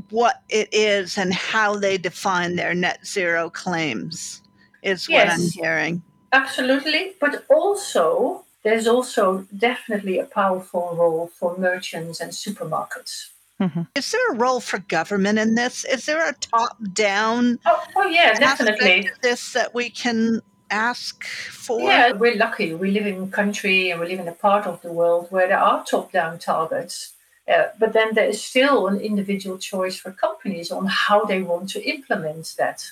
what 0.09 0.43
it 0.49 0.69
is 0.71 1.17
and 1.17 1.33
how 1.33 1.75
they 1.75 1.97
define 1.97 2.55
their 2.55 2.73
net 2.73 3.05
zero 3.05 3.49
claims, 3.49 4.41
is 4.83 5.09
yes, 5.09 5.27
what 5.27 5.33
I'm 5.33 5.49
hearing. 5.51 6.03
Absolutely. 6.31 7.13
But 7.19 7.45
also, 7.49 8.45
there's 8.63 8.87
also 8.87 9.47
definitely 9.57 10.19
a 10.19 10.25
powerful 10.25 10.95
role 10.95 11.31
for 11.39 11.57
merchants 11.57 12.19
and 12.19 12.31
supermarkets. 12.31 13.29
Mm-hmm. 13.59 13.81
Is 13.95 14.11
there 14.11 14.31
a 14.31 14.35
role 14.35 14.61
for 14.61 14.79
government 14.79 15.37
in 15.37 15.55
this? 15.55 15.83
Is 15.85 16.05
there 16.05 16.27
a 16.27 16.33
top 16.33 16.77
down? 16.93 17.59
Oh, 17.65 17.83
oh, 17.97 18.07
yeah, 18.07 18.33
definitely. 18.39 19.09
This 19.21 19.51
that 19.53 19.73
we 19.73 19.89
can 19.89 20.41
ask 20.71 21.25
for? 21.25 21.81
Yeah, 21.81 22.13
we're 22.13 22.37
lucky. 22.37 22.73
We 22.73 22.91
live 22.91 23.05
in 23.05 23.23
a 23.23 23.27
country 23.27 23.89
and 23.89 23.99
we 23.99 24.07
live 24.07 24.19
in 24.19 24.27
a 24.27 24.33
part 24.33 24.65
of 24.65 24.81
the 24.81 24.91
world 24.93 25.27
where 25.29 25.47
there 25.47 25.59
are 25.59 25.83
top 25.83 26.11
down 26.11 26.39
targets. 26.39 27.13
Uh, 27.51 27.69
but 27.79 27.93
then 27.93 28.13
there 28.13 28.29
is 28.29 28.43
still 28.43 28.87
an 28.87 28.99
individual 29.01 29.57
choice 29.57 29.97
for 29.97 30.11
companies 30.11 30.71
on 30.71 30.85
how 30.85 31.25
they 31.25 31.41
want 31.41 31.69
to 31.71 31.83
implement 31.83 32.53
that. 32.57 32.91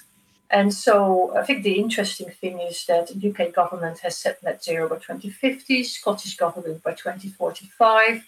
And 0.49 0.73
so 0.73 1.35
I 1.35 1.43
think 1.43 1.63
the 1.63 1.73
interesting 1.73 2.29
thing 2.29 2.59
is 2.59 2.85
that 2.85 3.07
the 3.07 3.29
UK 3.29 3.53
government 3.53 3.99
has 3.99 4.17
set 4.17 4.41
net 4.43 4.63
zero 4.63 4.87
by 4.87 4.95
2050, 4.95 5.83
Scottish 5.83 6.37
government 6.37 6.83
by 6.83 6.91
2045. 6.91 8.23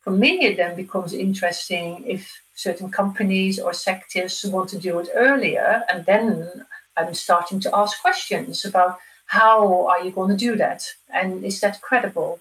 For 0.00 0.10
me, 0.10 0.44
it 0.44 0.56
then 0.56 0.76
becomes 0.76 1.14
interesting 1.14 2.04
if 2.06 2.42
certain 2.54 2.90
companies 2.90 3.58
or 3.58 3.72
sectors 3.72 4.44
want 4.44 4.68
to 4.70 4.78
do 4.78 4.98
it 4.98 5.08
earlier. 5.14 5.82
And 5.88 6.04
then 6.04 6.66
I'm 6.96 7.14
starting 7.14 7.60
to 7.60 7.74
ask 7.74 8.00
questions 8.02 8.64
about 8.64 8.98
how 9.26 9.86
are 9.86 10.04
you 10.04 10.10
going 10.10 10.30
to 10.30 10.36
do 10.36 10.56
that? 10.56 10.86
And 11.08 11.42
is 11.44 11.60
that 11.60 11.80
credible? 11.80 12.40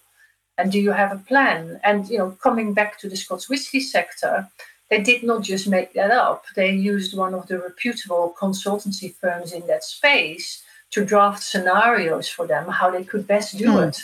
And 0.58 0.72
do 0.72 0.80
you 0.80 0.92
have 0.92 1.14
a 1.14 1.18
plan? 1.18 1.80
And 1.84 2.10
you 2.10 2.18
know, 2.18 2.32
coming 2.32 2.74
back 2.74 3.00
to 3.00 3.08
the 3.08 3.16
Scots 3.16 3.50
whisky 3.50 3.80
sector, 3.80 4.50
they 4.92 5.02
did 5.02 5.24
not 5.24 5.42
just 5.42 5.70
make 5.70 5.94
that 5.94 6.12
up. 6.12 6.44
They 6.54 6.72
used 6.72 7.18
one 7.18 7.34
of 7.34 7.48
the 7.48 7.58
reputable 7.58 8.36
consultancy 8.38 9.16
firms 9.16 9.54
in 9.54 9.66
that 9.68 9.86
space 9.86 10.64
to 10.92 11.06
draft 11.06 11.42
scenarios 11.42 12.28
for 12.28 12.46
them 12.46 12.68
how 12.68 12.92
they 12.92 13.06
could 13.06 13.26
best 13.26 13.58
do 13.58 13.68
mm. 13.68 13.88
it. 13.88 13.98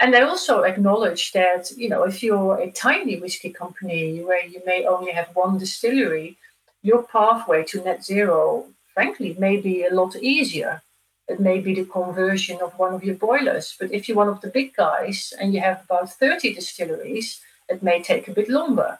And 0.00 0.12
they 0.12 0.22
also 0.22 0.62
acknowledge 0.62 1.30
that, 1.30 1.70
you 1.76 1.88
know, 1.88 2.02
if 2.02 2.24
you're 2.24 2.56
a 2.56 2.72
tiny 2.72 3.20
whiskey 3.20 3.50
company 3.50 4.20
where 4.20 4.44
you 4.44 4.60
may 4.66 4.84
only 4.84 5.12
have 5.12 5.28
one 5.34 5.58
distillery, 5.58 6.36
your 6.82 7.04
pathway 7.04 7.62
to 7.66 7.84
net 7.84 8.04
zero, 8.04 8.66
frankly, 8.94 9.36
may 9.38 9.58
be 9.58 9.84
a 9.84 9.94
lot 9.94 10.16
easier. 10.16 10.82
It 11.28 11.38
may 11.38 11.60
be 11.60 11.72
the 11.76 11.84
conversion 11.84 12.58
of 12.60 12.76
one 12.76 12.94
of 12.94 13.04
your 13.04 13.14
boilers. 13.14 13.76
But 13.78 13.92
if 13.92 14.08
you're 14.08 14.16
one 14.16 14.28
of 14.28 14.40
the 14.40 14.48
big 14.48 14.74
guys 14.74 15.32
and 15.40 15.54
you 15.54 15.60
have 15.60 15.84
about 15.84 16.12
30 16.12 16.54
distilleries, 16.54 17.40
it 17.68 17.80
may 17.80 18.02
take 18.02 18.26
a 18.26 18.32
bit 18.32 18.48
longer 18.48 18.98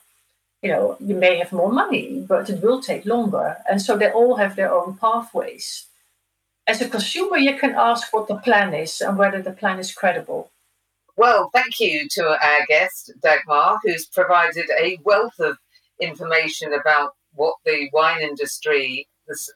you 0.62 0.70
know, 0.70 0.96
you 1.00 1.14
may 1.14 1.38
have 1.38 1.52
more 1.52 1.72
money, 1.72 2.24
but 2.26 2.48
it 2.48 2.62
will 2.62 2.80
take 2.80 3.04
longer. 3.04 3.56
And 3.68 3.82
so 3.82 3.96
they 3.96 4.10
all 4.10 4.36
have 4.36 4.54
their 4.54 4.72
own 4.72 4.96
pathways. 4.96 5.86
As 6.66 6.80
a 6.80 6.88
consumer, 6.88 7.36
you 7.36 7.58
can 7.58 7.74
ask 7.76 8.12
what 8.12 8.28
the 8.28 8.36
plan 8.36 8.72
is 8.72 9.00
and 9.00 9.18
whether 9.18 9.42
the 9.42 9.50
plan 9.50 9.80
is 9.80 9.92
credible. 9.92 10.52
Well, 11.16 11.50
thank 11.52 11.80
you 11.80 12.06
to 12.12 12.24
our 12.24 12.66
guest, 12.68 13.12
Dagmar, 13.20 13.78
who's 13.82 14.06
provided 14.06 14.70
a 14.80 14.98
wealth 15.04 15.38
of 15.40 15.58
information 16.00 16.72
about 16.72 17.14
what 17.34 17.56
the 17.64 17.90
wine 17.92 18.22
industry 18.22 19.08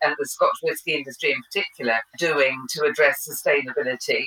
and 0.02 0.14
the 0.18 0.26
Scotch 0.26 0.58
whisky 0.62 0.94
industry 0.94 1.32
in 1.32 1.42
particular 1.42 1.98
doing 2.18 2.66
to 2.70 2.84
address 2.84 3.28
sustainability. 3.28 4.26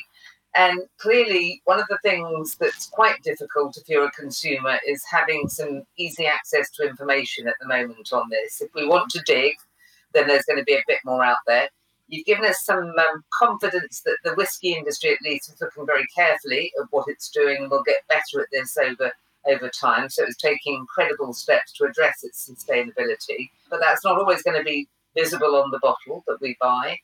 And 0.55 0.81
clearly, 0.97 1.61
one 1.65 1.79
of 1.79 1.85
the 1.89 1.99
things 2.01 2.55
that's 2.55 2.87
quite 2.87 3.21
difficult 3.23 3.77
if 3.77 3.87
you're 3.87 4.07
a 4.07 4.11
consumer 4.11 4.79
is 4.87 5.03
having 5.09 5.47
some 5.47 5.83
easy 5.97 6.25
access 6.25 6.71
to 6.71 6.87
information 6.87 7.47
at 7.47 7.53
the 7.61 7.67
moment 7.67 8.11
on 8.11 8.29
this. 8.29 8.61
If 8.61 8.73
we 8.73 8.87
want 8.87 9.11
to 9.11 9.21
dig, 9.25 9.53
then 10.13 10.27
there's 10.27 10.45
going 10.45 10.57
to 10.57 10.65
be 10.65 10.73
a 10.73 10.83
bit 10.87 10.99
more 11.05 11.23
out 11.23 11.37
there. 11.45 11.69
You've 12.07 12.25
given 12.25 12.45
us 12.45 12.65
some 12.65 12.85
um, 12.97 13.23
confidence 13.31 14.01
that 14.01 14.17
the 14.23 14.33
whisky 14.33 14.73
industry, 14.73 15.11
at 15.11 15.21
least, 15.23 15.53
is 15.53 15.61
looking 15.61 15.85
very 15.85 16.07
carefully 16.07 16.71
at 16.79 16.87
what 16.89 17.05
it's 17.07 17.29
doing 17.29 17.57
and 17.61 17.69
will 17.69 17.83
get 17.83 18.07
better 18.07 18.41
at 18.41 18.47
this 18.51 18.75
over 18.77 19.11
over 19.47 19.69
time. 19.69 20.09
So 20.09 20.23
it's 20.23 20.35
taking 20.35 20.75
incredible 20.75 21.33
steps 21.33 21.71
to 21.73 21.85
address 21.85 22.23
its 22.23 22.49
sustainability. 22.49 23.49
But 23.69 23.79
that's 23.79 24.03
not 24.03 24.19
always 24.19 24.41
going 24.41 24.57
to 24.57 24.63
be 24.63 24.87
visible 25.15 25.55
on 25.55 25.71
the 25.71 25.79
bottle 25.79 26.23
that 26.27 26.41
we 26.41 26.57
buy. 26.59 26.97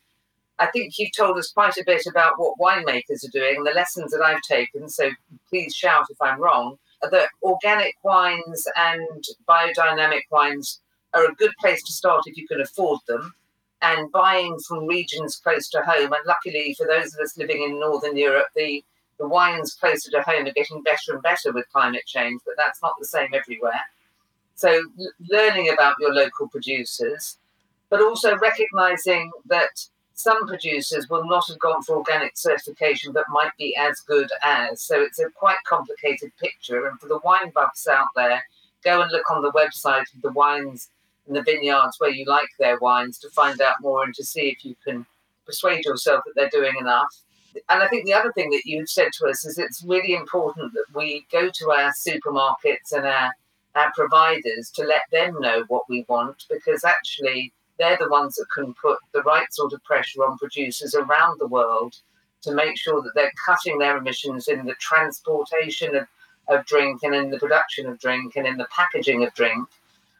I 0.58 0.66
think 0.66 0.98
you've 0.98 1.12
told 1.16 1.36
us 1.38 1.52
quite 1.52 1.76
a 1.76 1.84
bit 1.84 2.06
about 2.06 2.38
what 2.38 2.58
winemakers 2.58 3.26
are 3.26 3.32
doing 3.32 3.56
and 3.56 3.66
the 3.66 3.72
lessons 3.72 4.12
that 4.12 4.22
I've 4.22 4.42
taken. 4.42 4.88
So 4.88 5.10
please 5.48 5.74
shout 5.74 6.06
if 6.10 6.20
I'm 6.20 6.40
wrong. 6.40 6.78
That 7.02 7.28
organic 7.42 7.94
wines 8.02 8.66
and 8.74 9.22
biodynamic 9.48 10.22
wines 10.30 10.80
are 11.12 11.26
a 11.26 11.34
good 11.34 11.52
place 11.60 11.82
to 11.84 11.92
start 11.92 12.22
if 12.26 12.36
you 12.36 12.46
can 12.46 12.60
afford 12.60 13.00
them. 13.06 13.34
And 13.82 14.10
buying 14.10 14.56
from 14.66 14.86
regions 14.86 15.36
close 15.36 15.68
to 15.70 15.82
home. 15.82 16.12
And 16.12 16.26
luckily 16.26 16.74
for 16.78 16.86
those 16.86 17.14
of 17.14 17.20
us 17.20 17.36
living 17.36 17.62
in 17.62 17.78
Northern 17.78 18.16
Europe, 18.16 18.46
the, 18.56 18.82
the 19.18 19.28
wines 19.28 19.74
closer 19.74 20.10
to 20.10 20.22
home 20.22 20.46
are 20.46 20.52
getting 20.52 20.82
better 20.82 21.12
and 21.12 21.22
better 21.22 21.52
with 21.52 21.70
climate 21.70 22.06
change, 22.06 22.40
but 22.46 22.54
that's 22.56 22.80
not 22.82 22.94
the 22.98 23.04
same 23.04 23.28
everywhere. 23.34 23.80
So, 24.54 24.82
learning 25.30 25.68
about 25.68 25.96
your 26.00 26.14
local 26.14 26.48
producers, 26.48 27.36
but 27.90 28.00
also 28.00 28.38
recognizing 28.38 29.30
that 29.44 29.86
some 30.16 30.46
producers 30.46 31.08
will 31.10 31.26
not 31.26 31.46
have 31.46 31.58
gone 31.58 31.82
for 31.82 31.96
organic 31.96 32.36
certification 32.36 33.12
but 33.12 33.26
might 33.28 33.54
be 33.58 33.76
as 33.76 34.00
good 34.00 34.28
as. 34.42 34.80
So 34.80 35.02
it's 35.02 35.18
a 35.18 35.28
quite 35.30 35.58
complicated 35.66 36.32
picture. 36.40 36.86
And 36.86 36.98
for 36.98 37.06
the 37.06 37.20
wine 37.22 37.50
buffs 37.54 37.86
out 37.86 38.06
there, 38.16 38.42
go 38.82 39.02
and 39.02 39.12
look 39.12 39.30
on 39.30 39.42
the 39.42 39.52
website 39.52 40.14
of 40.14 40.22
the 40.22 40.32
wines 40.32 40.88
and 41.26 41.36
the 41.36 41.42
vineyards 41.42 42.00
where 42.00 42.10
you 42.10 42.24
like 42.24 42.48
their 42.58 42.78
wines 42.78 43.18
to 43.18 43.30
find 43.30 43.60
out 43.60 43.82
more 43.82 44.04
and 44.04 44.14
to 44.14 44.24
see 44.24 44.48
if 44.48 44.64
you 44.64 44.74
can 44.82 45.04
persuade 45.44 45.84
yourself 45.84 46.22
that 46.24 46.32
they're 46.34 46.60
doing 46.60 46.76
enough. 46.80 47.14
And 47.68 47.82
I 47.82 47.88
think 47.88 48.06
the 48.06 48.14
other 48.14 48.32
thing 48.32 48.50
that 48.50 48.64
you've 48.64 48.88
said 48.88 49.12
to 49.18 49.26
us 49.26 49.44
is 49.44 49.58
it's 49.58 49.84
really 49.84 50.14
important 50.14 50.72
that 50.72 50.86
we 50.94 51.26
go 51.30 51.50
to 51.50 51.70
our 51.72 51.92
supermarkets 51.92 52.92
and 52.92 53.06
our, 53.06 53.32
our 53.74 53.92
providers 53.94 54.70
to 54.76 54.84
let 54.84 55.02
them 55.12 55.36
know 55.40 55.64
what 55.68 55.82
we 55.90 56.06
want 56.08 56.44
because 56.48 56.84
actually 56.84 57.52
they're 57.78 57.98
the 58.00 58.08
ones 58.08 58.36
that 58.36 58.46
can 58.54 58.74
put 58.74 58.98
the 59.12 59.22
right 59.22 59.52
sort 59.52 59.72
of 59.72 59.84
pressure 59.84 60.24
on 60.24 60.38
producers 60.38 60.94
around 60.94 61.38
the 61.38 61.46
world 61.46 61.96
to 62.42 62.54
make 62.54 62.78
sure 62.78 63.02
that 63.02 63.12
they're 63.14 63.32
cutting 63.44 63.78
their 63.78 63.96
emissions 63.96 64.48
in 64.48 64.64
the 64.64 64.74
transportation 64.74 65.96
of, 65.96 66.06
of 66.48 66.64
drink 66.66 67.02
and 67.02 67.14
in 67.14 67.30
the 67.30 67.38
production 67.38 67.86
of 67.86 67.98
drink 67.98 68.36
and 68.36 68.46
in 68.46 68.56
the 68.56 68.68
packaging 68.74 69.24
of 69.24 69.34
drink. 69.34 69.68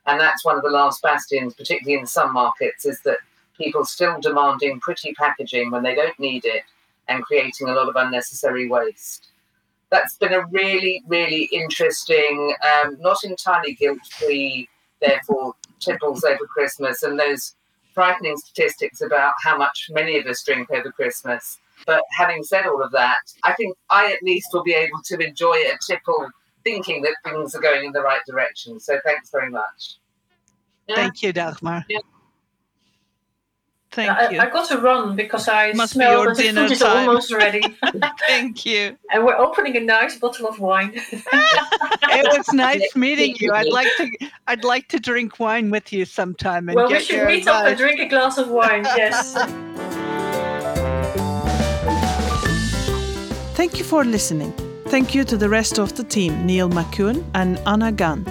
And 0.06 0.20
that's 0.20 0.44
one 0.44 0.56
of 0.56 0.62
the 0.62 0.70
last 0.70 1.02
bastions, 1.02 1.54
particularly 1.54 2.00
in 2.00 2.06
some 2.06 2.32
markets, 2.32 2.84
is 2.84 3.00
that 3.02 3.18
people 3.56 3.84
still 3.84 4.20
demanding 4.20 4.80
pretty 4.80 5.12
packaging 5.14 5.70
when 5.70 5.82
they 5.82 5.94
don't 5.94 6.18
need 6.18 6.44
it 6.44 6.62
and 7.08 7.22
creating 7.22 7.68
a 7.68 7.72
lot 7.72 7.88
of 7.88 7.96
unnecessary 7.96 8.68
waste. 8.68 9.28
That's 9.90 10.16
been 10.16 10.32
a 10.32 10.46
really, 10.46 11.02
really 11.06 11.44
interesting, 11.52 12.54
um, 12.74 12.96
not 13.00 13.22
entirely 13.24 13.74
guilt 13.74 14.04
free, 14.18 14.68
therefore 15.00 15.54
Tipples 15.80 16.24
over 16.24 16.46
Christmas 16.46 17.02
and 17.02 17.18
those 17.18 17.54
frightening 17.94 18.36
statistics 18.36 19.00
about 19.00 19.32
how 19.42 19.56
much 19.56 19.88
many 19.90 20.18
of 20.18 20.26
us 20.26 20.42
drink 20.44 20.70
over 20.70 20.92
Christmas. 20.92 21.58
But 21.86 22.02
having 22.16 22.42
said 22.42 22.66
all 22.66 22.82
of 22.82 22.92
that, 22.92 23.20
I 23.42 23.54
think 23.54 23.76
I 23.90 24.12
at 24.12 24.22
least 24.22 24.48
will 24.52 24.62
be 24.62 24.74
able 24.74 25.00
to 25.04 25.18
enjoy 25.18 25.54
a 25.54 25.78
tipple 25.86 26.28
thinking 26.64 27.02
that 27.02 27.14
things 27.24 27.54
are 27.54 27.60
going 27.60 27.84
in 27.84 27.92
the 27.92 28.02
right 28.02 28.20
direction. 28.26 28.80
So 28.80 28.98
thanks 29.04 29.30
very 29.30 29.50
much. 29.50 29.96
Yeah. 30.88 30.96
Thank 30.96 31.22
you, 31.22 31.32
Dagmar. 31.32 31.84
Yeah. 31.88 31.98
Thank 33.96 34.10
I, 34.10 34.30
you. 34.30 34.40
I 34.40 34.50
got 34.50 34.68
to 34.68 34.76
run 34.76 35.16
because 35.16 35.48
I 35.48 35.72
Must 35.72 35.94
be 35.94 35.96
smell 35.96 36.12
your 36.12 36.26
that 36.26 36.36
the 36.36 36.42
dinner 36.42 36.62
food 36.64 36.72
is 36.72 36.80
time. 36.80 37.08
almost 37.08 37.32
ready. 37.32 37.62
Thank 38.28 38.66
you. 38.66 38.94
and 39.10 39.24
we're 39.24 39.38
opening 39.38 39.74
a 39.78 39.80
nice 39.80 40.18
bottle 40.18 40.46
of 40.46 40.60
wine. 40.60 40.92
It 42.18 42.26
was 42.36 42.52
nice 42.52 42.94
meeting 43.04 43.34
you. 43.40 43.52
I'd 43.52 43.72
like 43.72 43.88
to 43.96 44.10
I'd 44.46 44.64
like 44.64 44.88
to 44.88 44.98
drink 45.00 45.40
wine 45.40 45.70
with 45.70 45.92
you 45.92 46.04
sometime 46.04 46.68
and 46.68 46.76
well, 46.76 46.88
we 46.88 47.00
should 47.00 47.16
your 47.16 47.26
meet 47.26 47.48
up 47.48 47.66
and 47.66 47.76
drink 47.76 48.00
a 48.00 48.06
glass 48.06 48.38
of 48.38 48.48
wine. 48.48 48.84
Yes. 48.96 49.34
Thank 53.56 53.78
you 53.78 53.84
for 53.84 54.04
listening. 54.04 54.52
Thank 54.88 55.14
you 55.14 55.24
to 55.24 55.36
the 55.36 55.48
rest 55.48 55.78
of 55.78 55.96
the 55.96 56.04
team, 56.04 56.46
Neil 56.46 56.68
McCune 56.68 57.24
and 57.34 57.58
Anna 57.66 57.90
Gunn. 57.92 58.24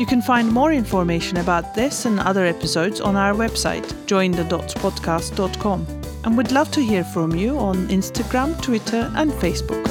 You 0.00 0.06
can 0.06 0.22
find 0.22 0.50
more 0.50 0.72
information 0.72 1.36
about 1.36 1.74
this 1.74 2.06
and 2.06 2.18
other 2.20 2.46
episodes 2.46 3.02
on 3.02 3.16
our 3.16 3.34
website, 3.34 3.84
jointhedotspodcast.com. 4.06 5.86
And 6.24 6.38
we'd 6.38 6.52
love 6.52 6.70
to 6.70 6.80
hear 6.80 7.04
from 7.04 7.34
you 7.34 7.58
on 7.58 7.86
Instagram, 7.88 8.58
Twitter, 8.62 9.12
and 9.14 9.30
Facebook. 9.30 9.86